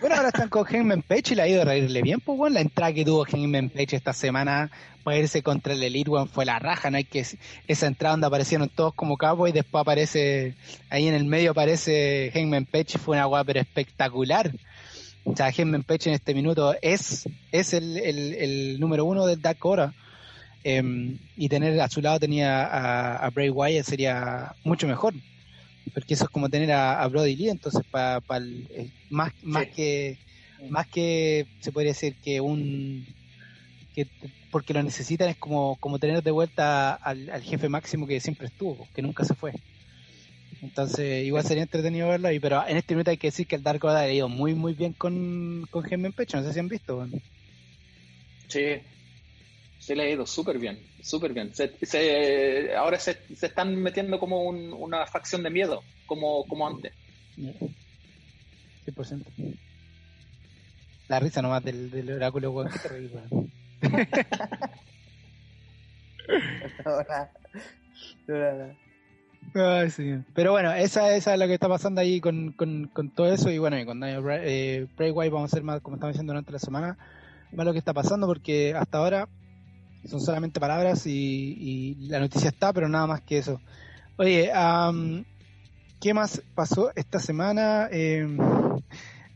Bueno, 0.00 0.16
ahora 0.16 0.28
están 0.28 0.48
con 0.48 0.64
Hangman 0.64 1.02
Page 1.02 1.32
y 1.32 1.34
le 1.34 1.42
ha 1.42 1.48
ido 1.48 1.62
a 1.62 1.64
reírle 1.64 2.02
bien, 2.02 2.20
pues 2.20 2.36
bueno, 2.36 2.54
la 2.54 2.60
entrada 2.60 2.92
que 2.92 3.04
tuvo 3.04 3.24
Hangman 3.24 3.70
Page 3.70 3.96
esta 3.96 4.12
semana 4.12 4.70
para 5.02 5.18
irse 5.18 5.42
contra 5.42 5.72
el 5.72 5.82
Elite 5.82 6.10
One 6.10 6.28
fue 6.28 6.44
la 6.44 6.58
raja, 6.58 6.90
no 6.90 6.96
hay 6.96 7.04
que 7.04 7.24
esa 7.68 7.86
entrada 7.86 8.12
donde 8.14 8.26
aparecieron 8.26 8.68
todos 8.68 8.94
como 8.94 9.16
cabos 9.16 9.48
y 9.48 9.52
después 9.52 9.80
aparece, 9.80 10.54
ahí 10.90 11.08
en 11.08 11.14
el 11.14 11.24
medio 11.24 11.52
aparece 11.52 12.30
Hangman 12.34 12.66
Page, 12.66 12.98
fue 12.98 13.16
una 13.16 13.26
guapa 13.26 13.44
pero 13.44 13.60
espectacular. 13.60 14.52
O 15.24 15.36
sea, 15.36 15.52
Hangman 15.52 15.84
Page 15.84 16.08
en 16.08 16.14
este 16.16 16.34
minuto 16.34 16.74
es, 16.82 17.28
es 17.52 17.72
el, 17.72 17.96
el, 17.96 18.80
número 18.80 19.04
uno 19.04 19.24
del 19.24 19.40
Dark 19.40 19.64
Hora. 19.64 19.94
Em, 20.64 21.18
y 21.36 21.48
tener 21.48 21.80
a 21.80 21.88
su 21.88 22.00
lado 22.00 22.20
tenía 22.20 23.16
a 23.16 23.30
Bray 23.30 23.50
Wyatt 23.50 23.84
sería 23.84 24.54
mucho 24.64 24.86
mejor 24.86 25.12
porque 25.92 26.14
eso 26.14 26.24
es 26.24 26.30
como 26.30 26.48
tener 26.48 26.72
a, 26.72 27.06
Brody 27.08 27.36
Lee, 27.36 27.50
entonces 27.50 27.82
para 27.90 28.22
más 29.10 29.32
más 29.42 29.66
que 29.68 30.18
más 30.68 30.86
que 30.88 31.46
se 31.60 31.72
podría 31.72 31.92
decir 31.92 32.14
que 32.22 32.40
un 32.40 33.06
que 33.94 34.06
porque 34.50 34.74
lo 34.74 34.82
necesitan 34.82 35.28
es 35.28 35.36
como 35.36 35.76
como 35.76 35.98
tener 35.98 36.22
de 36.22 36.30
vuelta 36.30 36.94
al, 36.94 37.42
jefe 37.42 37.68
máximo 37.68 38.06
que 38.06 38.20
siempre 38.20 38.46
estuvo, 38.46 38.88
que 38.94 39.02
nunca 39.02 39.24
se 39.24 39.34
fue. 39.34 39.52
Entonces, 40.60 41.24
igual 41.24 41.44
sería 41.44 41.64
entretenido 41.64 42.08
verlo 42.08 42.28
ahí, 42.28 42.38
pero 42.38 42.64
en 42.68 42.76
este 42.76 42.94
minuto 42.94 43.10
hay 43.10 43.16
que 43.16 43.28
decir 43.28 43.46
que 43.46 43.56
el 43.56 43.64
Dark 43.64 43.84
Order 43.84 44.04
ha 44.04 44.12
ido 44.12 44.28
muy, 44.28 44.54
muy 44.54 44.74
bien 44.74 44.92
con, 44.92 45.66
con 45.70 45.84
en 45.90 46.12
Pecho, 46.12 46.36
no 46.36 46.46
sé 46.46 46.52
si 46.52 46.60
han 46.60 46.68
visto. 46.68 47.04
Sí, 48.46 48.76
se 49.82 49.96
le 49.96 50.04
ha 50.04 50.10
ido 50.10 50.24
súper 50.26 50.60
bien, 50.60 50.78
súper 51.02 51.32
bien. 51.32 51.52
Se, 51.52 52.72
ahora 52.76 53.00
se, 53.00 53.18
se, 53.34 53.46
están 53.46 53.74
metiendo 53.74 54.20
como 54.20 54.42
una 54.42 55.06
facción 55.06 55.42
de 55.42 55.50
miedo, 55.50 55.82
como, 56.06 56.44
como 56.46 56.68
antes. 56.68 56.92
100%. 57.36 59.24
La 61.08 61.18
risa 61.18 61.42
nomás 61.42 61.64
del, 61.64 61.90
del 61.90 62.12
oráculo, 62.12 62.52
weón, 62.52 62.70
Ay, 69.54 69.90
sí. 69.90 70.14
Pero 70.32 70.52
bueno, 70.52 70.72
esa, 70.74 71.12
esa 71.16 71.34
es 71.34 71.40
lo 71.40 71.48
que 71.48 71.54
está 71.54 71.68
pasando 71.68 72.00
ahí 72.00 72.20
con, 72.20 72.52
con, 72.52 72.86
con 72.86 73.10
todo 73.10 73.32
eso. 73.32 73.50
Y 73.50 73.58
bueno, 73.58 73.76
y 73.80 73.84
con 73.84 73.98
Daniel 73.98 74.22
eh, 74.44 74.86
Bray 74.96 75.10
White 75.10 75.30
vamos 75.30 75.50
a 75.50 75.52
hacer 75.52 75.64
más, 75.64 75.80
como 75.80 75.96
estamos 75.96 76.14
diciendo 76.14 76.32
durante 76.32 76.52
la 76.52 76.60
semana, 76.60 76.96
más 77.50 77.66
lo 77.66 77.72
que 77.72 77.80
está 77.80 77.92
pasando, 77.92 78.28
porque 78.28 78.76
hasta 78.76 78.98
ahora 78.98 79.28
son 80.08 80.20
solamente 80.20 80.60
palabras 80.60 81.06
y, 81.06 81.96
la 82.08 82.20
noticia 82.20 82.50
está, 82.50 82.72
pero 82.72 82.88
nada 82.88 83.06
más 83.06 83.20
que 83.22 83.38
eso. 83.38 83.60
Oye, 84.16 84.50
¿qué 86.00 86.14
más 86.14 86.42
pasó 86.54 86.92
esta 86.94 87.18
semana? 87.18 87.88
Em, 87.90 88.38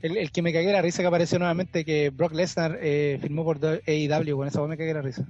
el, 0.02 0.30
que 0.30 0.42
me 0.42 0.52
cagué 0.52 0.72
la 0.72 0.82
risa 0.82 1.02
que 1.02 1.08
apareció 1.08 1.38
nuevamente 1.38 1.84
que 1.84 2.10
Brock 2.10 2.32
Lesnar 2.32 2.78
eh, 2.80 3.18
firmó 3.20 3.44
por 3.44 3.58
AEW, 3.58 4.36
con 4.36 4.48
esa 4.48 4.66
me 4.66 4.76
cagué 4.76 4.94
la 4.94 5.02
risa. 5.02 5.26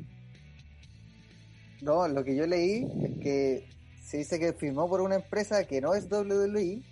No, 1.83 2.09
lo 2.09 2.25
que 2.25 2.35
yo 2.35 2.47
leí 2.47 2.87
es 3.03 3.19
que 3.23 3.69
se 4.03 4.19
dice 4.19 4.39
que 4.39 4.53
firmó 4.53 4.89
por 4.89 5.01
una 5.01 5.17
empresa 5.17 5.65
que 5.65 5.81
no 5.81 5.95
es 5.95 6.11
WWE, 6.11 6.83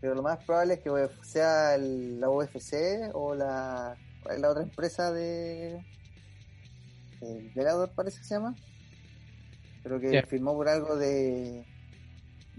pero 0.00 0.14
lo 0.14 0.22
más 0.22 0.42
probable 0.44 0.74
es 0.74 0.80
que 0.80 0.90
sea 1.22 1.76
la 1.78 2.30
UFC 2.30 3.10
o 3.12 3.34
la, 3.34 3.96
la 4.38 4.50
otra 4.50 4.62
empresa 4.62 5.12
de, 5.12 5.78
el 7.24 7.50
Velador 7.54 7.90
parece 7.94 8.18
que 8.18 8.24
se 8.24 8.34
llama, 8.34 8.54
pero 9.82 10.00
que 10.00 10.22
firmó 10.22 10.54
por 10.54 10.68
algo 10.68 10.96
de, 10.96 11.64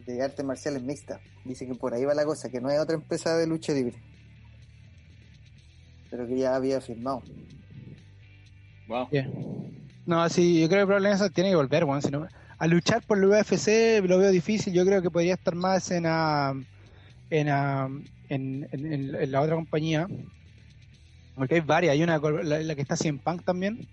de 0.06 0.22
artes 0.22 0.46
marciales 0.46 0.82
mixtas. 0.84 1.22
Dice 1.44 1.68
que 1.68 1.76
por 1.76 1.94
ahí 1.94 2.06
va 2.06 2.14
la 2.14 2.26
cosa, 2.26 2.50
que 2.50 2.62
no 2.62 2.70
hay 2.70 2.78
otra 2.78 2.96
empresa 2.96 3.36
de 3.38 3.48
lucha 3.48 3.74
libre, 3.74 3.96
pero 6.10 6.28
que 6.28 6.38
ya 6.38 6.56
había 6.56 6.82
firmado. 6.82 7.22
Wow. 8.88 9.08
No, 10.06 10.30
sí, 10.30 10.62
yo 10.62 10.68
creo 10.68 10.82
que 10.82 10.88
probablemente 10.88 11.30
tiene 11.32 11.50
que 11.50 11.56
volver, 11.56 11.86
bueno, 11.86 12.02
si 12.02 12.10
a 12.58 12.68
luchar 12.68 13.02
por 13.06 13.18
el 13.18 13.26
UFC 13.26 14.02
lo 14.08 14.18
veo 14.20 14.32
difícil, 14.32 14.74
yo 14.74 14.86
creo 14.86 15.02
que 15.02 15.10
podría 15.10 15.34
estar 15.34 15.56
más 15.56 15.92
en, 15.92 16.06
a, 16.06 16.54
en, 17.30 17.48
en, 18.30 18.68
en, 18.72 19.32
la 19.32 19.42
otra 19.42 19.56
compañía, 19.56 20.08
porque 21.36 21.56
hay 21.56 21.62
varias, 21.62 21.94
hay 21.94 22.04
una 22.04 22.18
la, 22.18 22.76
que 22.76 22.82
está 22.82 22.96
en 23.04 23.20
Punk 23.20 23.44
también, 23.44 23.88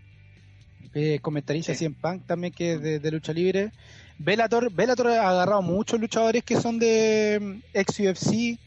eh, 0.95 1.19
comentarista 1.21 1.75
sí. 1.75 1.85
en 1.85 1.95
Punk 1.95 2.27
también 2.27 2.53
que 2.53 2.73
es 2.75 3.03
de, 3.03 3.11
lucha 3.11 3.33
libre. 3.33 3.73
Bellator, 4.19 4.71
Bellator 4.73 5.09
ha 5.09 5.31
agarrado 5.31 5.63
muchos 5.63 6.01
luchadores 6.01 6.45
que 6.45 6.61
son 6.61 6.79
de 6.79 7.39
mm, 7.41 7.59
ex 7.75 8.01
UFC. 8.01 8.59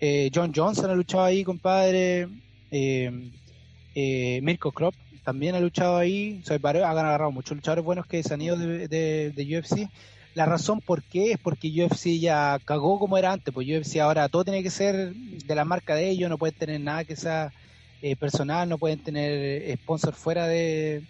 Eh, 0.00 0.30
John 0.34 0.52
Johnson 0.54 0.90
ha 0.90 0.94
luchado 0.94 1.24
ahí, 1.24 1.44
compadre. 1.44 2.28
Eh, 2.70 3.30
eh, 3.94 4.40
Mirko 4.42 4.72
Kropp 4.72 4.94
también 5.24 5.54
ha 5.54 5.60
luchado 5.60 5.96
ahí. 5.96 6.42
O 6.48 6.52
ha 6.52 6.90
agarrado 6.90 7.30
muchos 7.30 7.56
luchadores 7.56 7.84
buenos 7.84 8.06
que 8.06 8.22
se 8.22 8.34
han 8.34 8.42
ido 8.42 8.56
de, 8.56 8.88
de, 8.88 9.58
UFC. 9.58 9.88
La 10.34 10.46
razón 10.46 10.80
por 10.80 11.02
qué 11.02 11.32
es 11.32 11.38
porque 11.38 11.68
UFC 11.68 12.18
ya 12.20 12.58
cagó 12.64 12.98
como 12.98 13.18
era 13.18 13.32
antes. 13.32 13.52
Pues 13.52 13.66
UFC 13.68 13.96
ahora 13.98 14.28
todo 14.28 14.44
tiene 14.44 14.62
que 14.62 14.70
ser 14.70 15.12
de 15.12 15.54
la 15.54 15.64
marca 15.64 15.94
de 15.94 16.08
ellos, 16.08 16.30
no 16.30 16.38
pueden 16.38 16.56
tener 16.56 16.80
nada 16.80 17.04
que 17.04 17.16
sea 17.16 17.52
eh, 18.00 18.16
personal, 18.16 18.68
no 18.68 18.78
pueden 18.78 19.02
tener 19.02 19.76
sponsor 19.78 20.14
fuera 20.14 20.46
de, 20.46 21.02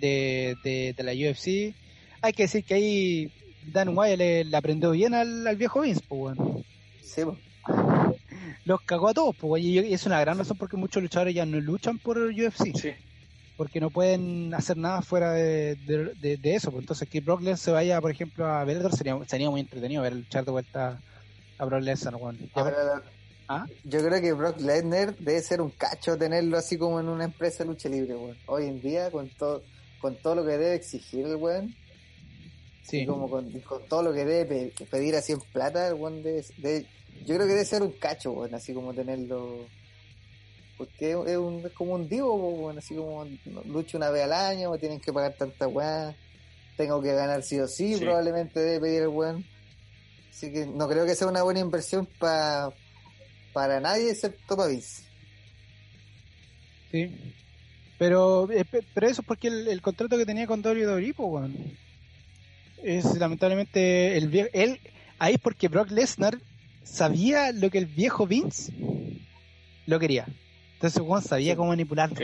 de, 0.00 0.94
de, 0.96 1.02
la 1.02 1.12
UFC. 1.12 1.74
Hay 2.22 2.32
que 2.32 2.44
decir 2.44 2.64
que 2.64 2.74
ahí 2.74 3.32
Dan 3.66 3.96
Wyatt 3.96 4.18
le, 4.18 4.56
aprendió 4.56 4.90
bien 4.90 5.14
al, 5.14 5.56
viejo 5.56 5.80
Vince, 5.82 6.02
pues 6.08 6.36
bueno. 6.36 6.62
Sí, 7.02 7.22
Los 8.64 8.80
cagó 8.82 9.08
a 9.08 9.14
todos, 9.14 9.36
pues 9.36 9.62
y 9.62 9.78
es 9.78 10.06
una 10.06 10.20
gran 10.20 10.38
razón 10.38 10.56
porque 10.56 10.76
muchos 10.76 11.02
luchadores 11.02 11.34
ya 11.34 11.46
no 11.46 11.58
luchan 11.60 11.98
por 11.98 12.18
UFC. 12.18 12.76
Sí. 12.76 12.92
Porque 13.56 13.80
no 13.80 13.90
pueden 13.90 14.54
hacer 14.54 14.76
nada 14.76 15.02
fuera 15.02 15.32
de, 15.32 15.76
de, 15.76 16.54
eso. 16.54 16.70
Pues 16.70 16.82
entonces 16.82 17.08
que 17.08 17.20
Brock 17.20 17.40
Lesnar 17.40 17.58
se 17.58 17.70
vaya, 17.70 18.00
por 18.00 18.10
ejemplo, 18.10 18.46
a 18.46 18.64
Bellator 18.64 18.96
sería, 18.96 19.18
sería 19.26 19.50
muy 19.50 19.60
entretenido 19.60 20.02
ver 20.02 20.14
luchar 20.14 20.44
de 20.44 20.50
vuelta 20.50 21.00
a 21.58 21.64
Brock 21.64 21.82
Lesnar. 21.82 22.14
¿Ah? 23.52 23.66
Yo 23.82 23.98
creo 23.98 24.20
que 24.20 24.32
Brock 24.32 24.60
Lesnar 24.60 25.16
debe 25.16 25.40
ser 25.40 25.60
un 25.60 25.70
cacho 25.70 26.16
tenerlo 26.16 26.56
así 26.56 26.78
como 26.78 27.00
en 27.00 27.08
una 27.08 27.24
empresa 27.24 27.64
de 27.64 27.70
lucha 27.70 27.88
libre, 27.88 28.14
Hoy 28.46 28.66
en 28.66 28.80
día, 28.80 29.10
con 29.10 29.28
todo 29.30 29.62
con 30.00 30.16
todo 30.16 30.36
lo 30.36 30.44
que 30.44 30.52
debe 30.52 30.74
exigir 30.74 31.26
el 31.26 31.36
weón. 31.36 31.74
Sí. 32.82 33.06
como 33.06 33.30
con, 33.30 33.52
todo 33.88 34.02
lo 34.02 34.12
que 34.12 34.24
debe 34.24 34.72
pedir 34.90 35.14
así 35.14 35.32
en 35.32 35.40
plata, 35.52 35.86
el 35.86 35.94
weón 35.94 36.22
debe, 36.22 36.86
yo 37.24 37.34
creo 37.36 37.46
que 37.46 37.52
debe 37.52 37.64
ser 37.64 37.82
un 37.82 37.92
cacho, 37.92 38.32
weón, 38.32 38.54
así 38.54 38.72
como 38.72 38.92
tenerlo. 38.92 39.66
Porque 40.76 41.10
es, 41.10 41.36
un, 41.36 41.64
es 41.64 41.72
como 41.72 41.94
un 41.94 42.08
divo, 42.08 42.34
weón, 42.34 42.78
así 42.78 42.94
como 42.96 43.26
lucho 43.66 43.96
una 43.96 44.10
vez 44.10 44.24
al 44.24 44.32
año, 44.32 44.70
me 44.70 44.78
tienen 44.78 44.98
que 44.98 45.12
pagar 45.12 45.34
tanta 45.34 45.68
weá, 45.68 46.16
tengo 46.76 47.00
que 47.00 47.12
ganar 47.12 47.42
sí 47.42 47.60
o 47.60 47.68
sí, 47.68 47.96
probablemente 47.96 48.58
debe 48.58 48.80
pedir 48.80 49.02
el 49.02 49.08
weón. 49.08 49.44
Así 50.30 50.50
que 50.52 50.66
no 50.66 50.88
creo 50.88 51.04
que 51.04 51.14
sea 51.14 51.28
una 51.28 51.42
buena 51.42 51.60
inversión 51.60 52.08
para 52.18 52.72
para 53.52 53.80
nadie 53.80 54.10
excepto 54.10 54.56
para 54.56 54.68
Vince. 54.68 55.02
Sí, 56.90 57.34
pero, 58.00 58.50
eh, 58.50 58.64
pero 58.64 59.06
eso 59.06 59.20
es 59.20 59.26
porque 59.26 59.48
el, 59.48 59.82
contrato 59.82 60.16
que 60.16 60.24
tenía 60.24 60.46
con 60.46 60.64
WWE, 60.64 61.12
pues, 61.12 61.50
es 62.82 63.04
lamentablemente 63.18 64.16
el 64.16 64.28
viejo, 64.28 64.48
él, 64.54 64.80
ahí 65.18 65.34
es 65.34 65.38
porque 65.38 65.68
Brock 65.68 65.90
Lesnar 65.90 66.38
sabía 66.82 67.52
lo 67.52 67.68
que 67.68 67.76
el 67.76 67.84
viejo 67.84 68.26
Vince 68.26 68.72
lo 69.84 69.98
quería. 69.98 70.26
Entonces 70.76 71.02
Juan 71.02 71.20
sabía 71.20 71.56
cómo 71.56 71.68
manipularlo. 71.68 72.16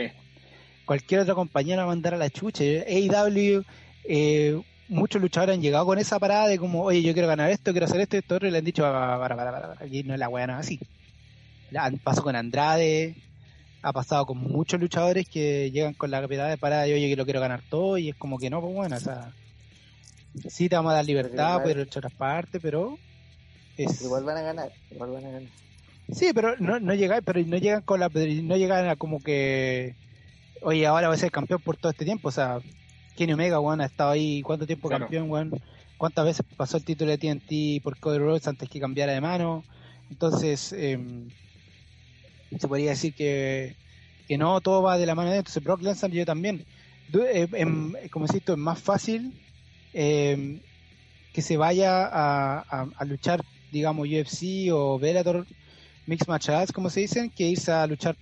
Cualquier 0.83 1.19
otra 1.19 1.35
compañía 1.35 1.75
lo 1.75 1.81
va 1.81 1.91
a 1.91 1.95
mandar 1.95 2.15
a 2.15 2.17
la 2.17 2.31
chucha. 2.31 2.63
AEW, 2.63 3.63
eh, 4.05 4.59
muchos 4.87 5.21
luchadores 5.21 5.57
han 5.57 5.61
llegado 5.61 5.85
con 5.85 5.99
esa 5.99 6.17
parada 6.17 6.47
de 6.47 6.57
como, 6.57 6.85
oye, 6.85 7.03
yo 7.03 7.13
quiero 7.13 7.27
ganar 7.27 7.51
esto, 7.51 7.69
quiero 7.69 7.85
hacer 7.85 8.01
esto, 8.01 8.17
esto, 8.17 8.39
y 8.41 8.49
le 8.49 8.57
han 8.57 8.65
dicho, 8.65 8.81
para, 8.81 9.19
para, 9.19 9.35
para, 9.35 9.51
para, 9.51 9.85
aquí 9.85 10.01
no 10.01 10.15
es 10.15 10.19
la 10.19 10.27
weá, 10.27 10.47
no 10.47 10.55
así. 10.55 10.79
Pasó 12.03 12.23
con 12.23 12.35
Andrade, 12.35 13.15
ha 13.81 13.93
pasado 13.93 14.25
con 14.25 14.37
muchos 14.37 14.79
luchadores 14.79 15.27
que 15.27 15.71
llegan 15.71 15.93
con 15.93 16.11
la 16.11 16.21
capacidad 16.21 16.49
de 16.49 16.57
parada 16.57 16.87
y 16.87 16.93
oye 16.93 17.09
que 17.09 17.15
lo 17.15 17.25
quiero 17.25 17.39
ganar 17.39 17.61
todo 17.69 17.97
y 17.97 18.09
es 18.09 18.15
como 18.15 18.37
que 18.37 18.49
no, 18.49 18.61
pues 18.61 18.73
bueno, 18.73 18.95
o 18.95 18.99
sea, 18.99 19.31
sí 20.49 20.69
te 20.69 20.75
vamos 20.75 20.91
a 20.91 20.95
dar 20.95 21.05
libertad, 21.05 21.61
poder 21.61 21.77
luchar 21.77 22.05
otras 22.05 22.13
partes, 22.13 22.61
pero 22.61 22.97
es... 23.77 24.01
igual 24.01 24.23
van 24.23 24.37
a 24.37 24.41
ganar, 24.41 24.71
igual 24.91 25.11
van 25.11 25.25
a 25.25 25.29
ganar. 25.29 25.49
Sí, 26.11 26.31
pero 26.33 26.55
no, 26.57 26.79
no 26.79 26.93
llegan, 26.93 27.21
pero 27.23 27.41
no 27.45 27.57
llegan 27.57 27.81
con 27.81 27.99
la 27.99 28.09
no 28.09 28.55
llegan 28.55 28.87
a 28.87 28.95
como 28.95 29.21
que 29.21 29.95
oye, 30.61 30.85
ahora 30.85 31.07
voy 31.07 31.15
a 31.15 31.19
ser 31.19 31.31
campeón 31.31 31.61
por 31.61 31.77
todo 31.77 31.91
este 31.91 32.05
tiempo, 32.05 32.29
o 32.29 32.31
sea, 32.31 32.59
Kenny 33.15 33.33
Omega, 33.33 33.59
weón, 33.59 33.81
ha 33.81 33.85
estado 33.85 34.11
ahí 34.11 34.41
cuánto 34.41 34.65
tiempo 34.65 34.89
campeón, 34.89 35.29
weón, 35.29 35.61
cuántas 35.97 36.25
veces 36.25 36.45
pasó 36.55 36.77
el 36.77 36.85
título 36.85 37.11
de 37.11 37.17
TNT 37.17 37.83
por 37.83 37.99
Cody 37.99 38.19
Rhodes 38.19 38.47
antes 38.47 38.69
que 38.69 38.79
cambiara 38.79 39.13
de 39.13 39.21
mano. 39.21 39.63
Entonces, 40.09 40.71
eh, 40.73 40.99
se 42.57 42.67
podría 42.67 42.91
decir 42.91 43.13
que, 43.13 43.75
que 44.27 44.37
no, 44.37 44.61
todo 44.61 44.81
va 44.81 44.97
de 44.97 45.05
la 45.05 45.15
mano 45.15 45.31
de 45.31 45.37
Entonces, 45.37 45.63
Brock 45.63 45.81
Lesnar 45.81 46.11
yo 46.11 46.25
también. 46.25 46.65
Eh, 47.13 47.47
em, 47.53 47.93
como 48.11 48.25
insisto, 48.25 48.53
es 48.53 48.59
más 48.59 48.79
fácil 48.79 49.33
eh, 49.93 50.59
que 51.33 51.41
se 51.41 51.57
vaya 51.57 52.05
a, 52.05 52.59
a, 52.95 53.05
luchar, 53.05 53.43
digamos, 53.71 54.07
UFC 54.07 54.71
o 54.71 54.99
Bellator 54.99 55.45
Mixed 56.05 56.27
Match 56.27 56.49
como 56.73 56.89
se 56.89 57.01
dicen, 57.01 57.29
que 57.29 57.47
irse 57.47 57.71
a 57.71 57.87
luchar 57.87 58.17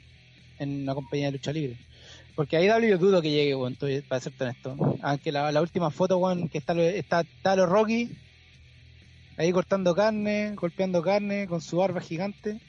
en 0.60 0.84
una 0.84 0.94
compañía 0.94 1.28
de 1.28 1.34
lucha 1.34 1.52
libre. 1.52 1.78
Porque 2.36 2.58
ahí 2.58 2.68
yo 2.68 2.98
dudo 2.98 3.22
que 3.22 3.32
llegue, 3.32 3.54
bueno, 3.54 3.78
para 4.08 4.22
ser 4.22 4.34
honesto. 4.38 4.76
Aunque 5.02 5.32
la, 5.32 5.52
la 5.52 5.62
última 5.62 5.90
foto, 5.90 6.20
bueno, 6.20 6.50
que 6.50 6.58
está, 6.58 6.74
está, 6.74 7.22
está 7.22 7.56
Rocky 7.66 8.12
ahí 9.38 9.52
cortando 9.52 9.96
carne, 9.96 10.54
golpeando 10.56 11.02
carne 11.02 11.48
con 11.48 11.62
su 11.62 11.78
barba 11.78 12.02
gigante. 12.02 12.60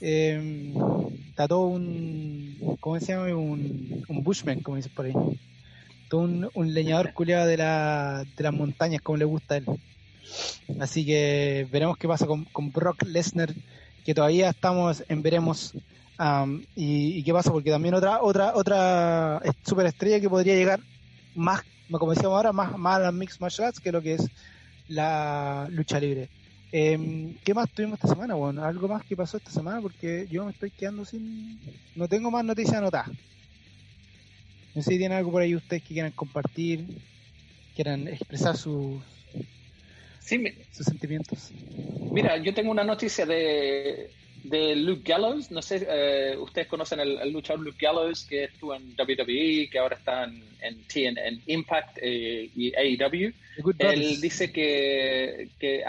Eh, 0.00 0.72
está 1.28 1.46
todo 1.48 1.66
un, 1.66 2.76
¿cómo 2.80 2.98
se 3.00 3.12
llama? 3.12 3.34
Un, 3.34 4.04
un 4.08 4.22
bushman, 4.22 4.60
como 4.60 4.76
dicen 4.76 4.92
por 4.94 5.06
ahí. 5.06 5.14
Todo 6.08 6.22
un, 6.22 6.50
un 6.54 6.74
leñador 6.74 7.12
culiado 7.14 7.46
de, 7.46 7.56
la, 7.56 8.24
de 8.36 8.42
las 8.42 8.52
montañas, 8.52 9.02
como 9.02 9.18
le 9.18 9.24
gusta 9.24 9.54
a 9.54 9.58
él. 9.58 9.66
Así 10.78 11.04
que 11.04 11.66
veremos 11.70 11.96
qué 11.96 12.08
pasa 12.08 12.26
con, 12.26 12.44
con 12.46 12.70
Brock 12.72 13.02
Lesnar, 13.02 13.52
que 14.04 14.14
todavía 14.14 14.50
estamos 14.50 15.04
en 15.08 15.22
veremos. 15.22 15.74
Um, 16.18 16.62
y, 16.76 17.18
y, 17.18 17.22
qué 17.22 17.32
pasa, 17.32 17.50
porque 17.50 17.70
también 17.70 17.94
otra 17.94 18.20
otra 18.22 18.52
otra 18.54 19.40
superestrella 19.64 20.20
que 20.20 20.28
podría 20.28 20.54
llegar 20.54 20.80
más, 21.34 21.62
como 21.90 22.10
decíamos 22.10 22.36
ahora, 22.36 22.52
más, 22.52 22.76
más 22.76 22.96
a 22.96 23.00
las 23.00 23.14
Mixed 23.14 23.40
Martial 23.40 23.68
Arts 23.68 23.80
que 23.80 23.90
lo 23.90 24.02
que 24.02 24.14
es 24.14 24.28
la 24.88 25.66
lucha 25.70 25.98
libre. 25.98 26.28
Eh, 26.72 27.34
¿Qué 27.44 27.54
más 27.54 27.70
tuvimos 27.70 27.98
esta 27.98 28.08
semana? 28.08 28.34
Bueno, 28.34 28.64
algo 28.64 28.88
más 28.88 29.04
que 29.04 29.16
pasó 29.16 29.36
esta 29.36 29.50
semana 29.50 29.80
porque 29.80 30.26
yo 30.30 30.44
me 30.44 30.52
estoy 30.52 30.70
quedando 30.70 31.04
sin... 31.04 31.58
No 31.96 32.06
tengo 32.08 32.30
más 32.30 32.44
noticias 32.44 32.76
anotadas. 32.76 33.08
No 34.74 34.82
sé 34.82 34.92
si 34.92 34.98
tienen 34.98 35.18
algo 35.18 35.32
por 35.32 35.42
ahí 35.42 35.54
ustedes 35.54 35.82
que 35.82 35.94
quieran 35.94 36.12
compartir, 36.12 36.86
quieran 37.74 38.06
expresar 38.06 38.56
sus, 38.56 39.02
sí, 40.20 40.38
me... 40.38 40.54
sus 40.70 40.86
sentimientos. 40.86 41.50
Mira, 42.12 42.36
yo 42.36 42.54
tengo 42.54 42.70
una 42.70 42.84
noticia 42.84 43.26
de, 43.26 44.10
de 44.44 44.76
Luke 44.76 45.02
Gallows. 45.04 45.50
No 45.50 45.60
sé, 45.60 45.84
eh, 45.88 46.36
ustedes 46.38 46.68
conocen 46.68 47.00
el, 47.00 47.32
luchador 47.32 47.64
Luke 47.64 47.84
Gallows 47.84 48.26
que 48.26 48.44
estuvo 48.44 48.74
en 48.76 48.94
WWE, 48.96 49.68
que 49.70 49.78
ahora 49.80 49.96
está 49.96 50.24
en, 50.24 50.44
en, 50.60 50.84
TN, 50.84 51.18
en 51.18 51.42
Impact 51.46 51.98
eh, 52.00 52.48
y 52.54 52.72
AEW. 52.76 53.32
Él 53.78 54.20
dice 54.20 54.52
que, 54.52 55.48
que 55.58 55.82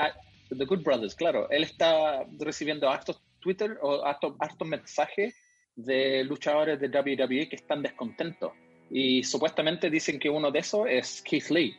The 0.58 0.66
Good 0.66 0.84
Brothers, 0.84 1.16
claro, 1.16 1.50
él 1.50 1.64
está 1.64 2.26
recibiendo 2.40 2.90
hartos 2.90 3.22
Twitter 3.40 3.78
o 3.82 4.06
hartos 4.06 4.68
mensajes 4.68 5.36
de 5.76 6.24
luchadores 6.24 6.80
de 6.80 6.88
WWE 6.88 7.50
que 7.50 7.56
están 7.56 7.82
descontentos. 7.82 8.52
Y 8.90 9.24
supuestamente 9.24 9.90
dicen 9.90 10.20
que 10.20 10.30
uno 10.30 10.52
de 10.52 10.60
esos 10.60 10.86
es 10.88 11.22
Keith 11.22 11.50
Lee, 11.50 11.76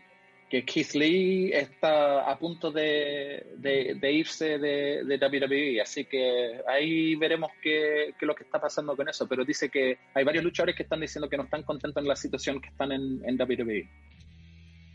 que 0.49 0.64
Keith 0.64 0.95
Lee 0.95 1.53
está 1.53 2.31
a 2.31 2.39
punto 2.39 2.70
de, 2.70 3.55
de, 3.59 4.12
irse 4.12 4.59
de, 4.59 5.18
WWE, 5.20 5.81
así 5.81 6.07
que 6.07 6.61
ahí 6.66 7.14
veremos 7.16 7.51
qué, 7.62 8.14
qué, 8.18 8.25
es 8.25 8.27
lo 8.27 8.35
que 8.35 8.45
está 8.45 8.61
pasando 8.61 8.97
con 8.97 9.09
eso, 9.09 9.29
pero 9.29 9.45
dice 9.45 9.68
que 9.68 9.99
hay 10.14 10.25
varios 10.25 10.43
luchadores 10.43 10.75
que 10.75 10.85
están 10.85 11.01
diciendo 11.01 11.29
que 11.29 11.37
no 11.37 11.45
están 11.45 11.62
contentos 11.62 12.03
en 12.03 12.09
la 12.09 12.16
situación 12.16 12.61
que 12.61 12.68
están 12.68 12.93
en, 12.93 13.23
en 13.27 13.41
WWE. 13.41 13.89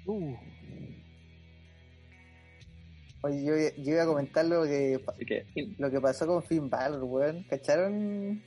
Uh. 0.08 0.36
Oye, 3.22 3.44
yo, 3.44 3.56
yo, 3.84 3.94
iba 3.94 4.04
a 4.04 4.08
comentar 4.08 4.46
lo 4.46 4.64
que, 4.64 5.04
que, 5.26 5.46
lo 5.78 5.90
que 5.90 6.00
pasó 6.00 6.28
con 6.28 6.44
Finn 6.44 6.70
Balor, 6.70 7.04
weón, 7.04 7.44
¿cacharon? 7.50 8.44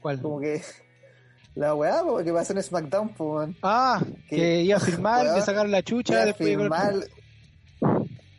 ¿Cuál? 0.00 0.20
Como 0.22 0.40
que 0.40 0.62
la 1.54 1.74
weá, 1.74 2.02
que 2.24 2.32
pasó 2.32 2.54
en 2.54 2.62
SmackDown, 2.62 3.10
pues, 3.14 3.50
Ah, 3.62 4.02
que, 4.28 4.36
que, 4.36 4.62
iba 4.62 4.78
a 4.78 4.80
firmar, 4.80 5.26
que 5.34 5.40
sacaron 5.42 5.70
la 5.70 5.82
chucha, 5.82 6.24
después 6.24 6.48
firmar. 6.48 6.94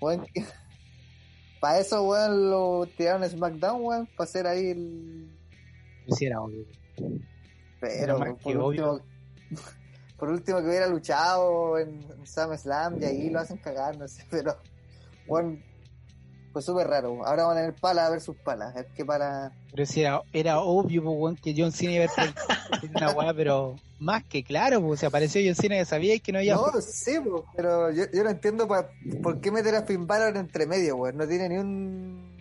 Weón, 0.01 0.25
para 1.59 1.79
eso, 1.79 2.03
weón, 2.03 2.49
lo 2.49 2.87
tiraron 2.97 3.23
en 3.23 3.29
SmackDown, 3.29 3.81
weón, 3.83 4.07
para 4.17 4.27
hacer 4.27 4.47
ahí 4.47 4.71
el. 4.71 5.29
Sí, 6.09 6.25
era 6.25 6.41
obvio. 6.41 6.65
Pero, 7.79 8.17
Era 8.17 8.35
por 8.35 8.57
último, 8.57 8.99
por 10.17 10.29
último 10.29 10.59
que 10.59 10.67
hubiera 10.67 10.87
luchado 10.87 11.77
en, 11.77 12.01
en 12.01 12.25
SummerSlam 12.25 13.01
y 13.01 13.05
ahí 13.05 13.29
lo 13.29 13.39
hacen 13.39 13.57
cagar, 13.57 13.97
no 13.97 14.07
sé, 14.07 14.25
pero, 14.29 14.57
weón, 15.27 15.63
fue 16.55 16.61
súper 16.61 16.87
raro. 16.87 17.25
Ahora 17.25 17.47
van 17.47 17.99
a 17.99 18.09
ver 18.09 18.21
sus 18.21 18.37
palas. 18.37 18.73
Es 18.77 18.85
que 18.95 19.03
para. 19.03 19.51
Pero 19.71 19.85
si 19.85 19.99
era, 19.99 20.21
era 20.31 20.59
obvio, 20.59 21.03
pues, 21.03 21.15
weón, 21.17 21.35
que 21.35 21.53
John 21.55 21.73
Cena 21.73 21.91
iba 21.91 22.05
a 22.05 22.23
ver 22.23 22.33
una 22.95 23.11
weá, 23.11 23.33
pero 23.33 23.75
más 23.99 24.23
que 24.23 24.41
claro, 24.41 24.81
pues, 24.81 25.01
se 25.01 25.05
apareció 25.05 25.41
John 25.45 25.55
Cena 25.55 25.75
que 25.75 25.83
sabía 25.83 26.17
que 26.19 26.31
no 26.31 26.37
había. 26.37 26.55
No, 26.55 26.71
sí, 26.79 27.19
pues, 27.21 27.43
pero 27.57 27.91
yo, 27.91 28.05
yo 28.13 28.23
no 28.23 28.29
entiendo 28.29 28.69
pa, 28.69 28.89
por 29.21 29.41
qué 29.41 29.51
meter 29.51 29.75
a 29.75 29.83
Finn 29.83 30.07
Balor 30.07 30.37
entre 30.37 30.65
medio, 30.65 30.95
weón. 30.95 31.17
No 31.17 31.27
tiene 31.27 31.49
ni 31.49 31.57
un. 31.57 32.37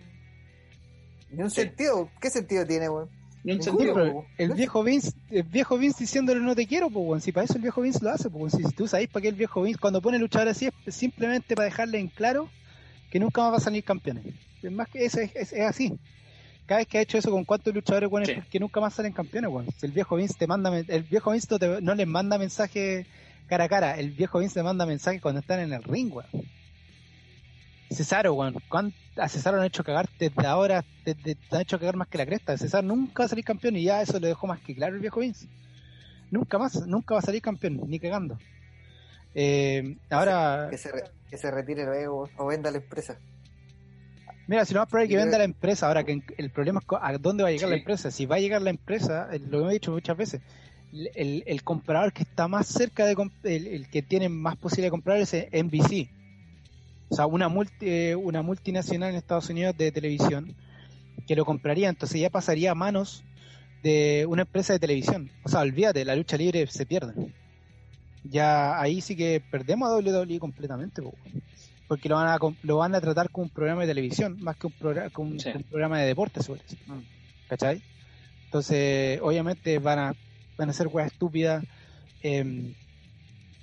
Ni 1.31 1.43
un 1.43 1.49
sí. 1.49 1.63
sentido. 1.63 2.09
¿Qué 2.21 2.29
sentido 2.29 2.65
tiene, 2.65 2.87
weón? 2.87 3.09
Ni 3.43 3.51
un 3.51 3.61
sentido. 3.61 3.95
Pero 3.95 4.25
el 4.37 4.53
viejo 4.53 4.81
Vince, 4.81 5.11
el 5.29 5.43
viejo 5.43 5.77
Vince 5.77 5.97
diciéndole 5.99 6.39
no 6.39 6.55
te 6.55 6.65
quiero, 6.67 6.89
pues, 6.89 7.05
weón. 7.05 7.19
Si 7.19 7.33
para 7.33 7.43
eso 7.43 7.55
el 7.55 7.63
viejo 7.63 7.81
Vince 7.81 7.99
lo 8.01 8.11
hace, 8.11 8.29
pues, 8.29 8.53
si, 8.53 8.63
si 8.63 8.71
tú 8.71 8.87
sabes 8.87 9.09
para 9.09 9.23
qué 9.23 9.27
el 9.27 9.35
viejo 9.35 9.61
Vince, 9.61 9.77
cuando 9.77 10.01
pone 10.01 10.17
luchador 10.19 10.47
así, 10.47 10.69
es 10.85 10.95
simplemente 10.95 11.53
para 11.53 11.65
dejarle 11.65 11.99
en 11.99 12.07
claro 12.07 12.49
que 13.15 13.19
nunca 13.21 13.43
más 13.43 13.53
va 13.53 13.57
a 13.59 13.61
salir 13.61 13.81
campeones. 13.81 14.25
Es 14.61 14.69
más 14.73 14.89
que 14.89 15.05
eso, 15.05 15.21
es, 15.21 15.33
es, 15.37 15.53
es, 15.53 15.65
así. 15.65 15.97
Cada 16.65 16.79
vez 16.79 16.87
que 16.89 16.97
ha 16.97 17.01
hecho 17.01 17.17
eso 17.17 17.31
con 17.31 17.45
cuántos 17.45 17.73
luchadores, 17.73 18.09
bueno, 18.09 18.25
sí. 18.25 18.33
es 18.33 18.45
que 18.47 18.59
nunca 18.59 18.81
más 18.81 18.93
salen 18.93 19.13
campeones, 19.13 19.49
bueno. 19.49 19.71
Si 19.77 19.85
el 19.85 19.93
viejo 19.93 20.17
Vince 20.17 20.35
te 20.37 20.47
manda, 20.47 20.77
el 20.77 21.03
viejo 21.03 21.31
Vince 21.31 21.47
no, 21.49 21.57
te, 21.57 21.81
no 21.81 21.95
les 21.95 22.07
manda 22.07 22.37
mensaje 22.37 23.05
cara 23.47 23.63
a 23.63 23.69
cara, 23.69 23.97
el 23.97 24.11
viejo 24.11 24.39
Vince 24.39 24.55
te 24.55 24.63
manda 24.63 24.85
mensaje 24.85 25.21
cuando 25.21 25.39
están 25.39 25.61
en 25.61 25.71
el 25.71 25.81
ring, 25.83 26.13
weón. 26.13 26.27
Cesaro, 27.89 28.33
weón, 28.33 28.53
a 29.15 29.29
Cesaro 29.29 29.55
lo 29.55 29.61
han 29.61 29.67
hecho 29.67 29.85
cagar 29.85 30.09
desde 30.19 30.45
ahora, 30.45 30.83
desde, 31.05 31.35
te 31.35 31.55
han 31.55 31.61
hecho 31.61 31.79
cagar 31.79 31.95
más 31.95 32.09
que 32.09 32.17
la 32.17 32.25
cresta. 32.25 32.57
Cesaro 32.57 32.85
nunca 32.85 33.23
va 33.23 33.27
a 33.27 33.29
salir 33.29 33.45
campeón 33.45 33.77
y 33.77 33.83
ya 33.83 34.01
eso 34.01 34.19
le 34.19 34.27
dejó 34.27 34.45
más 34.45 34.59
que 34.59 34.75
claro 34.75 34.93
el 34.93 34.99
viejo 34.99 35.21
Vince. 35.21 35.47
Nunca 36.31 36.57
más, 36.57 36.85
nunca 36.85 37.13
va 37.13 37.19
a 37.21 37.23
salir 37.23 37.41
campeón, 37.41 37.79
ni 37.87 37.97
cagando. 37.97 38.37
Eh, 39.35 39.97
ahora. 40.09 40.67
Que 40.71 40.77
se, 40.77 40.89
que 41.29 41.37
se 41.37 41.51
retire 41.51 41.85
luego 41.85 42.29
o 42.37 42.45
venda 42.47 42.71
la 42.71 42.77
empresa. 42.77 43.19
Mira, 44.47 44.63
si 44.63 44.73
no 44.73 44.79
más 44.79 44.89
probable 44.89 45.09
que 45.09 45.17
venda 45.17 45.37
la 45.37 45.43
empresa, 45.43 45.87
ahora 45.87 46.03
que 46.03 46.21
el 46.37 46.51
problema 46.51 46.79
es 46.79 46.85
a 47.01 47.17
dónde 47.17 47.43
va 47.43 47.49
a 47.49 47.51
llegar 47.51 47.67
sí. 47.67 47.71
la 47.71 47.77
empresa. 47.77 48.11
Si 48.11 48.25
va 48.25 48.35
a 48.35 48.39
llegar 48.39 48.61
la 48.61 48.69
empresa, 48.69 49.27
lo 49.49 49.63
que 49.63 49.69
he 49.69 49.73
dicho 49.73 49.91
muchas 49.91 50.15
veces, 50.15 50.41
el, 50.93 51.43
el 51.45 51.63
comprador 51.63 52.13
que 52.13 52.23
está 52.23 52.47
más 52.47 52.67
cerca 52.67 53.05
de 53.05 53.15
el, 53.43 53.67
el, 53.67 53.89
que 53.89 54.01
tiene 54.03 54.29
más 54.29 54.55
posibilidad 54.55 54.87
de 54.87 54.91
comprar 54.91 55.17
es 55.17 55.33
NBC. 55.33 56.09
O 57.09 57.15
sea, 57.15 57.25
una, 57.25 57.49
multi, 57.49 58.13
una 58.13 58.41
multinacional 58.43 59.09
en 59.09 59.15
Estados 59.15 59.49
Unidos 59.49 59.75
de 59.77 59.91
televisión 59.91 60.55
que 61.27 61.35
lo 61.35 61.43
compraría, 61.43 61.89
entonces 61.89 62.21
ya 62.21 62.29
pasaría 62.29 62.71
a 62.71 62.75
manos 62.75 63.23
de 63.81 64.25
una 64.27 64.43
empresa 64.43 64.73
de 64.73 64.79
televisión. 64.79 65.31
O 65.43 65.49
sea, 65.49 65.61
olvídate, 65.61 66.05
la 66.05 66.15
lucha 66.15 66.37
libre 66.37 66.67
se 66.67 66.85
pierde. 66.85 67.13
Ya 68.29 68.79
ahí 68.79 69.01
sí 69.01 69.15
que 69.15 69.41
perdemos 69.51 69.89
a 69.89 69.95
WWE 69.95 70.39
completamente. 70.39 71.01
Po 71.01 71.13
porque 71.87 72.09
lo 72.09 72.15
van 72.15 72.27
a 72.27 72.37
lo 72.63 72.77
van 72.77 72.95
a 72.95 73.01
tratar 73.01 73.29
como 73.29 73.45
un 73.45 73.49
programa 73.49 73.81
de 73.81 73.87
televisión 73.87 74.37
más 74.41 74.57
que 74.57 74.67
un 74.67 74.73
programa 74.73 75.09
como 75.11 75.31
un, 75.31 75.39
sí. 75.39 75.49
un, 75.53 75.63
programa 75.63 75.99
de 75.99 76.07
deporte 76.07 76.41
sobre 76.41 76.61
eso. 76.65 76.77
Mm. 76.87 77.01
¿cachai? 77.47 77.81
entonces 78.45 79.19
obviamente 79.21 79.77
van 79.79 79.99
a 79.99 80.15
van 80.57 80.69
a 80.69 80.73
ser 80.73 80.87
weas 80.87 81.11
estúpidas 81.11 81.63
eh, 82.23 82.73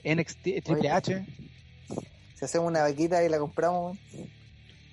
NXT 0.04 0.42
Triple 0.64 0.90
H 0.90 1.26
si 2.34 2.44
hacemos 2.44 2.68
una 2.68 2.82
vaquita 2.82 3.24
y 3.24 3.28
la 3.28 3.38
compramos 3.38 3.98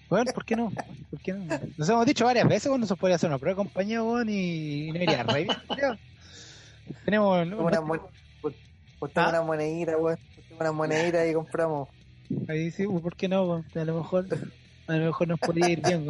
bueno, 0.09 0.31
¿por 0.33 0.43
qué 0.43 0.55
no? 0.55 0.71
¿Por 1.11 1.19
qué 1.19 1.33
no? 1.33 1.45
Nos 1.77 1.87
hemos 1.87 2.03
dicho 2.03 2.25
varias 2.25 2.47
veces, 2.47 2.67
bueno, 2.67 2.87
se 2.87 2.95
podría 2.95 3.17
hacer 3.17 3.29
una 3.29 3.37
prueba 3.37 3.61
de 3.61 3.63
compañía, 3.63 4.01
bueno, 4.01 4.31
y, 4.31 4.87
y 4.87 4.91
no 4.91 5.03
iría 5.03 5.23
bien. 5.23 5.49
Tenemos 7.05 7.45
una, 7.45 7.57
una, 7.57 8.01
¿Ah? 9.15 9.29
una 9.29 9.41
monedita, 9.41 9.97
weón. 9.97 10.17
Una 10.59 10.71
monedita 10.71 11.25
y 11.27 11.33
compramos. 11.33 11.89
Ahí 12.47 12.69
sí, 12.71 12.85
¿por 12.85 13.15
qué 13.15 13.27
no? 13.27 13.63
A 13.75 13.83
lo 13.85 13.95
mejor, 13.95 14.25
a 14.87 14.97
lo 14.97 15.05
mejor 15.05 15.27
nos 15.27 15.39
podría 15.39 15.69
ir 15.69 15.81
bien. 15.81 16.07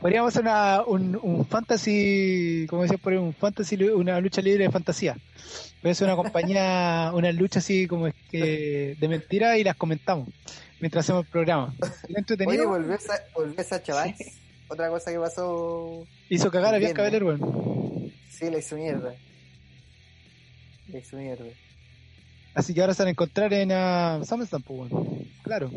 Podríamos 0.00 0.28
hacer 0.28 0.42
una, 0.42 0.82
un, 0.86 1.18
un 1.22 1.46
fantasy, 1.46 2.66
como 2.68 2.82
decía 2.82 2.98
por 2.98 3.12
ahí, 3.12 3.18
un 3.18 3.34
fantasy, 3.34 3.76
una 3.84 4.20
lucha 4.20 4.42
libre 4.42 4.64
de 4.64 4.70
fantasía. 4.70 5.16
Puede 5.82 5.94
ser 5.94 6.06
una 6.06 6.16
compañía, 6.16 7.10
una 7.14 7.32
lucha 7.32 7.60
así 7.60 7.86
como 7.86 8.06
es 8.06 8.14
que 8.30 8.96
de 8.98 9.08
mentira 9.08 9.56
y 9.58 9.64
las 9.64 9.76
comentamos 9.76 10.28
mientras 10.80 11.04
hacemos 11.04 11.24
el 11.24 11.30
programa. 11.30 11.74
Oye, 12.46 12.66
volvió 12.66 12.94
esa, 12.94 13.14
volvió 13.34 13.60
esa 13.60 13.82
chaval. 13.82 14.14
Otra 14.68 14.88
cosa 14.88 15.12
que 15.12 15.18
pasó. 15.18 16.04
Hizo 16.28 16.50
cagar 16.50 16.74
a 16.74 16.78
Bianca 16.78 17.02
Belair, 17.02 17.24
weón. 17.24 18.12
Sí, 18.28 18.50
la 18.50 18.58
hizo 18.58 18.76
mierda. 18.76 19.14
La 20.88 20.98
hizo 20.98 21.16
mierda. 21.16 21.44
Así 22.54 22.72
que 22.74 22.80
ahora 22.80 22.94
se 22.94 23.02
van 23.02 23.08
a 23.08 23.10
encontrar 23.10 23.52
en 23.52 23.70
uh, 23.70 24.24
SummerSlam, 24.24 24.62
pues, 24.62 24.90
bueno. 24.90 25.18
Claro. 25.42 25.70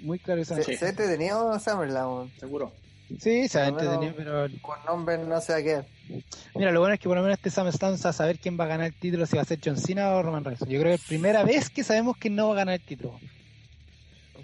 Muy 0.00 0.18
claro 0.20 0.44
Se, 0.44 0.62
se 0.62 0.84
ha 0.86 0.88
entretenido 0.90 1.58
SummerSlam, 1.58 2.30
seguro. 2.38 2.72
Sí, 3.20 3.48
se 3.48 3.58
ha 3.60 3.68
entretenido, 3.68 4.14
pero 4.16 4.46
Con 4.60 4.76
nombres 4.86 5.20
no 5.26 5.40
sé 5.40 5.54
a 5.54 5.62
qué. 5.62 5.82
mira, 6.54 6.70
lo 6.72 6.80
bueno 6.80 6.94
es 6.94 7.00
que 7.00 7.08
por 7.08 7.16
lo 7.16 7.22
menos 7.22 7.38
este 7.38 7.50
Sam 7.50 7.68
Stance 7.72 8.06
a 8.06 8.12
saber 8.12 8.38
quién 8.38 8.58
va 8.60 8.64
a 8.64 8.68
ganar 8.68 8.86
el 8.88 8.94
título, 8.94 9.24
si 9.26 9.36
va 9.36 9.42
a 9.42 9.46
ser 9.46 9.58
John 9.64 9.76
Cena 9.78 10.10
o 10.10 10.22
Roman 10.22 10.44
Reigns. 10.44 10.60
Yo 10.60 10.78
creo 10.80 10.84
que 10.84 10.94
es 10.94 11.04
primera 11.04 11.42
vez 11.42 11.70
que 11.70 11.82
sabemos 11.84 12.16
que 12.18 12.28
no 12.30 12.48
va 12.48 12.54
a 12.54 12.56
ganar 12.58 12.74
el 12.74 12.80
título. 12.82 13.18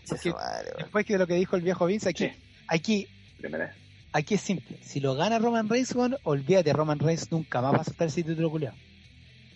Porque- 0.08 0.30
Madre. 0.32 0.70
Después 0.78 1.04
que 1.06 1.12
de 1.14 1.18
lo 1.18 1.26
que 1.26 1.34
dijo 1.34 1.56
el 1.56 1.62
viejo 1.62 1.86
Vince, 1.86 2.08
aquí, 2.08 2.26
Sí. 2.28 2.32
aquí, 2.68 3.08
Primera. 3.38 3.74
Aquí 4.14 4.34
es 4.34 4.40
simple. 4.40 4.78
Si 4.82 5.00
lo 5.00 5.14
gana 5.14 5.38
Roman 5.38 5.68
Reigns, 5.68 5.94
weón, 5.94 6.16
olvídate, 6.22 6.72
Roman 6.72 6.98
Reigns 6.98 7.30
nunca 7.30 7.60
más 7.60 7.74
va 7.74 7.78
a 7.78 7.84
soltar 7.84 8.08
ese 8.08 8.22
título 8.22 8.50
culiado. 8.50 8.76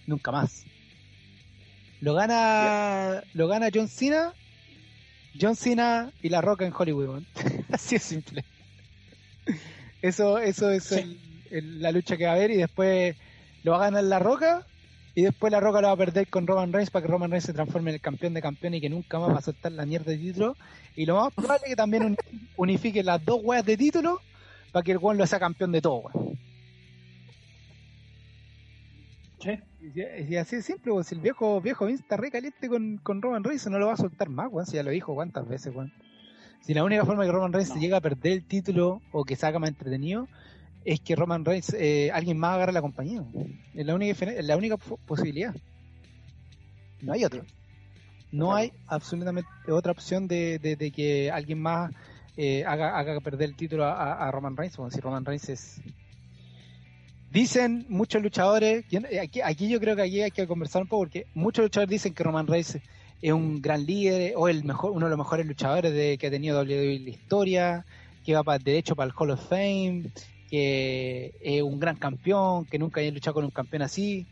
Nunca 0.06 0.30
más. 0.32 0.64
Lo 2.00 2.14
gana, 2.14 3.22
lo 3.34 3.48
gana 3.48 3.68
John 3.74 3.88
Cena, 3.88 4.32
John 5.40 5.56
Cena 5.56 6.12
y 6.22 6.28
La 6.28 6.40
Roca 6.40 6.66
en 6.66 6.72
Hollywood. 6.76 7.22
Así 7.72 7.96
es 7.96 8.02
simple. 8.02 8.44
Eso, 10.02 10.38
eso 10.38 10.70
es 10.70 10.84
Sí. 10.84 10.94
el- 10.96 11.18
el- 11.50 11.82
la 11.82 11.90
lucha 11.92 12.16
que 12.16 12.24
va 12.26 12.32
a 12.32 12.34
haber 12.34 12.50
y 12.50 12.56
después 12.56 13.16
lo 13.64 13.72
va 13.72 13.78
a 13.78 13.90
ganar 13.90 14.04
La 14.04 14.18
Roca 14.18 14.66
y 15.14 15.22
después 15.22 15.50
La 15.50 15.60
Roca 15.60 15.80
lo 15.80 15.88
va 15.88 15.94
a 15.94 15.96
perder 15.96 16.28
con 16.28 16.46
Roman 16.46 16.72
Reigns 16.72 16.90
para 16.90 17.04
que 17.06 17.10
Roman 17.12 17.30
Reigns 17.30 17.46
se 17.46 17.52
transforme 17.52 17.90
en 17.90 17.94
el 17.96 18.00
campeón 18.00 18.34
de 18.34 18.42
campeones 18.42 18.78
y 18.78 18.80
que 18.82 18.90
nunca 18.90 19.18
más 19.18 19.30
va 19.30 19.38
a 19.38 19.42
soltar 19.42 19.72
la 19.72 19.86
mierda 19.86 20.12
de 20.12 20.18
título. 20.18 20.56
Y 20.94 21.06
lo 21.06 21.16
más 21.20 21.32
probable 21.34 21.62
es 21.64 21.70
que 21.70 21.76
también 21.76 22.04
un- 22.04 22.16
unifique 22.56 23.02
las 23.02 23.24
dos 23.24 23.40
weas 23.42 23.64
de 23.64 23.76
título 23.76 24.20
para 24.72 24.82
que 24.82 24.92
el 24.92 24.98
weón 24.98 25.16
lo 25.18 25.26
sea 25.26 25.38
campeón 25.38 25.72
de 25.72 25.80
todo, 25.82 26.00
weón. 26.00 26.38
Sí. 29.40 29.50
Y, 29.94 30.32
y 30.32 30.36
así 30.36 30.56
de 30.56 30.62
simple, 30.62 30.92
weón. 30.92 31.04
Si 31.04 31.14
el 31.14 31.20
viejo, 31.20 31.60
viejo 31.60 31.86
Vince 31.86 32.02
está 32.02 32.16
re 32.16 32.30
caliente 32.30 32.68
con, 32.68 32.98
con 32.98 33.22
Roman 33.22 33.44
Reigns, 33.44 33.66
no 33.68 33.78
lo 33.78 33.86
va 33.86 33.92
a 33.94 33.96
soltar 33.96 34.28
más, 34.28 34.48
weón. 34.50 34.66
Si 34.66 34.74
ya 34.76 34.82
lo 34.82 34.90
dijo 34.90 35.14
cuántas 35.14 35.46
veces, 35.48 35.74
weón. 35.74 35.92
Si 36.60 36.74
la 36.74 36.84
única 36.84 37.04
forma 37.04 37.24
que 37.24 37.32
Roman 37.32 37.52
Reigns 37.52 37.74
No. 37.74 37.80
llega 37.80 37.98
a 37.98 38.00
perder 38.00 38.32
el 38.32 38.44
título 38.44 39.00
o 39.12 39.24
que 39.24 39.36
saca 39.36 39.58
más 39.58 39.70
entretenido 39.70 40.28
es 40.84 41.00
que 41.00 41.14
Roman 41.16 41.44
Reigns, 41.44 41.72
eh, 41.74 42.10
alguien 42.12 42.38
más 42.38 42.54
agarre 42.54 42.72
la 42.72 42.80
compañía. 42.82 43.22
Es 43.74 43.86
la 43.86 43.94
única, 43.94 44.24
es 44.26 44.44
la 44.44 44.56
única 44.56 44.76
po- 44.76 44.96
posibilidad. 45.06 45.54
No 47.00 47.12
hay 47.12 47.24
otra. 47.24 47.42
No 48.32 48.46
Claro. 48.46 48.56
hay 48.56 48.72
absolutamente 48.88 49.50
otra 49.70 49.92
opción 49.92 50.26
de, 50.26 50.58
de- 50.58 50.76
de 50.76 50.90
que 50.90 51.30
alguien 51.30 51.60
más 51.62 51.92
eh, 52.40 52.64
haga, 52.64 52.96
haga 52.96 53.20
perder 53.20 53.48
el 53.50 53.56
título 53.56 53.84
a, 53.84 54.30
Roman 54.30 54.56
Reigns. 54.56 54.76
Bueno, 54.76 54.92
si 54.92 55.00
Roman 55.00 55.24
Reigns 55.24 55.48
es. 55.48 55.80
Dicen 57.32 57.84
muchos 57.88 58.22
luchadores, 58.22 58.84
eh, 58.90 59.28
aquí, 59.44 59.68
yo 59.68 59.80
creo 59.80 59.96
que 59.96 60.02
aquí 60.02 60.22
hay 60.22 60.30
que 60.30 60.46
conversar 60.46 60.82
un 60.82 60.88
poco 60.88 61.02
porque 61.02 61.26
muchos 61.34 61.64
luchadores 61.64 61.90
dicen 61.90 62.14
que 62.14 62.22
Roman 62.22 62.46
Reigns 62.46 62.78
es 63.20 63.32
un 63.32 63.60
gran 63.60 63.84
líder 63.84 64.34
o 64.36 64.48
el 64.48 64.62
mejor, 64.64 64.92
uno 64.92 65.06
de 65.06 65.10
los 65.10 65.18
mejores 65.18 65.44
luchadores 65.46 65.92
de, 65.92 66.16
que 66.16 66.28
ha 66.28 66.30
tenido 66.30 66.60
WWE 66.62 66.94
en 66.96 67.04
la 67.04 67.10
historia, 67.10 67.86
que 68.24 68.34
va 68.34 68.44
para 68.44 68.58
derecho 68.60 68.94
para 68.94 69.08
el 69.08 69.14
Hall 69.18 69.32
of 69.32 69.48
Fame, 69.48 70.04
que 70.48 71.34
es 71.42 71.60
un 71.60 71.80
gran 71.80 71.96
campeón, 71.96 72.64
que 72.66 72.78
nunca 72.78 73.00
haya 73.00 73.10
luchado 73.10 73.34
con 73.34 73.44
un 73.46 73.50
campeón 73.50 73.82
así. 73.82 74.26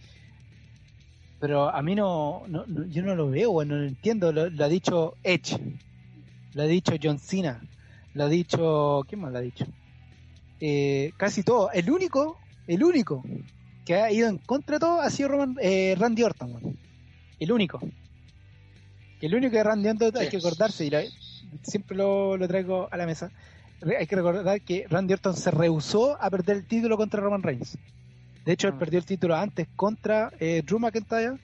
Pero 1.40 1.68
a 1.68 1.82
mí 1.82 1.94
no, 1.96 2.44
no- 2.48 2.64
no- 2.66 2.86
yo 2.86 3.02
no 3.02 3.14
lo 3.16 3.28
veo, 3.28 3.64
no 3.64 3.76
lo 3.76 3.84
entiendo. 3.84 4.32
Lo 4.32 4.64
ha 4.64 4.68
dicho 4.68 5.14
Edge, 5.24 5.58
lo 6.54 6.62
ha 6.62 6.66
dicho 6.66 6.92
John 7.02 7.18
Cena, 7.18 7.60
lo 8.16 8.24
ha 8.24 8.28
dicho, 8.28 9.02
¿quién 9.08 9.20
más 9.20 9.32
lo 9.32 9.38
ha 9.38 9.42
dicho? 9.42 9.66
Eh, 10.60 11.12
casi 11.16 11.42
todo. 11.42 11.70
El 11.72 11.90
único, 11.90 12.38
el 12.66 12.82
único 12.82 13.22
que 13.84 13.94
ha 13.94 14.10
ido 14.10 14.28
en 14.28 14.38
contra 14.38 14.76
de 14.76 14.80
todo 14.80 15.00
ha 15.00 15.10
sido 15.10 15.28
Roman, 15.28 15.56
eh, 15.60 15.94
Randy 15.98 16.22
Orton, 16.22 16.76
el 17.38 17.52
único. 17.52 17.78
El 19.20 19.34
único 19.34 19.56
de 19.56 19.62
Randy 19.62 19.88
Orton 19.88 20.16
hay 20.18 20.28
que 20.28 20.36
acordarse 20.38 20.86
y 20.86 20.90
siempre 21.62 21.96
lo, 21.96 22.36
lo 22.36 22.48
traigo 22.48 22.88
a 22.90 22.96
la 22.96 23.06
mesa. 23.06 23.30
Hay 23.98 24.06
que 24.06 24.16
recordar 24.16 24.60
que 24.62 24.86
Randy 24.88 25.12
Orton 25.14 25.36
se 25.36 25.50
rehusó 25.50 26.16
a 26.20 26.30
perder 26.30 26.56
el 26.58 26.66
título 26.66 26.96
contra 26.96 27.20
Roman 27.20 27.42
Reigns. 27.42 27.76
De 28.44 28.52
hecho, 28.52 28.68
él 28.68 28.74
Mm. 28.74 28.78
perdió 28.78 28.98
el 28.98 29.04
título 29.04 29.34
antes 29.36 29.68
contra 29.76 30.32
eh, 30.40 30.62
Drew 30.64 30.78
McIntyre 30.78 31.36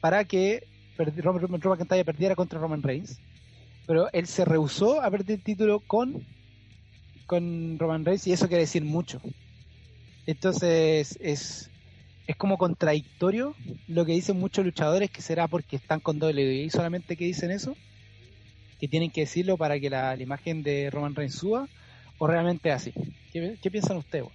para 0.00 0.24
que 0.24 0.62
Roman, 0.98 1.40
Roman- 1.42 1.60
Drew 1.60 1.70
McIntyre 1.72 2.04
perdiera 2.04 2.34
contra 2.34 2.58
Roman 2.60 2.82
Reigns. 2.82 3.18
Pero 3.86 4.08
él 4.12 4.26
se 4.26 4.44
rehusó 4.44 5.02
a 5.02 5.10
perder 5.10 5.36
el 5.36 5.42
título 5.42 5.80
con, 5.80 6.24
con 7.26 7.78
Roman 7.78 8.04
Reigns 8.04 8.26
y 8.26 8.32
eso 8.32 8.48
quiere 8.48 8.62
decir 8.62 8.84
mucho. 8.84 9.20
Entonces 10.26 11.16
es, 11.20 11.70
es 12.26 12.36
como 12.36 12.58
contradictorio 12.58 13.54
lo 13.86 14.04
que 14.04 14.12
dicen 14.12 14.38
muchos 14.38 14.64
luchadores 14.64 15.10
que 15.10 15.22
será 15.22 15.46
porque 15.46 15.76
están 15.76 16.00
con 16.00 16.20
WWE 16.20 16.68
solamente 16.70 17.16
que 17.16 17.24
dicen 17.24 17.50
eso, 17.50 17.76
que 18.80 18.88
tienen 18.88 19.10
que 19.10 19.22
decirlo 19.22 19.56
para 19.56 19.78
que 19.78 19.90
la, 19.90 20.16
imagen 20.20 20.62
de 20.62 20.90
Roman 20.90 21.14
Reigns 21.14 21.36
suba, 21.36 21.68
o 22.18 22.26
realmente 22.26 22.72
así. 22.72 22.92
¿Qué, 23.32 23.70
piensan 23.70 23.98
ustedes? 23.98 24.26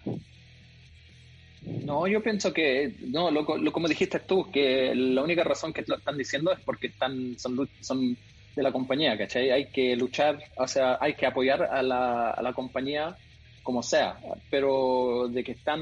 No, 1.86 2.08
yo 2.08 2.24
pienso 2.24 2.54
que, 2.54 2.96
no, 3.08 3.30
lo, 3.30 3.58
lo- 3.58 3.72
como 3.72 3.88
dijiste 3.88 4.20
tú, 4.20 4.50
que 4.52 4.94
la 4.96 5.24
única 5.24 5.44
razón 5.44 5.74
que 5.74 5.84
lo 5.86 5.98
están 5.98 6.18
diciendo 6.18 6.52
es 6.52 6.60
porque 6.62 6.88
están, 6.88 7.38
son, 7.38 7.70
son 7.82 8.18
de 8.56 8.64
la 8.64 8.72
compañía, 8.72 9.18
¿cachai? 9.18 9.50
Hay 9.52 9.72
que 9.72 9.96
luchar, 9.96 10.40
o 10.58 10.68
sea, 10.68 10.98
hay 11.02 11.16
que 11.16 11.26
apoyar 11.26 11.64
a 11.64 11.82
la, 11.84 12.32
a 12.32 12.42
la 12.42 12.54
compañía 12.54 13.18
como 13.62 13.84
sea, 13.84 14.20
pero 14.50 15.28
de 15.30 15.44
que 15.44 15.52
están 15.54 15.82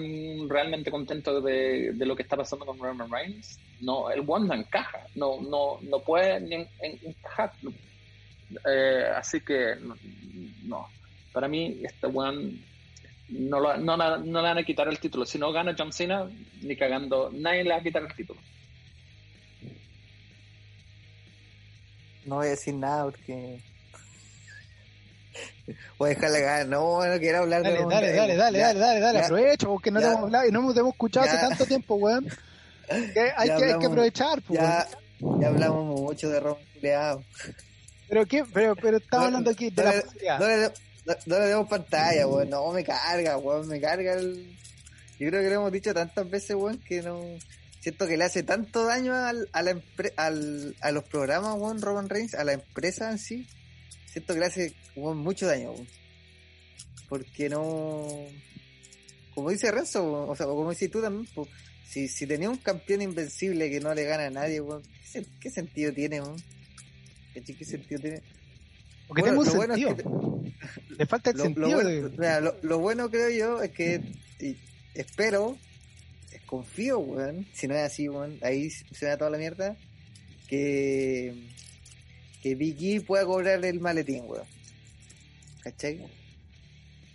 realmente 0.49 0.91
contentos 0.91 1.43
de, 1.43 1.93
de 1.93 2.05
lo 2.05 2.15
que 2.15 2.23
está 2.23 2.35
pasando 2.37 2.65
con 2.65 2.77
Roman 2.79 3.09
Reigns, 3.11 3.61
no, 3.79 4.09
el 4.11 4.23
One 4.27 4.47
no 4.47 4.53
encaja, 4.53 4.99
no, 5.15 5.41
no, 5.41 5.79
no 5.81 6.03
puede 6.03 6.41
ni 6.41 6.55
en- 6.55 6.69
en- 6.79 6.99
encajar. 7.03 7.53
Eh, 8.65 9.05
así 9.15 9.41
que, 9.41 9.75
no, 10.63 10.93
para 11.31 11.47
mí, 11.47 11.79
este 11.83 12.07
One 12.07 12.59
no, 13.29 13.59
lo- 13.59 13.77
no, 13.77 13.97
no 13.97 14.17
le 14.41 14.47
van 14.49 14.57
a 14.59 14.63
quitar 14.63 14.87
el 14.89 14.99
título. 14.99 15.25
Si 15.25 15.37
no 15.39 15.51
gana 15.51 15.75
John 15.77 15.93
Cena, 15.93 16.31
ni 16.61 16.75
cagando, 16.77 17.31
nadie 17.33 17.63
le 17.63 17.71
va 17.71 17.77
a 17.77 17.83
quitar 17.83 18.03
el 18.03 18.15
título. 18.15 18.43
No 22.29 22.35
voy 22.35 22.47
a 22.47 22.49
decir 22.51 22.75
nada 22.75 23.05
porque. 23.05 23.61
Voy 25.97 26.11
a 26.11 26.15
dejarle 26.15 26.41
ganar. 26.41 26.67
No, 26.67 27.05
no 27.05 27.19
quiero 27.19 27.39
hablar 27.39 27.63
Dale, 27.63 27.77
de 27.77 27.85
dale, 27.85 28.13
dale, 28.13 28.35
dale, 28.35 28.57
dale, 28.57 28.79
dale, 28.79 28.99
dale, 28.99 29.19
ya, 29.19 29.25
aprovecha, 29.25 29.67
porque 29.67 29.91
no 29.91 29.99
te 29.99 30.05
ya. 30.05 30.11
hemos 30.11 30.23
hablado 30.23 30.47
y 30.47 30.51
no 30.51 30.59
hemos, 30.59 30.73
te 30.73 30.79
hemos 30.79 30.93
escuchado 30.93 31.25
Ya. 31.25 31.33
hace 31.33 31.47
tanto 31.47 31.65
tiempo, 31.65 31.95
weón. 31.95 32.27
Que 32.87 33.31
hay, 33.37 33.49
que, 33.49 33.65
hay 33.65 33.77
que 33.79 33.85
aprovechar, 33.85 34.41
pues, 34.41 34.59
Ya, 34.59 34.87
ya 35.39 35.47
hablamos 35.47 35.99
mucho 36.01 36.27
de 36.29 36.39
Roman 36.39 36.63
Culeado. 36.73 37.23
Pero, 38.09 38.25
¿qué? 38.25 38.43
pero, 38.51 38.75
pero 38.75 38.97
estamos 38.97 39.21
No, 39.21 39.27
hablando 39.27 39.51
aquí 39.51 39.69
de 39.69 39.83
no 39.83 39.91
la. 39.91 40.39
No 40.39 40.47
le, 40.47 40.71
no 41.27 41.39
le 41.39 41.45
demos 41.45 41.69
pantalla, 41.69 42.25
weón. 42.27 42.49
No, 42.49 42.71
me 42.71 42.83
carga, 42.83 43.37
weón. 43.37 43.67
Me 43.67 43.79
carga 43.79 44.13
el. 44.13 44.57
Yo 45.19 45.29
creo 45.29 45.41
que 45.43 45.49
lo 45.49 45.55
hemos 45.55 45.71
dicho 45.71 45.93
tantas 45.93 46.27
veces, 46.27 46.55
weón, 46.55 46.79
que 46.79 47.03
no. 47.03 47.21
Siento 47.81 48.07
que 48.07 48.17
le 48.17 48.25
hace 48.25 48.43
tanto 48.43 48.83
daño 48.85 49.13
al, 49.15 49.47
a, 49.53 49.61
la 49.63 49.81
al, 50.17 50.75
a 50.81 50.91
los 50.91 51.03
programas, 51.05 51.55
weón, 51.57 51.81
Roman 51.81 52.09
Reigns, 52.09 52.35
a 52.35 52.43
la 52.43 52.53
empresa 52.53 53.09
en 53.11 53.17
sí. 53.19 53.47
Siento 54.05 54.33
que 54.33 54.39
le 54.41 54.45
hace, 54.47 54.73
weón, 54.95 55.17
mucho 55.19 55.45
daño, 55.47 55.71
weón. 55.71 55.87
Porque 57.07 57.49
no. 57.49 58.07
Como 59.33 59.49
dice 59.51 59.71
Renzo, 59.71 60.03
weón, 60.11 60.29
o 60.29 60.35
sea, 60.35 60.45
como 60.45 60.69
dices 60.69 60.91
tú 60.91 61.01
también, 61.01 61.27
pues, 61.33 61.47
si, 61.87 62.07
si 62.07 62.27
tenía 62.27 62.49
un 62.49 62.57
campeón 62.57 63.01
invencible 63.01 63.69
que 63.69 63.79
no 63.79 63.93
le 63.95 64.03
gana 64.03 64.27
a 64.27 64.29
nadie, 64.29 64.59
weón, 64.61 64.83
¿qué, 64.83 65.19
sen- 65.21 65.27
qué 65.39 65.49
sentido 65.49 65.93
tiene. 65.93 66.21
¿Qué 67.33 67.65
sentido 67.65 68.01
tiene? 68.01 68.21
Porque 69.07 69.21
bueno, 69.21 69.41
tengo 69.41 69.41
un 69.41 69.47
lo 69.47 69.75
bueno 69.75 70.51
es. 70.51 70.89
Le 70.97 71.05
falta 71.05 71.29
el 71.31 71.37
Lo, 71.37 71.43
lo 71.43 71.47
sentido. 71.49 71.73
bueno, 71.75 71.89
de- 71.89 72.09
mira, 72.17 72.41
lo- 72.41 72.57
lo 72.61 72.79
bueno 72.79 73.09
creo 73.09 73.29
yo 73.29 73.61
es 73.63 73.71
que 73.71 74.01
y 74.39 74.57
espero, 74.93 75.57
confío, 76.49 76.97
weón, 76.97 77.45
si 77.53 77.67
no 77.67 77.75
es 77.75 77.81
así, 77.81 78.09
weón, 78.09 78.39
ahí 78.41 78.71
se 78.71 79.05
da 79.05 79.17
toda 79.17 79.29
la 79.29 79.37
mierda, 79.37 79.75
que, 80.47 81.35
que 82.41 82.55
Big 82.55 82.77
E 82.81 83.01
pueda 83.01 83.23
cobrar 83.23 83.63
el 83.63 83.79
maletín, 83.79 84.23
weón. 84.25 84.45
¿Cachai? 85.63 85.99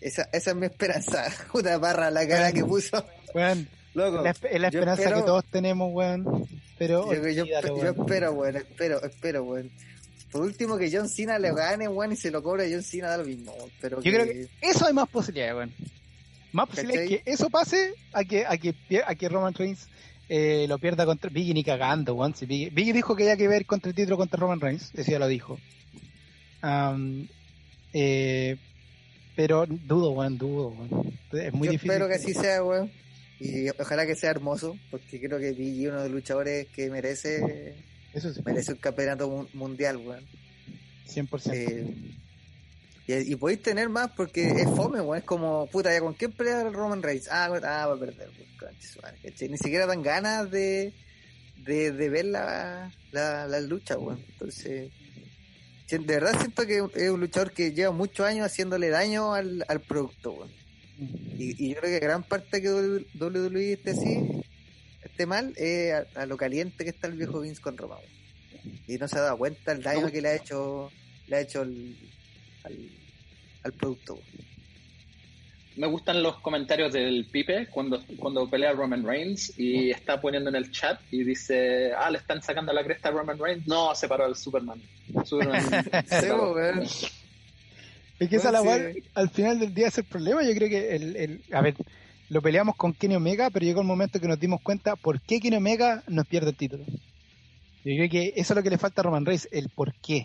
Esa, 0.01 0.29
esa 0.33 0.51
es 0.51 0.57
mi 0.57 0.67
esperanza. 0.67 1.25
Una 1.53 1.79
barra 1.79 2.11
la 2.13 2.29
cara 2.29 2.53
que 2.53 2.65
puso. 2.65 3.05
Weón, 3.35 3.69
Loco, 3.95 4.19
es 4.25 4.61
la 4.61 4.69
esperanza 4.69 5.03
espero- 5.03 5.17
que 5.17 5.23
todos 5.27 5.45
tenemos, 5.47 5.93
weón. 5.93 6.47
Pero, 6.79 7.13
yo, 7.13 7.29
yo- 7.29 7.43
olvídalo, 7.43 7.69
yo 7.69 7.75
weón. 7.75 7.97
espero, 8.01 8.33
weón, 8.33 8.57
espero, 8.57 9.03
espero, 9.03 9.43
weón. 9.45 9.71
Por 10.31 10.43
último 10.43 10.77
que 10.77 10.91
John 10.93 11.09
Cena 11.09 11.39
le 11.41 11.53
gane, 11.53 11.89
weón, 11.89 12.13
y 12.13 12.17
se 12.17 12.31
lo 12.31 12.41
cobre 12.43 12.67
a 12.67 12.71
John 12.71 12.83
Cena 12.85 13.09
da 13.09 13.17
lo 13.19 13.25
mismo, 13.25 13.53
weón, 13.53 13.71
Pero 13.81 14.01
Yo 14.01 14.13
creo 14.13 14.27
que 14.27 14.49
eso 14.61 14.87
hay 14.87 14.93
más 14.93 15.09
posibilidades, 15.09 15.55
weón. 15.57 15.73
Más 16.55 16.69
posibilidades 16.69 17.11
¿Cachai? 17.11 17.25
que 17.25 17.31
eso 17.31 17.51
pase 17.51 17.95
a 18.13 18.25
que, 18.25 18.47
a 18.47 18.57
que, 18.57 18.75
a 19.07 19.15
que 19.15 19.29
Roman 19.29 19.53
Reigns 19.55 19.89
eh, 20.29 20.65
lo 20.69 20.79
pierda 20.79 21.05
contra 21.05 21.29
Biggie 21.29 21.53
ni 21.53 21.63
cagando, 21.63 22.15
weón. 22.15 22.35
Si 22.35 22.47
Biggie, 22.47 22.71
Biggie 22.71 22.93
dijo 22.95 23.15
que 23.15 23.25
había 23.25 23.37
que 23.37 23.47
ver 23.49 23.67
contra 23.67 23.91
el 23.91 23.95
título 23.95 24.17
contra 24.17 24.41
Roman 24.41 24.61
Reigns, 24.61 24.91
eso 24.95 25.11
ya 25.11 25.19
lo 25.19 25.29
dijo. 25.29 25.59
Eh, 27.93 28.57
pero 29.37 29.67
dudo, 29.67 30.11
weón, 30.13 30.39
dudo, 30.39 30.69
weón. 30.69 31.13
Es 31.33 31.53
muy 31.53 31.67
yo 31.67 31.73
difícil. 31.73 31.91
espero 31.91 32.09
que 32.09 32.15
así 32.15 32.35
sea, 32.35 32.63
weón. 32.65 32.91
Y 33.41 33.69
ojalá 33.71 34.07
que 34.07 34.15
sea 34.15 34.31
hermoso, 34.31 34.79
porque 34.91 35.21
creo 35.21 35.39
que 35.39 35.53
Biggie 35.53 35.85
es 35.87 35.91
uno 35.91 36.03
de 36.03 36.09
los 36.09 36.15
luchadores 36.15 36.69
que 36.69 36.89
merece 36.89 37.75
Eso 38.13 38.33
sí, 38.33 38.41
merece 38.45 38.73
un 38.73 38.79
campeonato 38.79 39.29
mu- 39.29 39.49
mundial, 39.55 39.97
weón. 39.99 40.25
100%. 41.09 41.53
Eh, 41.53 41.95
Y, 43.07 43.33
y 43.33 43.37
podéis 43.37 43.63
tener 43.63 43.89
más 43.89 44.11
porque 44.13 44.47
es 44.47 44.65
fome, 44.71 45.01
weón. 45.01 45.19
Es 45.19 45.25
como, 45.25 45.67
puta, 45.67 45.93
¿ya 45.93 46.01
con 46.01 46.15
quién 46.15 46.33
pelea 46.33 46.63
el 46.63 46.73
Roman 46.73 47.03
Reigns? 47.03 47.29
Ah, 47.31 47.47
ah, 47.47 47.87
va 47.87 47.95
a 47.95 47.99
perder, 47.99 48.29
weón. 48.31 49.15
Ni 49.51 49.59
siquiera 49.59 49.87
dan 49.87 50.03
ganas 50.03 50.51
de, 50.51 50.93
de, 51.67 51.93
de 51.93 52.09
ver 52.09 52.25
la, 52.27 52.91
la, 53.13 53.47
la 53.47 53.61
lucha, 53.61 53.99
weón. 53.99 54.25
Entonces, 54.33 54.91
de 55.91 55.99
verdad 55.99 56.39
siento 56.41 56.67
que 56.67 56.83
es 56.95 57.11
un 57.11 57.21
luchador 57.21 57.53
que 57.53 57.73
lleva 57.73 57.93
muchos 57.93 58.27
años 58.27 58.47
haciéndole 58.47 58.89
daño 58.89 59.35
al, 59.35 59.65
al 59.69 59.81
producto, 59.81 60.33
weón. 60.33 60.51
Y, 60.99 61.63
y 61.67 61.75
yo 61.75 61.81
creo 61.81 61.91
que 61.99 62.05
gran 62.07 62.23
parte 62.23 62.63
que 62.63 62.71
WWE 62.71 63.73
esté 63.73 63.91
así, 63.91 64.43
esté 65.03 65.27
mal, 65.27 65.53
es 65.57 65.93
a, 65.93 66.23
a 66.23 66.27
lo 66.27 66.37
caliente 66.37 66.85
que 66.85 66.91
está 66.91 67.07
el 67.09 67.15
viejo 67.15 67.41
Vince 67.41 67.61
con 67.61 67.77
Roma. 67.77 67.97
weón. 67.97 68.81
Y 68.89 68.97
no 68.97 69.09
se 69.09 69.19
ha 69.19 69.23
dado 69.23 69.37
cuenta 69.37 69.73
el 69.73 69.83
daño 69.83 70.11
que 70.11 70.23
le 70.23 70.29
ha 70.31 70.35
hecho, 70.37 70.91
le 71.27 71.37
ha 71.37 71.41
hecho 71.41 71.63
el- 71.63 71.97
al, 72.65 72.77
al 73.63 73.73
producto. 73.73 74.19
Me 75.77 75.89
gustan 75.89 76.23
los 76.23 76.37
comentarios 76.41 76.93
del 76.93 77.27
Pipe 77.33 77.67
cuando, 77.69 78.01
cuando 78.19 78.49
pelea 78.49 78.73
Roman 78.73 79.05
Reigns 79.05 79.59
y 79.59 79.91
está 79.91 80.21
poniendo 80.21 80.49
en 80.51 80.55
el 80.57 80.71
chat 80.71 81.01
y 81.11 81.25
dice, 81.25 81.93
ah, 81.99 82.11
le 82.11 82.19
están 82.19 82.41
sacando 82.43 82.73
la 82.73 82.85
cresta 82.85 83.09
a 83.09 83.13
Roman 83.13 83.39
Reigns. 83.39 83.67
No, 83.67 83.93
se 83.95 84.07
paró 84.07 84.27
el 84.27 84.37
Superman. 84.37 84.81
Superman 85.25 85.61
se 85.69 85.83
Sí, 86.21 86.27
paró. 86.29 86.53
weón. 86.55 86.83
Es 88.21 88.29
que 88.29 88.37
esa 88.37 88.53
Bueno, 88.53 88.53
la 88.53 88.59
sí. 88.61 88.65
cual, 88.65 89.03
al 89.15 89.31
final 89.31 89.59
del 89.59 89.75
día 89.75 89.89
es 89.89 89.99
el 89.99 90.05
problema. 90.05 90.45
Yo 90.45 90.55
creo 90.55 90.69
que 90.69 90.95
el, 90.95 91.17
el, 91.17 91.43
a 91.53 91.61
ver, 91.61 91.75
lo 92.29 92.41
peleamos 92.41 92.77
con 92.77 92.93
Kenny 92.95 93.17
Omega, 93.17 93.51
pero 93.51 93.67
llegó 93.67 93.81
el 93.81 93.87
momento 93.89 94.21
que 94.21 94.29
nos 94.29 94.39
dimos 94.39 94.61
cuenta 94.63 94.95
por 94.95 95.21
qué 95.23 95.41
Kenny 95.41 95.57
Omega 95.57 96.05
nos 96.07 96.25
pierde 96.29 96.51
el 96.51 96.57
título. 96.57 96.85
Yo 96.87 97.97
creo 97.97 98.09
que 98.09 98.33
eso 98.37 98.53
es 98.53 98.57
lo 98.57 98.63
que 98.63 98.71
le 98.71 98.79
falta 98.79 99.01
a 99.01 99.05
Roman 99.05 99.27
Reigns, 99.27 99.49
el 99.51 99.71
por 99.71 99.93
qué. 99.95 100.25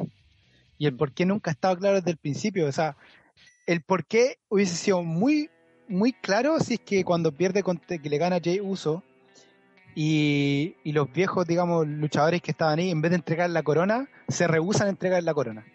Y 0.80 0.88
el 0.88 0.96
por 0.96 1.12
qué 1.12 1.28
nunca 1.28 1.52
ha 1.52 1.54
estado 1.54 1.78
claro 1.78 1.98
desde 1.98 2.10
el 2.10 2.18
principio. 2.18 2.66
O 2.66 2.72
sea, 2.72 2.98
el 3.68 3.82
por 3.82 4.06
qué 4.06 4.40
hubiese 4.50 4.76
sido 4.76 5.04
muy, 5.04 5.52
muy 5.88 6.14
claro 6.14 6.60
si 6.60 6.76
es 6.76 6.80
que 6.80 7.04
cuando 7.04 7.32
pierde 7.32 7.64
que 7.64 8.10
le 8.10 8.18
gana 8.18 8.40
Jay 8.44 8.60
Uso 8.62 9.04
y, 9.94 10.76
y 10.84 10.94
los 10.94 11.12
viejos, 11.12 11.46
digamos, 11.46 11.86
luchadores 11.86 12.42
que 12.42 12.52
estaban 12.52 12.80
ahí, 12.80 12.90
en 12.90 13.02
vez 13.02 13.12
de 13.12 13.18
entregar 13.18 13.50
la 13.50 13.62
corona, 13.62 14.10
se 14.28 14.48
rehusan 14.48 14.88
a 14.88 14.92
entregar 14.92 15.22
la 15.22 15.34
corona. 15.34 15.66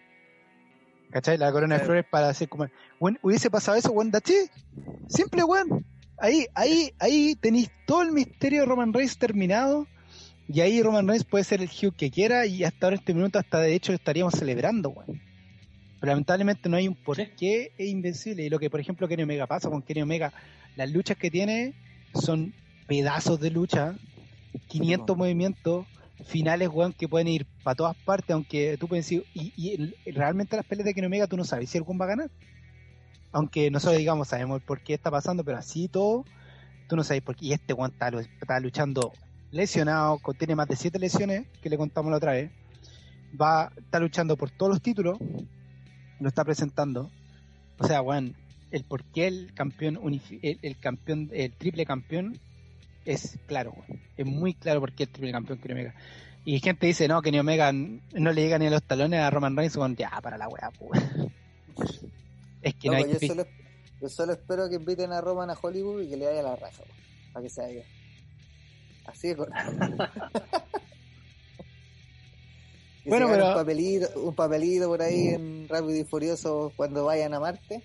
¿Cachai? 1.11 1.37
La 1.37 1.51
corona 1.51 1.77
de 1.77 1.85
flores 1.85 2.05
para 2.09 2.27
hacer 2.27 2.49
como. 2.49 2.67
Bueno, 2.99 3.17
hubiese 3.21 3.49
pasado 3.49 3.77
eso, 3.77 3.91
weón, 3.91 4.11
it. 4.13 4.51
Simple, 5.07 5.43
weón. 5.43 5.85
Ahí, 6.17 6.47
ahí, 6.55 6.91
ahí 6.99 7.35
tenéis 7.35 7.69
todo 7.85 8.01
el 8.01 8.11
misterio 8.11 8.61
de 8.61 8.65
Roman 8.65 8.91
Reigns 8.91 9.17
terminado. 9.17 9.87
Y 10.47 10.61
ahí 10.61 10.81
Roman 10.81 11.07
Reigns 11.07 11.25
puede 11.25 11.43
ser 11.43 11.61
el 11.61 11.69
Hugh 11.69 11.95
que 11.95 12.11
quiera. 12.11 12.45
Y 12.45 12.63
hasta 12.63 12.87
ahora, 12.87 12.95
en 12.95 12.99
este 13.01 13.13
minuto, 13.13 13.39
hasta 13.39 13.59
de 13.59 13.73
hecho, 13.75 13.91
lo 13.91 13.95
estaríamos 13.97 14.35
celebrando, 14.35 14.89
weón. 14.89 15.21
Pero 15.99 16.11
lamentablemente 16.11 16.69
no 16.69 16.77
hay 16.77 16.87
un 16.87 16.95
por 16.95 17.25
qué 17.35 17.73
es 17.77 17.87
invencible. 17.89 18.45
Y 18.45 18.49
lo 18.49 18.59
que, 18.59 18.69
por 18.69 18.79
ejemplo, 18.79 19.07
Kenny 19.07 19.23
Omega 19.23 19.47
pasa 19.47 19.69
con 19.69 19.81
Kenny 19.83 20.01
Omega, 20.03 20.33
las 20.75 20.91
luchas 20.91 21.17
que 21.17 21.31
tiene 21.31 21.75
son 22.13 22.53
pedazos 22.87 23.39
de 23.39 23.51
lucha, 23.51 23.99
500 24.67 25.17
movimientos, 25.17 25.87
finales, 26.25 26.69
weón, 26.69 26.93
que 26.93 27.07
pueden 27.09 27.27
ir 27.27 27.47
para 27.63 27.75
todas 27.75 27.95
partes, 27.97 28.33
aunque 28.33 28.77
tú 28.79 28.87
puedes 28.87 29.05
decir, 29.05 29.25
y, 29.33 29.53
y 29.57 29.73
el- 29.75 29.95
realmente 30.15 30.55
las 30.57 30.65
peleas 30.65 30.85
de 30.85 30.93
Kenny 30.93 31.07
Omega 31.07 31.27
tú 31.27 31.37
no 31.37 31.45
sabes 31.45 31.69
si 31.69 31.77
algún 31.77 31.99
va 31.99 32.05
a 32.05 32.09
ganar. 32.09 32.31
Aunque 33.31 33.69
nosotros 33.71 33.97
digamos, 33.99 34.29
sabemos 34.29 34.61
por 34.63 34.81
qué 34.83 34.93
está 34.93 35.11
pasando, 35.11 35.43
pero 35.43 35.57
así 35.57 35.87
todo, 35.89 36.25
tú 36.87 36.95
no 36.95 37.03
sabes 37.03 37.23
por 37.23 37.35
qué. 37.35 37.47
Y 37.47 37.53
este 37.53 37.73
weón 37.73 37.93
está 37.93 38.59
luchando 38.59 39.13
lesionado, 39.51 40.19
tiene 40.37 40.55
más 40.55 40.67
de 40.67 40.75
7 40.75 40.99
lesiones, 40.99 41.47
que 41.61 41.69
le 41.69 41.77
contamos 41.77 42.11
la 42.11 42.17
otra 42.17 42.33
vez. 42.33 42.51
Va, 43.39 43.71
está 43.77 43.99
luchando 43.99 44.37
por 44.37 44.49
todos 44.51 44.71
los 44.71 44.81
títulos, 44.81 45.17
lo 46.19 46.27
está 46.27 46.43
presentando. 46.43 47.09
O 47.77 47.87
sea, 47.87 48.01
weón, 48.01 48.35
el 48.71 48.83
por 48.83 49.03
qué 49.03 49.27
el 49.27 49.53
campeón, 49.53 49.99
el, 50.41 50.59
el 50.61 50.77
campeón, 50.77 51.29
el 51.33 51.51
triple 51.53 51.85
campeón 51.85 52.39
es 53.05 53.37
claro, 53.45 53.75
es 54.17 54.25
muy 54.25 54.53
claro 54.53 54.79
por 54.79 54.93
qué 54.93 55.03
el 55.03 55.09
triple 55.09 55.31
campeón 55.31 55.59
Kenny 55.59 55.73
Omega. 55.73 55.95
Y 56.43 56.59
gente 56.59 56.85
dice, 56.85 57.07
no, 57.07 57.21
que 57.21 57.29
Kenny 57.29 57.39
Omega 57.39 57.71
no 57.71 58.31
le 58.31 58.41
llega 58.41 58.59
ni 58.59 58.67
a 58.67 58.69
los 58.69 58.83
talones 58.83 59.19
a 59.19 59.29
Roman 59.29 59.55
Reigns, 59.55 59.75
con 59.75 59.95
ya, 59.95 60.11
para 60.21 60.37
la 60.37 60.47
weá. 60.47 60.71
Es 62.61 62.75
que 62.75 62.89
no, 62.89 62.95
hay 62.95 63.11
yo, 63.11 63.19
que... 63.19 63.27
solo, 63.27 63.47
yo 64.01 64.09
solo 64.09 64.33
espero 64.33 64.69
que 64.69 64.75
inviten 64.75 65.11
a 65.11 65.21
Roman 65.21 65.49
a 65.49 65.57
Hollywood 65.59 66.01
y 66.03 66.09
que 66.09 66.17
le 66.17 66.25
vaya 66.25 66.43
la 66.43 66.55
raja, 66.55 66.83
para 67.33 67.43
que 67.43 67.49
se 67.49 67.61
vaya. 67.61 67.83
Así 69.07 69.29
de 69.29 69.35
corto. 69.35 69.53
Bueno, 73.07 73.27
pero- 73.29 73.49
un 73.49 73.53
papelito, 73.53 74.07
un 74.19 74.33
papelito 74.33 74.87
por 74.87 75.01
ahí 75.03 75.27
en 75.27 75.67
Rápido 75.69 75.95
y 75.95 76.03
Furioso 76.05 76.73
cuando 76.75 77.05
vayan 77.05 77.35
a 77.35 77.39
Marte. 77.39 77.83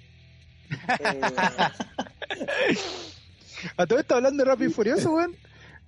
Eh, 0.99 1.21
A 3.77 3.87
todo 3.87 3.99
esto 3.99 4.15
hablando 4.15 4.43
de 4.43 4.51
Rápido 4.51 4.71
y 4.71 4.73
Furioso, 4.73 5.13
weón. 5.13 5.37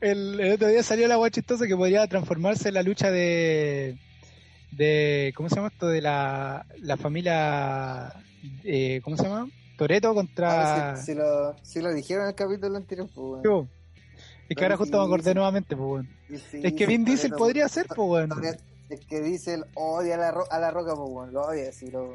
El, 0.03 0.39
el 0.39 0.53
otro 0.53 0.69
día 0.69 0.83
salió 0.83 1.09
la 1.09 1.31
chistosa 1.31 1.67
que 1.67 1.75
podría 1.77 2.07
transformarse 2.07 2.69
en 2.69 2.75
la 2.75 2.83
lucha 2.83 3.11
de. 3.11 3.97
de 4.73 5.33
¿Cómo 5.35 5.49
se 5.49 5.55
llama 5.55 5.69
esto? 5.69 5.89
De 5.89 6.03
la, 6.03 6.67
la 6.81 6.97
familia. 6.99 8.13
eh, 8.65 9.01
¿Cómo 9.03 9.17
se 9.17 9.23
llama? 9.23 9.49
Toreto 9.79 10.13
contra. 10.13 10.93
ah, 10.93 10.97
si, 10.99 11.07
si 11.07 11.15
lo, 11.15 11.57
si 11.63 11.81
lo 11.81 11.95
dijeron 11.95 12.25
en 12.25 12.29
el 12.31 12.35
capítulo 12.35 12.77
anterior, 12.77 13.09
pues, 13.15 13.43
po. 13.43 13.67
Es 14.53 14.57
que 14.57 14.65
ahora 14.65 14.77
justo 14.77 14.99
me 14.99 15.05
acordé 15.05 15.35
nuevamente, 15.35 15.77
pues, 15.77 16.07
sí, 16.51 16.61
Es 16.63 16.73
que 16.75 16.87
Vin 16.87 17.05
Diesel 17.05 17.33
podría 17.33 17.69
ser, 17.69 17.87
pues. 17.89 18.29
Toretto- 18.29 18.63
Es 18.89 19.01
que 19.07 19.21
Diesel 19.21 19.65
odia 19.75 20.15
a 20.17 20.19
la, 20.19 20.31
ro- 20.31 20.51
a 20.51 20.59
la 20.59 20.71
roca, 20.71 20.95
pues, 20.95 21.09
weón. 21.11 21.33
Lo 21.33 21.43
odia, 21.43 21.73
si 21.73 21.91
lo. 21.91 22.15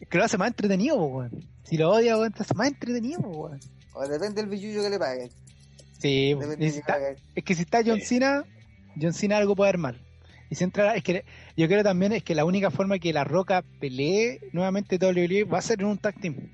Es 0.00 0.08
que 0.08 0.18
lo 0.18 0.24
hace 0.24 0.36
más 0.38 0.48
entretenido, 0.48 0.96
pues, 0.98 1.30
weón. 1.32 1.44
Si 1.64 1.76
lo 1.78 1.90
odia, 1.90 2.14
hace 2.16 2.54
más 2.54 2.68
entretenido, 2.68 3.20
pues, 3.22 3.36
weón. 3.36 3.60
O 3.94 4.06
depende 4.08 4.40
del 4.42 4.50
billuyo 4.50 4.82
que 4.82 4.90
le 4.90 4.98
paguen. 4.98 5.30
Sí, 5.98 6.34
Depende 6.34 6.56
y 6.56 6.58
de 6.58 6.68
si 6.68 6.72
que 6.74 6.80
está- 6.80 6.92
paguen. 6.94 7.16
es 7.34 7.44
que 7.44 7.54
si 7.54 7.62
está 7.62 7.80
John 7.86 8.00
Cena, 8.00 8.44
John 9.00 9.12
Cena 9.14 9.36
algo 9.38 9.54
puede 9.56 9.70
armar. 9.70 9.96
Y 10.50 10.56
si 10.56 10.64
entra, 10.64 10.94
es 10.94 11.02
que 11.02 11.24
yo 11.56 11.66
creo 11.68 11.82
también 11.82 12.12
es 12.12 12.22
que 12.22 12.34
la 12.34 12.44
única 12.44 12.70
forma 12.70 12.98
que 12.98 13.12
la 13.14 13.24
Roca 13.24 13.64
pelee 13.80 14.40
nuevamente 14.52 14.98
WWE 14.98 15.44
va 15.44 15.58
a 15.58 15.62
ser 15.62 15.80
en 15.80 15.86
un 15.86 15.96
tag 15.98 16.20
team. 16.20 16.50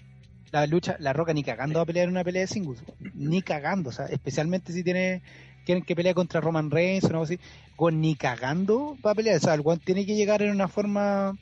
La 0.53 0.67
lucha, 0.67 0.97
la 0.99 1.13
Roca 1.13 1.33
ni 1.33 1.45
cagando 1.45 1.79
va 1.79 1.83
a 1.83 1.87
pelear 1.87 2.05
en 2.05 2.11
una 2.11 2.25
pelea 2.25 2.43
de 2.43 2.49
singles, 2.49 2.83
ni 3.15 3.41
cagando, 3.41 3.91
o 3.91 3.93
sea, 3.93 4.07
especialmente 4.07 4.73
si 4.73 4.83
tiene 4.83 5.23
quieren 5.65 5.85
que 5.85 5.95
pelee 5.95 6.15
contra 6.15 6.41
Roman 6.41 6.71
Reigns 6.71 7.05
o 7.05 7.09
algo 7.09 7.23
así, 7.23 7.39
con 7.77 8.01
ni 8.01 8.15
cagando 8.17 8.97
va 9.05 9.13
a 9.13 9.15
pelear, 9.15 9.37
o 9.37 9.41
sea, 9.41 9.55
el 9.55 9.63
tiene 9.85 10.07
que 10.07 10.17
llegar 10.17 10.43
en 10.43 10.51
una 10.51 10.69
forma 10.69 11.39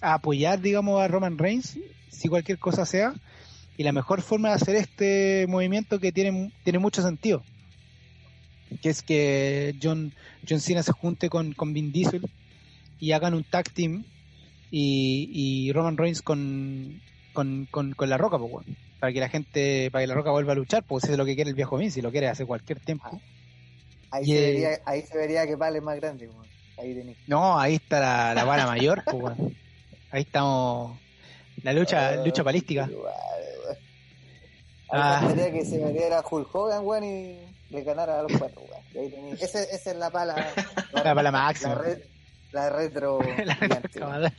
a 0.00 0.14
apoyar, 0.14 0.60
digamos, 0.60 1.00
a 1.00 1.08
Roman 1.08 1.38
Reigns, 1.38 1.78
si 2.10 2.28
cualquier 2.28 2.58
cosa 2.58 2.86
sea, 2.86 3.14
y 3.76 3.82
la 3.82 3.92
mejor 3.92 4.22
forma 4.22 4.50
de 4.50 4.54
hacer 4.54 4.76
este 4.76 5.46
movimiento 5.48 5.98
que 5.98 6.12
tiene, 6.12 6.52
tiene 6.62 6.78
mucho 6.78 7.02
sentido, 7.02 7.42
que 8.80 8.90
es 8.90 9.02
que 9.02 9.74
John, 9.82 10.12
John 10.48 10.60
Cena 10.60 10.82
se 10.82 10.92
junte 10.92 11.28
con, 11.28 11.52
con 11.52 11.72
Vin 11.72 11.90
Diesel 11.90 12.28
y 13.00 13.12
hagan 13.12 13.34
un 13.34 13.44
tag 13.44 13.70
team 13.70 14.04
y, 14.70 15.30
y 15.32 15.72
Roman 15.72 15.96
Reigns 15.96 16.22
con, 16.22 17.00
con, 17.34 17.66
con, 17.70 17.92
con 17.92 18.08
la 18.08 18.16
roca, 18.16 18.38
pues, 18.38 18.50
weón. 18.50 18.64
para 19.00 19.12
que 19.12 19.20
la 19.20 19.28
gente, 19.28 19.90
para 19.90 20.02
que 20.02 20.06
la 20.06 20.14
roca 20.14 20.30
vuelva 20.30 20.52
a 20.52 20.56
luchar, 20.56 20.82
pues 20.84 21.04
eso 21.04 21.12
es 21.12 21.18
lo 21.18 21.26
que 21.26 21.34
quiere 21.34 21.50
el 21.50 21.56
viejo 21.56 21.76
Vince, 21.76 21.96
si 21.96 22.00
lo 22.02 22.10
quiere 22.10 22.28
hace 22.28 22.46
cualquier 22.46 22.80
tiempo. 22.80 23.20
Ahí, 24.10 24.22
Y, 24.22 24.26
se 24.26 24.38
eh, 24.38 24.52
vería, 24.52 24.68
ahí 24.86 25.02
se 25.02 25.18
vería 25.18 25.46
que 25.46 25.56
vale 25.56 25.80
más 25.82 25.96
grande. 25.96 26.30
Ahí 26.78 26.94
tenés. 26.94 27.16
No, 27.26 27.58
ahí 27.58 27.74
está 27.74 28.00
la, 28.00 28.34
la 28.34 28.44
vara 28.44 28.66
mayor, 28.66 29.02
pues, 29.04 29.16
weón. 29.22 29.56
ahí 30.10 30.22
estamos, 30.22 30.98
la 31.62 31.72
lucha, 31.74 32.08
Ah, 32.08 32.16
lucha 32.24 32.42
palística. 32.42 32.88
Ah. 34.90 35.18
Ahí 35.18 35.26
faltaría 35.26 35.52
que 35.52 35.64
se 35.64 35.78
metiera 35.78 36.22
Hulk 36.28 36.54
Hogan, 36.54 36.84
weón, 36.86 37.04
y 37.04 37.38
le 37.70 37.82
ganara 37.82 38.20
a 38.20 38.22
los 38.22 38.32
cuatro, 38.38 38.62
weón. 38.62 39.12
Ahí 39.12 39.36
Esa 39.40 39.62
es 39.62 39.96
la 39.96 40.10
pala. 40.10 40.52
La 40.92 41.14
pala 41.14 41.30
máxima. 41.32 41.74
La, 41.74 41.80
red- 41.82 42.02
la 42.52 42.70
retro. 42.70 43.18
La 43.44 43.56
cámara. 43.92 44.32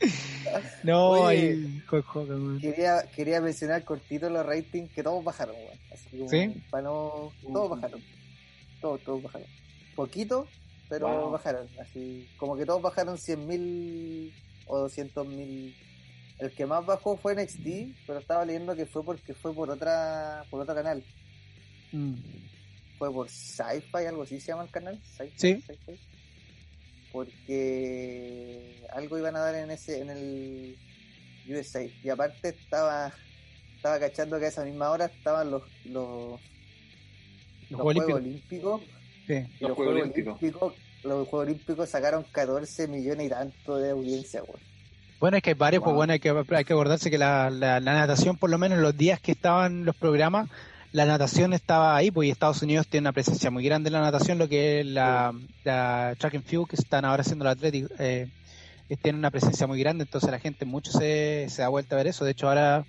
no, 0.82 1.10
Oye. 1.10 1.38
ahí, 1.50 1.82
Hulk 1.90 2.16
Hogan, 2.16 2.42
weón. 2.42 2.60
Quería, 2.60 3.02
quería 3.14 3.40
mencionar 3.40 3.84
cortito 3.84 4.28
los 4.30 4.44
ratings 4.46 4.90
que 4.92 5.02
todos 5.02 5.22
bajaron, 5.22 5.56
weón. 5.56 5.78
Así 5.92 6.16
como 6.18 6.28
¿Sí? 6.30 6.62
para 6.70 6.82
no. 6.84 7.32
Todos 7.42 7.70
bajaron. 7.70 8.02
Todos, 8.80 9.00
todos 9.02 9.22
bajaron. 9.22 9.46
Poquito, 9.94 10.46
pero 10.88 11.08
Wow. 11.08 11.30
bajaron. 11.32 11.68
Así 11.80 12.28
como 12.38 12.56
que 12.56 12.64
todos 12.64 12.80
bajaron 12.82 13.16
100.000 13.18 14.32
o 14.66 14.78
200.000. 14.88 15.74
El 16.38 16.50
que 16.52 16.64
más 16.64 16.86
bajó 16.86 17.18
fue 17.18 17.34
NXT, 17.34 17.94
pero 18.06 18.18
estaba 18.18 18.44
leyendo 18.46 18.74
que 18.74 18.86
fue 18.86 19.04
porque 19.04 19.34
fue 19.34 19.52
por 19.54 19.68
otra 19.70 20.44
por 20.50 20.62
otro 20.62 20.74
canal. 20.74 21.04
Mm. 21.92 22.14
Fue 22.98 23.12
por 23.12 23.28
Sci-Fi, 23.28 24.06
algo 24.06 24.22
así 24.22 24.40
se 24.40 24.48
llama 24.48 24.62
el 24.64 24.70
canal. 24.70 24.98
Sci-Fi, 25.02 25.32
Sí. 25.36 25.60
Sci-Fi. 25.66 25.98
Porque 27.12 28.82
algo 28.92 29.18
iban 29.18 29.36
a 29.36 29.40
dar 29.40 29.54
en 29.54 29.70
ese 29.70 30.00
en 30.00 30.10
el 30.10 30.76
USA. 31.48 31.82
Y 32.02 32.08
aparte 32.08 32.50
estaba 32.50 33.12
estaba 33.76 33.98
cachando 33.98 34.38
que 34.38 34.44
a 34.46 34.48
esa 34.48 34.64
misma 34.64 34.90
hora 34.90 35.06
estaban 35.06 35.50
los 35.50 35.62
los, 35.84 36.40
Los 37.70 37.70
los 37.70 37.80
Juegos 37.80 38.12
Olímpicos. 38.12 38.74
Olímpicos. 38.74 38.80
Sí. 39.26 39.34
Y 39.34 39.62
Los 39.62 39.70
los 39.70 39.76
Juegos 39.76 39.94
Olímpicos. 39.94 40.38
Olímpicos, 40.38 40.74
los 41.02 41.28
Juegos 41.28 41.46
Olímpicos 41.46 41.88
sacaron 41.88 42.24
14 42.30 42.88
millones 42.88 43.26
y 43.26 43.30
tanto 43.30 43.76
de 43.76 43.90
audiencia, 43.90 44.42
weón. 44.42 44.70
Bueno, 45.20 45.36
es 45.36 45.42
que 45.42 45.50
hay 45.50 45.54
varios, 45.54 45.84
pues 45.84 45.94
bueno, 45.94 46.14
hay 46.14 46.18
que, 46.18 46.30
hay 46.30 46.64
que 46.64 46.72
acordarse 46.72 47.10
que 47.10 47.18
la, 47.18 47.50
la, 47.50 47.78
natación, 47.78 48.38
por 48.38 48.48
lo 48.48 48.56
menos 48.56 48.78
los 48.78 48.96
días 48.96 49.20
que 49.20 49.32
estaban 49.32 49.84
los 49.84 49.94
programas, 49.94 50.48
la 50.92 51.04
natación 51.04 51.52
estaba 51.52 51.96
ahí, 51.96 52.10
pues 52.10 52.28
y 52.28 52.30
Estados 52.30 52.62
Unidos 52.62 52.88
tiene 52.88 53.04
una 53.04 53.12
presencia 53.12 53.50
muy 53.50 53.64
grande 53.64 53.88
en 53.88 53.92
la 53.92 54.00
natación, 54.00 54.38
lo 54.38 54.48
que 54.48 54.80
es 54.80 54.86
la, 54.86 55.32
la 55.64 56.16
track 56.18 56.34
and 56.34 56.44
field 56.44 56.66
que 56.66 56.76
están 56.76 57.04
ahora 57.04 57.20
haciendo 57.20 57.44
el 57.44 57.50
Atlético, 57.52 57.88
eh, 57.98 58.28
tiene 59.00 59.18
una 59.18 59.30
presencia 59.30 59.68
muy 59.68 59.78
grande, 59.78 60.02
entonces 60.02 60.28
la 60.30 60.40
gente 60.40 60.64
mucho 60.64 60.90
se, 60.90 61.46
se 61.48 61.62
da 61.62 61.68
vuelta 61.68 61.94
a 61.94 61.98
ver 61.98 62.08
eso. 62.08 62.24
De 62.24 62.32
hecho, 62.32 62.48
ahora, 62.48 62.84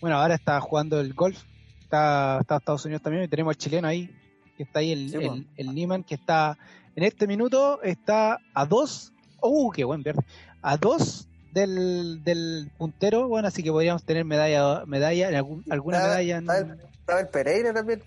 bueno, 0.00 0.16
ahora 0.16 0.34
está 0.34 0.60
jugando 0.60 1.00
el 1.00 1.14
golf, 1.14 1.40
está, 1.82 2.38
está 2.40 2.56
Estados 2.56 2.84
Unidos 2.84 3.02
también, 3.02 3.22
y 3.22 3.28
tenemos 3.28 3.52
al 3.52 3.58
chileno 3.58 3.86
ahí, 3.86 4.10
que 4.56 4.64
está 4.64 4.80
ahí, 4.80 4.90
el, 4.90 5.14
el, 5.14 5.46
el 5.56 5.74
Niman, 5.74 6.02
que 6.02 6.16
está 6.16 6.58
en 6.96 7.04
este 7.04 7.28
minuto, 7.28 7.80
está 7.82 8.40
a 8.54 8.66
dos, 8.66 9.12
uh, 9.40 9.70
qué 9.70 9.84
buen 9.84 10.02
verde, 10.02 10.24
a 10.62 10.76
dos 10.76 11.28
del, 11.52 12.24
del 12.24 12.72
puntero, 12.76 13.28
bueno, 13.28 13.46
así 13.46 13.62
que 13.62 13.70
podríamos 13.70 14.02
tener 14.02 14.24
medalla, 14.24 14.84
medalla, 14.84 15.28
alguna 15.70 15.98
medalla. 15.98 16.38
En... 16.38 16.95
Estaba 17.06 17.20
el 17.20 17.28
Pereira 17.28 17.72
también. 17.72 18.02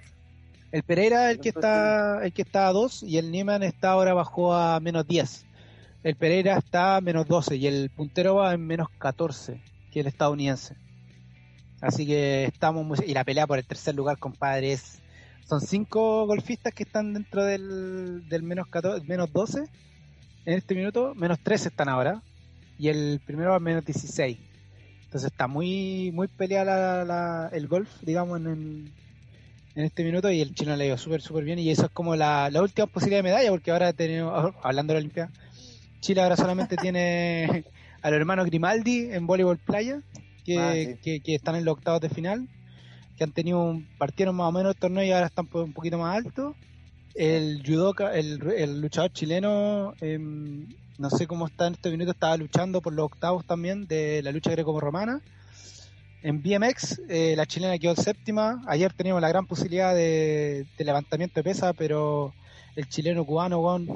El 0.74 0.84
Pereira 0.84 1.32
el 1.32 1.40
que 1.40 1.48
está, 1.48 2.22
el 2.22 2.34
que 2.34 2.42
está 2.42 2.68
a 2.68 2.74
2 2.74 3.04
y 3.04 3.18
el 3.18 3.32
Niman 3.32 3.64
está 3.64 3.92
ahora 3.92 4.14
bajó 4.14 4.54
a 4.54 4.78
menos 4.82 5.08
10. 5.08 5.46
El 6.04 6.18
Pereira 6.18 6.58
está 6.58 6.98
a 6.98 7.02
menos 7.02 7.26
12 7.26 7.56
y 7.56 7.68
el 7.68 7.90
puntero 7.92 8.36
va 8.36 8.54
en 8.54 8.68
menos 8.68 8.90
14 8.98 9.62
que 9.90 10.02
el 10.02 10.08
estadounidense. 10.08 10.76
Así 11.80 12.06
que 12.06 12.44
estamos 12.44 12.86
muy... 12.86 12.98
Y 13.08 13.14
la 13.14 13.24
pelea 13.24 13.48
por 13.48 13.58
el 13.58 13.66
tercer 13.66 13.96
lugar, 13.96 14.18
compadre, 14.18 14.74
es... 14.74 15.00
Son 15.48 15.62
cinco 15.62 16.28
golfistas 16.28 16.74
que 16.74 16.84
están 16.84 17.14
dentro 17.14 17.46
del, 17.46 18.28
del 18.28 18.44
menos, 18.44 18.68
14, 18.68 19.08
menos 19.08 19.32
12 19.32 19.64
en 20.46 20.54
este 20.54 20.76
minuto. 20.76 21.16
Menos 21.16 21.40
13 21.40 21.70
están 21.70 21.88
ahora. 21.88 22.22
Y 22.78 22.90
el 22.90 23.22
primero 23.26 23.52
va 23.52 23.56
a 23.56 23.60
menos 23.62 23.86
16. 23.86 24.49
Entonces 25.10 25.32
está 25.32 25.48
muy 25.48 26.12
muy 26.14 26.28
peleada 26.28 27.04
la, 27.04 27.50
el 27.52 27.68
golf, 27.68 27.90
digamos, 28.04 28.40
en, 28.40 28.92
en 29.74 29.84
este 29.84 30.04
minuto. 30.04 30.30
Y 30.30 30.40
el 30.40 30.54
chino 30.54 30.76
le 30.76 30.86
dio 30.86 31.00
súper, 31.00 31.22
súper 31.22 31.46
bien. 31.46 31.58
Y 31.58 31.72
eso 31.72 31.86
es 31.86 31.92
como 31.92 32.16
la, 32.16 32.52
la 32.52 32.62
última 32.62 32.86
posibilidad 32.86 33.18
de 33.20 33.24
medalla, 33.24 33.50
porque 33.50 33.72
ahora 33.72 33.92
tenemos, 33.92 34.54
hablando 34.64 34.94
de 34.94 35.00
la 35.00 35.00
Olimpiada, 35.00 35.32
Chile 36.00 36.22
ahora 36.22 36.36
solamente 36.38 36.76
tiene 36.82 37.66
a 38.04 38.10
los 38.12 38.20
hermanos 38.20 38.46
Grimaldi 38.46 39.10
en 39.12 39.26
voleibol 39.26 39.58
playa, 39.58 40.00
que, 40.46 40.58
Ah, 40.60 40.74
sí. 40.74 40.96
que, 41.02 41.22
que 41.22 41.34
están 41.34 41.56
en 41.56 41.66
los 41.66 41.74
octavos 41.74 42.02
de 42.02 42.10
final, 42.10 42.48
que 43.18 43.24
han 43.24 43.32
tenido 43.32 43.60
un, 43.64 43.88
partieron 43.98 44.36
más 44.36 44.48
o 44.48 44.52
menos 44.52 44.76
el 44.76 44.80
torneo 44.80 45.04
y 45.04 45.12
ahora 45.12 45.26
están 45.26 45.48
un 45.54 45.74
poquito 45.74 45.98
más 45.98 46.16
alto. 46.24 46.56
El 47.16 47.64
judoka, 47.66 48.14
el, 48.16 48.40
el 48.56 48.80
luchador 48.80 49.12
chileno, 49.12 49.94
em, 50.02 50.68
no 51.00 51.10
sé 51.10 51.28
cómo 51.28 51.48
está 51.48 51.68
en 51.68 51.74
este 51.74 51.90
minuto, 51.90 52.12
estaba 52.12 52.36
luchando 52.38 52.82
por 52.82 52.94
los 52.94 53.06
octavos 53.06 53.46
también 53.46 53.88
de 53.88 54.22
la 54.22 54.32
lucha 54.34 54.52
greco-romana. 54.52 55.22
En 56.22 56.42
BMX, 56.44 57.02
eh, 57.08 57.36
la 57.38 57.46
chilena 57.46 57.78
quedó 57.80 57.96
séptima. 57.96 58.62
Ayer 58.68 58.92
teníamos 58.92 59.22
la 59.22 59.30
gran 59.30 59.46
posibilidad 59.48 59.96
de, 59.96 60.66
de 60.78 60.84
levantamiento 60.84 61.40
de 61.40 61.44
pesa, 61.46 61.72
pero 61.72 62.34
el 62.76 62.90
chileno 62.90 63.24
cubano, 63.26 63.60
weón, 63.60 63.88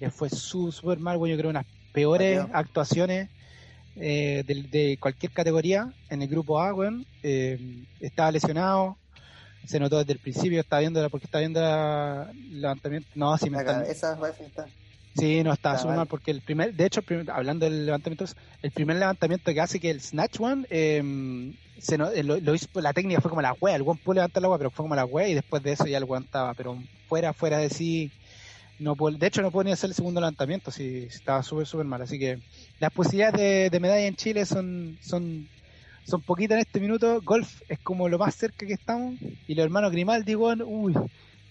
le 0.00 0.10
fue 0.10 0.28
su- 0.28 0.72
súper 0.72 0.98
mal, 0.98 1.16
weón. 1.16 1.30
Yo 1.30 1.38
creo 1.38 1.50
unas 1.50 1.66
peores 1.92 2.38
Adiós. 2.40 2.50
actuaciones 2.52 3.28
eh, 3.94 4.42
de, 4.44 4.62
de 4.64 4.96
cualquier 4.98 5.30
categoría 5.32 5.92
en 6.10 6.22
el 6.22 6.28
grupo 6.28 6.60
A, 6.60 6.74
weón. 6.74 7.06
Eh, 7.22 7.84
estaba 8.00 8.32
lesionado, 8.32 8.96
se 9.64 9.78
notó 9.78 9.98
desde 9.98 10.14
el 10.14 10.18
principio, 10.18 10.58
estaba 10.58 10.80
viendo 10.80 11.00
la- 11.00 11.08
porque 11.10 11.26
estaba 11.26 11.40
viendo 11.40 11.60
la- 11.60 12.28
el 12.32 12.60
levantamiento. 12.60 13.08
No, 13.14 13.38
sí, 13.38 13.48
La 13.50 13.58
mental- 13.58 13.82
cabeza 13.82 14.18
parece 14.18 14.38
que 14.40 14.46
está. 14.46 14.66
Sí, 15.14 15.42
no, 15.42 15.52
estaba 15.52 15.76
súper 15.78 15.96
mal. 15.96 16.06
porque 16.06 16.30
el 16.30 16.42
primer, 16.42 16.74
de 16.74 16.86
hecho, 16.86 17.02
primer- 17.02 17.30
hablando 17.30 17.64
del 17.66 17.86
levantamiento, 17.86 18.24
el 18.62 18.70
primer 18.72 18.96
levantamiento 18.96 19.52
que 19.52 19.60
hace 19.60 19.80
que 19.80 19.90
el 19.90 20.00
Snatch 20.00 20.38
One, 20.40 20.64
eh, 20.70 21.02
se 21.76 21.96
no- 21.98 22.10
eh, 22.10 22.22
lo, 22.22 22.38
lo 22.40 22.54
hizo, 22.54 22.68
la 22.74 22.92
técnica 22.92 23.20
fue 23.20 23.30
como 23.30 23.42
la 23.42 23.54
wea, 23.60 23.76
el 23.76 23.82
one 23.82 24.00
pudo 24.02 24.14
levantar 24.14 24.42
la 24.42 24.48
wea, 24.48 24.58
pero 24.58 24.70
fue 24.70 24.84
como 24.84 24.94
la 24.96 25.04
wea 25.06 25.28
y 25.28 25.34
después 25.34 25.62
de 25.62 25.72
eso 25.72 25.86
ya 25.86 25.98
el 25.98 26.06
estaba, 26.22 26.54
pero 26.54 26.82
fuera, 27.06 27.32
fuera 27.32 27.58
de 27.58 27.70
sí, 27.70 28.12
no 28.78 28.94
de 28.96 29.26
hecho 29.26 29.42
no 29.42 29.50
pudo 29.50 29.64
ni 29.64 29.72
hacer 29.72 29.90
el 29.90 29.94
segundo 29.94 30.20
levantamiento, 30.20 30.70
sí, 30.70 31.02
sí 31.02 31.16
estaba 31.16 31.42
súper, 31.42 31.66
súper 31.66 31.86
mal, 31.86 32.02
así 32.02 32.18
que 32.18 32.40
las 32.78 32.90
posibilidades 32.90 33.40
de, 33.40 33.70
de 33.70 33.80
medalla 33.80 34.06
en 34.06 34.16
Chile 34.16 34.44
son, 34.46 34.98
son, 35.00 35.48
son 36.04 36.22
poquitas 36.22 36.56
en 36.56 36.60
este 36.60 36.80
minuto, 36.80 37.20
golf 37.22 37.60
es 37.68 37.78
como 37.80 38.08
lo 38.08 38.18
más 38.18 38.34
cerca 38.34 38.66
que 38.66 38.72
estamos, 38.74 39.14
y 39.46 39.54
los 39.54 39.64
hermanos 39.64 39.92
Grimaldi, 39.92 40.34
weón, 40.34 40.62
uy, 40.64 40.94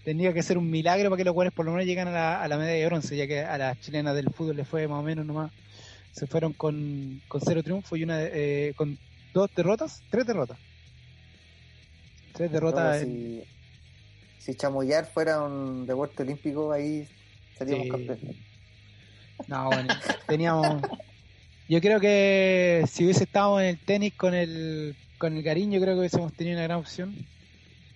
Tendría 0.08 0.32
que 0.32 0.42
ser 0.42 0.58
un 0.58 0.72
milagro 0.72 1.10
para 1.10 1.18
que 1.18 1.26
los 1.26 1.36
buenos 1.36 1.54
por 1.54 1.66
lo 1.66 1.74
menos 1.74 1.86
lleguen 1.86 2.08
a 2.08 2.12
la, 2.12 2.42
a 2.42 2.48
la 2.48 2.56
medalla 2.56 2.78
de 2.78 2.86
bronce, 2.86 3.18
ya 3.18 3.28
que 3.28 3.42
a 3.42 3.58
las 3.58 3.78
chilenas 3.82 4.16
del 4.16 4.30
fútbol 4.30 4.56
les 4.56 4.66
fue 4.66 4.88
más 4.88 5.00
o 5.00 5.04
menos 5.04 5.26
nomás. 5.26 5.52
Se 6.14 6.28
fueron 6.28 6.54
con, 6.54 7.22
con 7.28 7.42
cero 7.42 7.62
triunfo 7.62 7.98
y 7.98 8.04
una 8.04 8.24
eh, 8.24 8.74
con 8.78 8.98
dos 9.34 9.50
derrotas, 9.54 10.02
tres 10.10 10.26
derrotas. 10.26 10.58
Tres 12.32 12.50
derrotas. 12.50 13.02
En- 13.02 13.44
si, 14.40 14.56
chamullar 14.56 15.08
fuera 15.08 15.44
un 15.44 15.86
deporte 15.86 16.24
olímpico, 16.24 16.72
ahí 16.72 17.06
seríamos 17.58 17.90
campeones. 17.90 18.38
No, 19.46 19.66
bueno, 19.66 19.94
teníamos. 20.26 20.84
Yo 21.68 21.82
creo 21.82 22.00
que 22.00 22.86
si 22.90 23.04
hubiese 23.04 23.26
estado 23.26 23.60
en 23.60 23.66
el 23.66 23.78
tenis 23.78 24.14
con 24.14 24.34
el 24.34 24.96
con 25.18 25.36
el 25.36 25.44
cariño, 25.44 25.82
creo 25.82 25.96
que 25.96 26.00
hubiésemos 26.00 26.32
tenido 26.32 26.56
una 26.56 26.64
gran 26.64 26.80
opción. 26.80 27.14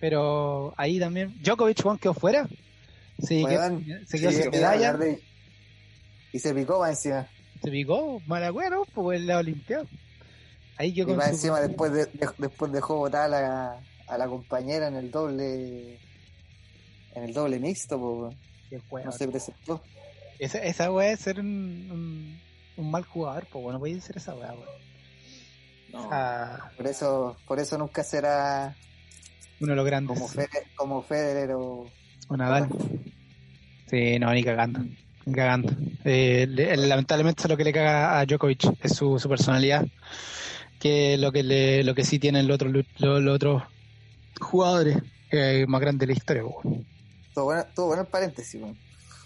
Pero 0.02 0.74
ahí 0.76 0.98
también. 0.98 1.32
Djokovic, 1.44 1.80
Juan, 1.80 1.96
quedó 1.96 2.12
fuera. 2.12 2.48
Sí, 3.22 3.44
Weón, 3.44 3.84
que- 3.84 4.04
se 4.04 4.18
quedó 4.18 4.32
sí, 4.32 4.42
sin 4.42 4.50
medalla. 4.50 4.94
de- 4.94 5.22
Y 6.32 6.40
se 6.40 6.52
picó 6.52 6.80
más 6.80 6.90
encima. 6.90 7.28
Se 7.62 7.70
picó, 7.70 8.20
malagüero, 8.26 8.84
pues 8.94 9.20
en 9.20 9.28
la 9.28 9.38
Olimpiada. 9.38 9.84
Ahí 10.76 10.92
yo 10.92 11.04
Y 11.04 11.14
más 11.14 11.26
su- 11.28 11.34
encima 11.34 11.60
después, 11.60 11.92
de, 11.92 12.06
de- 12.06 12.28
después 12.36 12.72
dejó 12.72 12.96
botar 12.96 13.26
a 13.26 13.28
la, 13.28 13.80
a 14.08 14.18
la 14.18 14.26
compañera 14.26 14.88
en 14.88 14.96
el 14.96 15.12
doble 15.12 16.00
en 17.14 17.22
el 17.22 17.32
doble 17.32 17.60
mixto, 17.60 17.96
weón. 17.96 18.36
no 19.04 19.12
se 19.12 19.28
presentó. 19.28 19.80
Esa, 20.40 20.58
esa 20.64 20.90
weá 20.90 21.12
es 21.12 21.20
ser 21.20 21.38
un, 21.38 21.46
un, 21.92 22.40
un 22.76 22.90
mal 22.90 23.04
jugador, 23.04 23.46
pues 23.52 23.62
bueno, 23.62 23.78
puede 23.78 24.00
ser 24.00 24.16
esa 24.16 24.34
weá, 24.34 24.50
weón. 24.52 24.66
No. 25.92 26.08
Ah, 26.10 26.72
Por 26.76 26.88
eso, 26.88 27.36
por 27.46 27.60
eso 27.60 27.78
nunca 27.78 28.02
será 28.02 28.74
uno 29.62 29.72
de 29.72 29.76
los 29.76 29.86
grandes. 29.86 30.18
como 30.18 30.28
Federer, 30.28 30.62
como 30.74 31.02
Federer 31.02 31.50
o 31.52 31.86
O 32.28 32.36
Nadal. 32.36 32.68
Sí, 33.88 34.18
no, 34.18 34.32
ni 34.32 34.42
cagando. 34.42 34.80
Ni 35.26 35.32
cagando. 35.34 35.72
Eh, 36.04 36.46
le- 36.48 36.76
lamentablemente 36.76 37.42
es 37.42 37.48
lo 37.48 37.56
que 37.56 37.64
le 37.64 37.72
caga 37.72 38.18
a 38.18 38.24
Djokovic, 38.26 38.64
es 38.82 38.94
su, 38.94 39.18
su 39.18 39.28
personalidad. 39.28 39.86
Que 40.80 41.16
lo 41.16 41.30
que 41.30 41.42
le, 41.42 41.84
lo 41.84 41.94
que 41.94 42.04
sí 42.04 42.18
tienen 42.18 42.48
los 42.48 42.56
otros, 42.56 42.72
los, 42.72 43.22
los 43.22 43.34
otros 43.36 43.62
jugadores 44.40 44.98
eh, 45.30 45.64
más 45.68 45.80
grandes 45.80 46.00
de 46.08 46.12
la 46.14 46.18
historia. 46.18 46.42
Todo 47.34 47.44
bueno, 47.44 47.64
todo 47.74 47.86
bueno 47.86 48.02
el 48.02 48.08
paréntesis. 48.08 48.60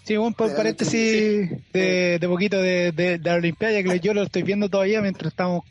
Sí, 0.03 0.15
un 0.15 0.33
paréntesis 0.33 1.49
de, 1.73 2.17
de 2.19 2.27
poquito 2.29 2.61
de, 2.61 2.93
de, 2.93 3.17
de 3.17 3.29
la 3.29 3.35
Olimpiada, 3.35 3.83
que 3.83 3.99
yo 3.99 4.13
lo 4.13 4.23
estoy 4.23 4.43
viendo 4.43 4.69
todavía 4.69 5.01
mientras 5.01 5.33
estamos 5.33 5.65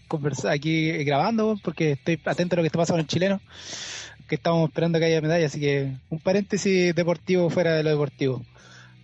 aquí 0.47 0.93
grabando, 1.05 1.59
porque 1.65 1.93
estoy 1.93 2.21
atento 2.25 2.55
a 2.55 2.57
lo 2.57 2.63
que 2.63 2.67
está 2.67 2.79
pasando 2.79 2.99
en 2.99 3.05
el 3.05 3.09
chileno, 3.09 3.41
que 4.29 4.35
estamos 4.37 4.69
esperando 4.69 4.99
que 4.99 5.05
haya 5.07 5.21
medalla, 5.21 5.47
así 5.47 5.61
que 5.61 5.93
un 6.11 6.19
paréntesis 6.21 6.95
deportivo 6.95 7.49
fuera 7.51 7.75
de 7.75 7.83
lo 7.83 7.91
deportivo. 7.91 8.43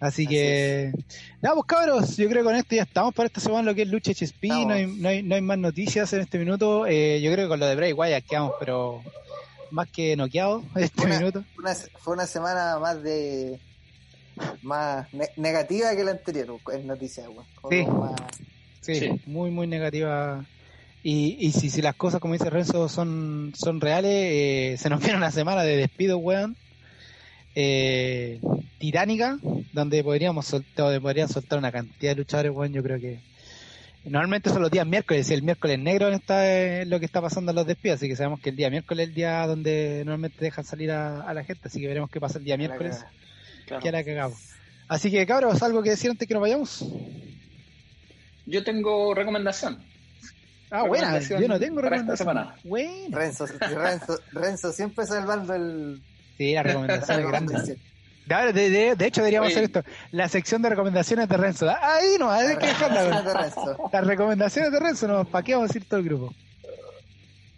Así 0.01 0.25
Así 0.25 0.27
que, 0.27 0.93
nada, 1.41 1.55
pues 1.55 1.67
cabros, 1.67 2.17
yo 2.17 2.29
creo 2.29 2.43
que 2.43 2.47
con 2.49 2.57
esto 2.57 2.75
ya 2.75 2.83
estamos 2.83 3.15
para 3.15 3.29
esta 3.29 3.41
semana 3.41 3.63
lo 3.63 3.75
que 3.75 3.83
es 3.83 3.89
lucha 3.89 4.11
Estamos. 4.11 4.67
no 4.67 4.75
hay, 4.75 4.87
no, 4.87 5.09
hay, 5.09 5.23
no 5.23 5.35
hay 5.37 5.41
más 5.41 5.59
noticias 5.59 6.13
en 6.13 6.21
este 6.23 6.39
minuto, 6.39 6.87
eh, 6.89 7.21
yo 7.23 7.31
creo 7.33 7.45
que 7.47 7.51
con 7.51 7.61
lo 7.61 7.67
de 7.67 7.77
Bray 7.77 7.93
Wyatt 7.93 8.25
quedamos, 8.25 8.53
pero 8.59 9.01
más 9.71 9.89
que 9.91 10.17
noqueados 10.17 10.65
en 10.75 10.83
este 10.83 11.03
Una- 11.05 11.19
minuto. 11.21 11.45
Una- 11.57 11.75
fue 12.01 12.15
una 12.15 12.27
semana 12.27 12.79
más 12.81 13.01
de 13.03 13.61
más 14.63 15.07
ne- 15.15 15.31
negativa 15.37 15.95
que 15.95 16.03
la 16.05 16.11
anterior 16.13 16.51
Sí. 17.71 17.85
más- 17.87 18.21
Sí, 18.81 18.95
Sí. 18.97 19.21
muy, 19.27 19.53
muy 19.53 19.69
negativa. 19.69 20.45
Y, 21.05 21.37
y 21.41 21.51
si, 21.53 21.69
si 21.69 21.83
las 21.83 21.97
cosas, 21.97 22.21
como 22.21 22.35
dice 22.35 22.49
Renzo, 22.51 22.89
son, 22.89 23.53
son 23.57 23.81
reales, 23.81 24.11
eh, 24.13 24.77
se 24.79 24.89
nos 24.89 25.01
viene 25.03 25.17
una 25.17 25.31
semana 25.31 25.63
de 25.63 25.77
despido, 25.77 26.19
weón. 26.19 26.57
Eh, 27.55 28.41
titánica, 28.79 29.39
donde 29.73 30.03
podríamos 30.03 30.47
soltar, 30.47 30.87
donde 30.87 31.01
podrían 31.01 31.29
soltar 31.29 31.59
una 31.59 31.71
cantidad 31.73 32.13
de 32.13 32.17
luchadores, 32.17 32.53
weón. 32.53 32.73
Yo 32.73 32.83
creo 32.83 32.99
que 33.01 33.21
normalmente 34.05 34.51
son 34.51 34.63
los 34.63 34.71
días 34.71 34.87
miércoles, 34.87 35.29
y 35.31 35.35
el 35.35 35.43
miércoles 35.43 35.79
negro 35.79 36.09
está 36.09 36.51
es 36.81 36.89
lo 36.89 36.99
que 36.99 37.07
está 37.07 37.21
pasando 37.21 37.51
en 37.53 37.57
los 37.57 37.67
despidos, 37.67 37.97
así 37.97 38.09
que 38.09 38.17
sabemos 38.17 38.41
que 38.41 38.51
el 38.51 38.57
día 38.57 38.71
miércoles 38.71 39.05
es 39.05 39.09
el 39.11 39.15
día 39.15 39.47
donde 39.47 39.99
normalmente 40.05 40.39
dejan 40.45 40.65
salir 40.65 40.91
a, 40.91 41.21
a 41.23 41.35
la 41.35 41.45
gente, 41.45 41.69
así 41.69 41.81
que 41.81 41.87
veremos 41.89 42.11
qué 42.11 42.19
pasa 42.21 42.39
el 42.39 42.45
día 42.45 42.57
miércoles, 42.57 43.05
Claro. 43.67 43.83
que 43.83 43.93
la 43.93 44.03
cagamos. 44.03 44.39
Así 44.89 45.11
que 45.11 45.25
cabros, 45.27 45.63
algo 45.63 45.83
que 45.83 45.91
decir 45.91 46.11
antes 46.11 46.27
que 46.27 46.35
nos 46.35 46.41
vayamos. 46.41 46.85
Yo 48.47 48.65
tengo 48.65 49.15
recomendación. 49.15 49.79
Ah, 50.75 50.85
buena, 50.85 51.19
yo 51.21 51.47
no 51.49 51.61
tengo 51.61 51.83
para 51.83 51.97
esta 51.97 52.15
recomendación. 52.15 52.17
semana. 52.17 52.55
Buena. 52.65 53.19
Renzo, 53.19 53.47
Renzo, 53.47 54.19
Renzo 54.33 54.73
siempre 54.73 55.05
salvando 55.07 55.55
el 55.55 56.01
Sí, 56.39 56.55
la 56.55 56.63
recomendación 56.63 57.21
es 57.21 57.27
grande. 57.29 58.53
De, 58.55 58.71
de, 58.71 58.97
de 58.97 59.07
hecho, 59.07 59.21
deberíamos 59.21 59.49
Oye. 59.49 59.55
hacer 59.57 59.65
esto. 59.65 59.85
La 60.13 60.29
sección 60.29 60.63
de 60.63 60.71
recomendaciones 60.71 61.29
de 61.29 61.37
Renzo. 61.37 61.69
Ahí 61.69 62.17
no, 62.19 62.31
hay 62.31 62.57
que 62.57 62.69
dejarla. 62.69 63.77
Las 63.93 64.07
recomendaciones 64.07 64.73
de 64.73 64.81
Renzo, 64.81 65.07
no, 65.09 65.25
¿para 65.27 65.45
qué 65.45 65.55
vamos 65.55 65.75
a 65.75 65.79
ir 65.79 65.85
todo 65.85 66.01
el 66.01 66.07
grupo? 66.07 66.35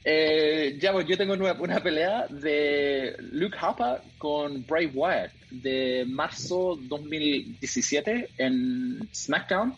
Eh, 0.07 0.77
ya, 0.81 0.93
pues 0.93 1.07
yo 1.07 1.17
tengo 1.17 1.33
una, 1.35 1.53
una 1.55 1.81
pelea 1.81 2.27
de 2.29 3.17
Luke 3.33 3.57
Harper 3.59 4.03
con 4.19 4.67
Bray 4.67 4.87
Wyatt 4.93 5.31
de 5.51 6.05
marzo 6.09 6.77
2017 6.83 8.31
en 8.39 9.09
SmackDown. 9.15 9.75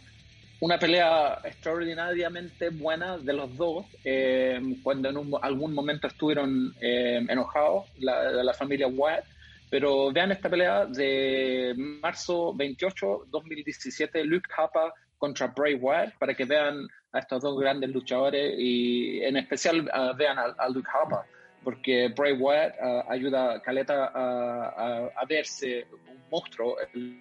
Una 0.60 0.78
pelea 0.78 1.38
extraordinariamente 1.44 2.70
buena 2.70 3.18
de 3.18 3.32
los 3.34 3.54
dos, 3.56 3.84
eh, 4.04 4.58
cuando 4.82 5.10
en 5.10 5.18
un- 5.18 5.38
algún 5.42 5.74
momento 5.74 6.06
estuvieron 6.06 6.74
eh, 6.80 7.20
enojados 7.28 7.84
la, 7.98 8.30
la 8.42 8.54
familia 8.54 8.86
Wyatt. 8.88 9.24
Pero 9.68 10.12
vean 10.12 10.30
esta 10.32 10.48
pelea 10.48 10.86
de 10.86 11.74
marzo 11.76 12.54
28, 12.54 13.26
2017, 13.28 14.24
Luke 14.24 14.48
Harper 14.56 14.92
contra 15.18 15.48
Bray 15.48 15.74
Wyatt, 15.74 16.14
para 16.18 16.34
que 16.34 16.44
vean 16.44 16.86
a 17.12 17.18
estos 17.18 17.42
dos 17.42 17.58
grandes 17.58 17.90
luchadores 17.90 18.54
y 18.58 19.22
en 19.24 19.36
especial 19.36 19.90
ah, 19.92 20.12
vean 20.16 20.38
a, 20.38 20.54
a 20.56 20.68
Luke 20.68 20.88
Harper, 20.92 21.18
porque 21.64 22.08
Bray 22.16 22.32
Wyatt 22.34 22.74
ah, 22.80 23.04
ayuda 23.08 23.54
a 23.54 23.60
Caleta 23.60 24.06
a, 24.06 24.68
a- 24.68 25.10
a 25.16 25.24
verse 25.28 25.86
un 26.08 26.18
monstruo, 26.30 26.76
el, 26.94 27.20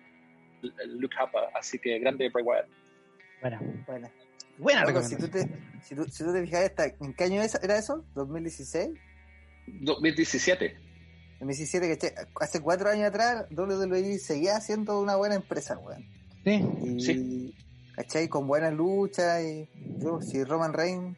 el 0.83 0.97
Luke 0.99 1.15
Harper, 1.19 1.43
así 1.55 1.79
que 1.79 1.97
grande 1.99 2.29
Bray 2.29 2.43
Wyatt. 2.45 2.67
Bueno, 3.49 3.79
Bueno, 3.87 4.09
buena 4.57 4.85
loco, 4.85 5.01
si 5.03 5.15
tú 5.17 5.27
te, 5.27 5.47
si 5.83 5.95
tú, 5.95 6.05
si 6.05 6.23
tú 6.23 6.33
te 6.33 6.41
fijas, 6.43 6.63
esta, 6.63 6.85
¿en 6.85 7.13
qué 7.13 7.25
año 7.25 7.41
era 7.61 7.77
eso? 7.77 8.03
¿2016? 8.15 8.97
2017. 9.81 10.75
2017, 11.39 11.97
que 11.97 12.13
hace 12.39 12.61
cuatro 12.61 12.89
años 12.89 13.07
atrás 13.07 13.45
WWE 13.51 14.17
seguía 14.19 14.59
siendo 14.61 14.99
una 15.01 15.15
buena 15.15 15.35
empresa, 15.35 15.77
weón. 15.77 16.05
Sí, 16.43 16.63
Y, 16.83 16.99
Sí. 17.01 17.55
¿cachai? 17.95 18.27
Con 18.27 18.47
buenas 18.47 18.73
luchas 18.73 19.43
y 19.43 19.69
yo, 19.99 20.21
si 20.21 20.43
Roman 20.43 20.73
Reigns 20.73 21.17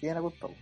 tiene 0.00 0.16
la 0.16 0.20
culpa, 0.20 0.46
weón. 0.48 0.58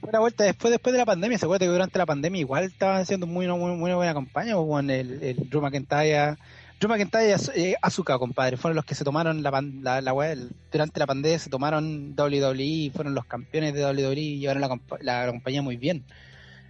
fue 0.00 0.12
la 0.12 0.20
vuelta 0.20 0.44
después, 0.44 0.70
después 0.70 0.92
de 0.92 0.98
la 0.98 1.06
pandemia. 1.06 1.38
Se 1.38 1.44
acuerda 1.44 1.66
que 1.66 1.72
durante 1.72 1.98
la 1.98 2.06
pandemia 2.06 2.40
igual 2.40 2.64
estaban 2.64 3.00
haciendo 3.00 3.26
muy, 3.26 3.46
muy, 3.48 3.76
muy 3.76 3.92
buena 3.92 4.14
campaña 4.14 4.54
con 4.54 4.90
el, 4.90 5.22
el 5.22 5.48
Drew 5.50 5.60
McIntyre. 5.60 6.36
Drew 6.80 6.88
McIntyre 6.88 7.36
y 7.56 7.60
eh, 7.60 7.76
Asuka, 7.82 8.18
compadre, 8.18 8.56
fueron 8.56 8.76
los 8.76 8.84
que 8.84 8.94
se 8.94 9.02
tomaron 9.04 9.42
la, 9.42 9.50
la, 9.82 10.00
la 10.00 10.30
el- 10.32 10.50
durante 10.70 11.00
la 11.00 11.06
pandemia, 11.06 11.38
se 11.38 11.50
tomaron 11.50 12.14
WWE, 12.16 12.92
fueron 12.94 13.14
los 13.14 13.24
campeones 13.24 13.74
de 13.74 13.84
WWE 13.84 14.20
y 14.20 14.38
llevaron 14.38 14.60
la, 14.60 14.68
compa- 14.68 14.98
la 15.00 15.26
compañía 15.26 15.60
muy 15.62 15.76
bien. 15.76 16.04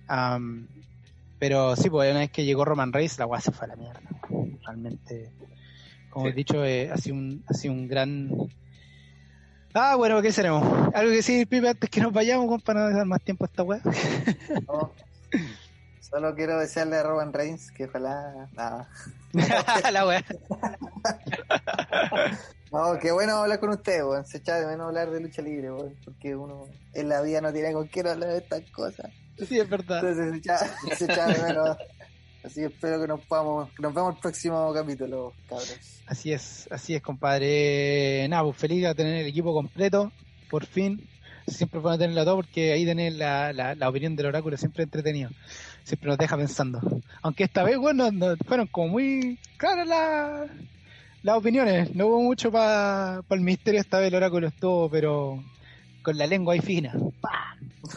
Am, 0.07 0.67
pero 1.39 1.77
sí, 1.77 1.91
pues 1.91 2.11
una 2.11 2.21
vez 2.21 2.31
que 2.31 2.45
llegó 2.45 2.65
Roman 2.65 2.93
Reigns, 2.93 3.19
la 3.19 3.27
weá 3.27 3.41
se 3.41 3.53
fue 3.53 3.67
a 3.67 3.69
la 3.69 3.77
mierda. 3.77 4.01
Realmente, 4.65 5.31
como 6.11 6.25
Sí. 6.27 6.31
he 6.31 6.35
dicho, 6.35 6.65
eh, 6.65 6.91
ha, 6.91 6.97
sido 6.97 7.17
un, 7.17 7.45
ha 7.47 7.53
sido 7.55 7.75
un 7.75 7.87
gran... 7.87 8.31
Ah, 9.75 9.95
bueno, 9.97 10.21
¿qué 10.23 10.33
seremos? 10.33 10.65
¿Algo 10.95 11.11
que 11.11 11.17
decir, 11.17 11.47
Pipe, 11.47 11.69
antes 11.69 11.91
que 11.91 12.01
nos 12.01 12.13
vayamos, 12.13 12.63
para 12.63 12.89
no 12.89 12.97
dar 12.97 13.07
más 13.07 13.21
tiempo 13.23 13.45
a 13.45 13.47
esta 13.47 13.63
weá? 13.63 13.81
No. 14.67 14.93
Solo 16.11 16.35
quiero 16.35 16.59
desearle 16.59 16.97
a 16.97 17.03
Roman 17.03 17.33
Reigns 17.33 17.71
que 17.71 17.85
ojalá. 17.85 18.49
Nada. 18.55 18.89
la 19.93 20.07
weá. 20.07 20.25
No, 22.71 22.99
qué 22.99 23.13
bueno 23.13 23.39
hablar 23.39 23.61
con 23.61 23.71
ustedes, 23.71 24.03
weón. 24.03 24.27
Se 24.27 24.39
echa 24.39 24.61
de 24.61 24.67
menos 24.67 24.89
hablar 24.89 25.11
de 25.11 25.21
lucha 25.21 25.41
libre, 25.41 25.73
weón. 25.73 25.97
Porque 26.05 26.37
uno 26.37 26.67
en 26.93 27.09
la 27.09 27.23
vida 27.23 27.41
no 27.41 27.51
tiene 27.51 27.73
con 27.73 27.87
quién 27.87 28.07
hablar 28.07 28.31
de 28.31 28.39
estas 28.39 28.63
cosas. 28.71 29.11
Sí, 29.39 29.59
es 29.59 29.69
verdad. 29.69 30.05
Entonces 30.05 30.33
se 30.33 30.37
echa, 30.37 30.59
se 30.97 31.05
echa 31.05 31.27
de 31.29 31.43
menos. 31.43 31.77
Así 32.45 32.63
espero 32.63 33.01
que 33.01 33.09
nos 33.09 33.21
podamos, 33.23 33.71
que 33.73 33.83
nos 33.83 33.95
vemos 33.95 34.15
el 34.15 34.21
próximo 34.21 34.73
capítulo, 34.73 35.33
cabros. 35.49 35.77
Así 36.07 36.33
es, 36.33 36.69
así 36.71 36.95
es, 36.95 37.03
compadre. 37.03 38.27
Nada, 38.29 38.45
pues 38.45 38.57
feliz 38.57 38.83
de 38.83 38.95
tener 38.95 39.17
el 39.17 39.27
equipo 39.27 39.53
completo, 39.53 40.13
por 40.51 40.67
fin. 40.67 41.09
Siempre 41.47 41.81
bueno 41.81 41.99
tenerlo 41.99 42.25
todo 42.25 42.37
porque 42.37 42.73
ahí 42.73 42.85
tener 42.85 43.15
la, 43.15 43.53
la, 43.53 43.75
la 43.75 43.89
opinión 43.89 44.15
del 44.15 44.27
oráculo 44.27 44.57
siempre 44.57 44.85
entretenido. 44.85 45.31
Siempre 45.89 46.09
nos 46.11 46.19
deja 46.19 46.37
pensando. 46.37 46.81
Aunque 47.23 47.45
esta 47.45 47.63
vez, 47.65 47.79
bueno, 47.79 48.11
no- 48.13 48.37
fueron 48.47 48.67
como 48.67 48.89
muy 48.89 49.39
claras 49.57 49.87
las 49.89 50.51
las 51.23 51.37
opiniones. 51.37 51.95
No 51.95 52.09
hubo 52.09 52.23
mucho 52.23 52.53
para 52.53 53.23
el 53.31 53.41
misterio 53.41 53.81
esta 53.81 53.99
vez 53.99 54.09
el 54.09 54.15
oráculo 54.17 54.49
estuvo, 54.49 54.91
pero 54.91 55.43
con 56.03 56.19
la 56.19 56.27
lengua 56.27 56.53
ahí 56.53 56.61
fina. 56.61 56.93
¡Pah! 57.23 57.57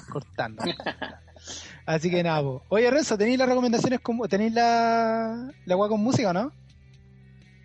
Cortando. 0.09 0.63
Así 1.85 2.09
que 2.09 2.23
nada, 2.23 2.41
pues. 2.41 2.61
Oye, 2.69 2.89
Renzo, 2.89 3.17
¿tenéis 3.17 3.37
las 3.37 3.49
recomendaciones? 3.49 3.99
Como, 3.99 4.25
¿Tenéis 4.29 4.53
la, 4.53 5.51
la 5.65 5.73
agua 5.73 5.89
con 5.89 5.99
música 6.01 6.29
o 6.29 6.33
no? 6.33 6.51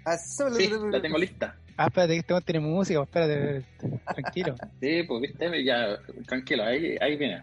Ah, 0.04 0.16
Sí, 0.18 0.70
la 0.90 1.00
tengo 1.00 1.18
lista. 1.18 1.56
Ah, 1.76 1.86
espérate, 1.86 2.14
que 2.14 2.18
este 2.20 2.40
tenemos 2.40 2.70
música, 2.70 3.00
espérate, 3.02 3.64
tranquilo. 4.12 4.56
Sí, 4.80 5.02
pues 5.04 5.20
viste, 5.22 5.64
ya, 5.64 5.98
tranquilo, 6.26 6.64
ahí, 6.64 6.96
ahí 7.00 7.16
viene. 7.16 7.42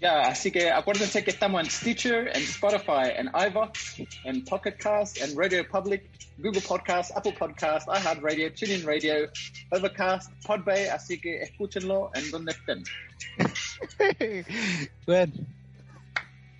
Ya, 0.00 0.20
así 0.28 0.50
que 0.50 0.70
acuérdense 0.70 1.24
que 1.24 1.30
estamos 1.30 1.62
en 1.64 1.70
Stitcher, 1.70 2.28
en 2.28 2.42
Spotify, 2.42 3.12
en 3.16 3.28
iVoox, 3.28 4.00
en 4.24 4.44
Pocket 4.44 4.76
Cast, 4.76 5.18
en 5.22 5.34
Radio 5.38 5.66
Public, 5.68 6.02
Google 6.36 6.60
Podcast, 6.60 7.16
Apple 7.16 7.32
Podcast, 7.38 7.88
iHeartRadio, 7.88 8.52
TuneIn 8.52 8.84
Radio, 8.86 9.30
Overcast, 9.70 10.30
Podbay, 10.46 10.88
así 10.88 11.18
que 11.18 11.40
escúchenlo 11.42 12.10
en 12.14 12.30
donde 12.30 12.52
estén. 12.52 12.84
bueno, 15.06 15.32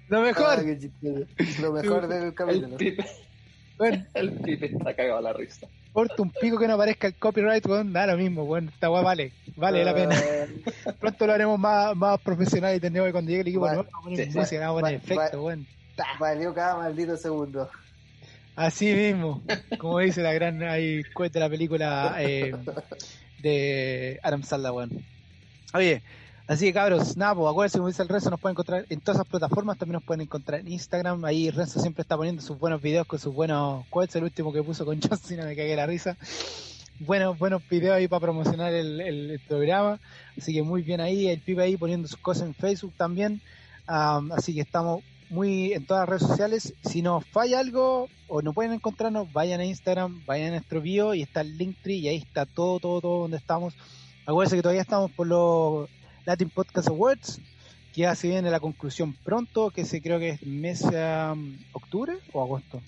lo 0.08 0.18
Ah, 0.18 0.22
mejor, 0.22 0.78
chistoso. 0.78 1.26
Lo 1.60 1.72
mejor 1.72 2.08
del 2.08 2.22
El 2.24 2.34
capítulo. 2.34 2.76
pipe, 2.78 3.04
bueno, 3.76 4.06
el 4.14 4.30
pipe 4.32 4.66
está 4.66 4.94
cagado 4.96 5.18
a 5.18 5.22
la 5.22 5.32
risa. 5.34 5.66
Porta 5.96 6.20
un 6.22 6.30
pico 6.30 6.58
que 6.58 6.68
no 6.68 6.74
aparezca 6.74 7.06
el 7.06 7.14
copyright, 7.14 7.64
weón, 7.64 7.90
da 7.90 8.06
lo 8.06 8.18
mismo, 8.18 8.44
bueno, 8.44 8.68
esta 8.68 8.90
weá 8.90 9.00
vale, 9.00 9.32
vale 9.56 9.82
la 9.82 9.94
pena. 9.94 10.14
Pronto 11.00 11.26
lo 11.26 11.32
haremos 11.32 11.58
más, 11.58 11.96
más 11.96 12.20
profesional 12.20 12.76
y 12.76 12.80
tendremos 12.80 13.08
que 13.08 13.12
cuando 13.12 13.30
llegue 13.30 13.40
el 13.40 13.48
equipo 13.48 13.62
Vale. 13.62 13.76
nuevo, 13.76 13.90
vamos 13.90 14.04
a 14.04 14.10
poner 14.10 14.30
Sí. 14.30 14.38
música, 14.38 14.60
vamos 14.60 14.76
a 14.76 14.80
poner 14.82 14.94
efecto, 14.96 15.42
weón. 15.42 15.66
Valió 16.20 16.52
cada 16.52 16.76
maldito 16.76 17.16
segundo. 17.16 17.70
Así 18.56 18.92
mismo, 18.92 19.42
como 19.78 19.98
dice 20.00 20.20
la 20.22 20.34
gran 20.34 20.62
ahí, 20.64 21.02
de 21.02 21.40
la 21.40 21.48
película 21.48 22.14
eh, 22.18 22.54
de 23.40 24.20
Adam 24.22 24.42
Sandler, 24.42 24.72
weón. 24.72 25.02
Oye, 25.72 26.02
así 26.46 26.66
que 26.66 26.72
cabros, 26.72 27.16
nada, 27.16 27.34
pues 27.34 27.50
acuérdense, 27.50 27.78
como 27.78 27.88
dice 27.88 28.02
el 28.02 28.08
Renzo, 28.08 28.30
nos 28.30 28.40
pueden 28.40 28.54
encontrar 28.54 28.86
en 28.88 29.00
todas 29.00 29.16
esas 29.16 29.28
plataformas, 29.28 29.78
también 29.78 29.94
nos 29.94 30.04
pueden 30.04 30.22
encontrar 30.22 30.60
en 30.60 30.68
Instagram, 30.68 31.24
ahí 31.24 31.50
Renzo 31.50 31.80
siempre 31.80 32.02
está 32.02 32.16
poniendo 32.16 32.42
sus 32.42 32.58
buenos 32.58 32.80
videos 32.80 33.06
con 33.06 33.18
sus 33.18 33.34
buenos 33.34 33.86
quotes, 33.88 34.16
el 34.16 34.24
último 34.24 34.52
que 34.52 34.62
puso 34.62 34.84
con 34.84 35.00
John 35.02 35.18
Cena 35.18 35.44
me 35.44 35.56
cagué 35.56 35.76
la 35.76 35.86
risa. 35.86 36.16
Buenos, 36.98 37.38
buenos 37.38 37.62
videos 37.68 37.96
ahí 37.96 38.08
para 38.08 38.20
promocionar 38.20 38.72
el, 38.72 39.40
programa, 39.46 40.00
así 40.36 40.54
que 40.54 40.62
muy 40.62 40.82
bien 40.82 41.00
ahí, 41.00 41.28
el 41.28 41.40
pibe 41.40 41.62
ahí 41.62 41.76
poniendo 41.76 42.08
sus 42.08 42.18
cosas 42.18 42.44
en 42.44 42.54
Facebook 42.54 42.94
también, 42.96 43.42
Am, 43.86 44.32
así 44.32 44.54
que 44.54 44.62
estamos 44.62 45.04
muy 45.28 45.72
en 45.72 45.86
todas 45.86 46.02
las 46.02 46.08
redes 46.08 46.30
sociales. 46.30 46.74
Si 46.84 47.02
nos 47.02 47.24
falla 47.26 47.60
algo 47.60 48.08
o 48.28 48.42
no 48.42 48.52
pueden 48.52 48.72
encontrarnos, 48.72 49.32
vayan 49.32 49.60
a 49.60 49.64
Instagram, 49.64 50.24
vayan 50.26 50.48
a 50.48 50.50
nuestro 50.52 50.80
bio 50.80 51.14
y 51.14 51.22
está 51.22 51.40
el 51.40 51.56
Linktree 51.56 51.98
y 51.98 52.08
ahí 52.08 52.16
está 52.16 52.46
todo, 52.46 52.80
todo, 52.80 53.00
todo 53.00 53.20
donde 53.22 53.36
estamos. 53.36 53.74
Acuérdense 54.26 54.56
que 54.56 54.62
todavía 54.62 54.82
estamos 54.82 55.10
por 55.12 55.26
los 55.26 55.88
Latin 56.26 56.50
Podcast 56.50 56.88
Awards, 56.88 57.38
que 57.94 58.02
ya 58.02 58.14
se 58.14 58.28
viene 58.28 58.50
la 58.50 58.60
conclusión 58.60 59.14
pronto, 59.24 59.70
que 59.70 59.84
se 59.86 60.02
creo 60.02 60.18
que 60.18 60.30
es 60.30 60.42
mes 60.42 60.84
am, 60.84 61.58
octubre 61.72 62.14
o 62.32 62.42
agosto. 62.42 62.82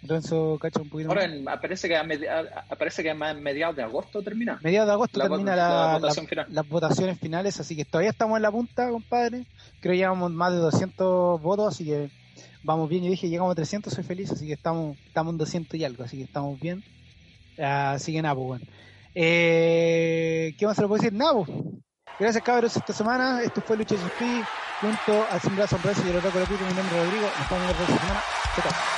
Renzo, 0.00 0.58
cacha 0.60 0.80
un 0.80 0.88
poquito 0.88 1.08
Ahora 1.10 1.24
en- 1.24 1.48
aparece 1.48 1.88
que 1.88 1.96
a, 1.96 2.04
medi- 2.04 2.28
a- 2.28 2.64
aparece 2.70 3.02
que 3.02 3.10
a 3.10 3.14
mediados 3.14 3.74
de 3.74 3.82
agosto 3.82 4.22
termina. 4.22 4.60
Mediados 4.62 4.86
de 4.86 4.92
agosto 4.92 5.18
La 5.18 5.28
termina 5.28 5.56
la 5.56 5.68
la, 5.68 5.92
votación 5.98 6.26
final. 6.28 6.46
las 6.50 6.68
votaciones 6.68 7.18
finales, 7.18 7.58
así 7.58 7.74
que 7.74 7.84
todavía 7.84 8.10
estamos 8.10 8.36
en 8.36 8.42
la 8.42 8.52
punta, 8.52 8.88
compadre. 8.90 9.44
Creo 9.80 9.92
que 9.92 9.98
llevamos 9.98 10.30
más 10.30 10.52
de 10.52 10.58
200 10.58 11.42
votos, 11.42 11.74
así 11.74 11.84
que 11.84 12.10
vamos 12.62 12.88
bien. 12.88 13.02
Yo 13.02 13.10
dije, 13.10 13.28
llegamos 13.28 13.50
a 13.50 13.56
300, 13.56 13.92
soy 13.92 14.04
feliz, 14.04 14.30
así 14.30 14.46
que 14.46 14.52
estamos, 14.52 14.96
estamos 15.04 15.32
en 15.32 15.38
200 15.38 15.74
y 15.80 15.84
algo, 15.84 16.04
así 16.04 16.16
que 16.18 16.22
estamos 16.22 16.60
bien. 16.60 16.84
Así 17.60 18.12
que 18.12 18.22
nada, 18.22 18.36
pues 18.36 18.46
bueno. 18.46 18.64
Eh, 19.16 20.54
¿Qué 20.56 20.64
más 20.64 20.76
se 20.76 20.82
lo 20.82 20.88
puedo 20.88 21.02
decir? 21.02 21.12
Nada, 21.18 21.32
pues. 21.34 21.48
Gracias, 22.18 22.42
cabros, 22.42 22.76
esta 22.76 22.92
semana. 22.92 23.42
Esto 23.42 23.60
fue 23.60 23.76
Lucha 23.76 23.94
GP 23.94 24.44
junto 24.80 25.24
a 25.30 25.38
Sin 25.38 25.54
Brazo 25.54 25.76
y 26.04 26.10
el 26.10 26.16
Otaku 26.16 26.40
Pico. 26.40 26.64
Mi 26.64 26.74
nombre 26.74 26.98
es 26.98 27.04
Rodrigo. 27.04 27.30
Nos 27.38 27.50
vemos 27.50 27.66
la 27.66 27.74
próxima 27.74 27.98
semana. 28.00 28.22
Chao. 28.56 28.97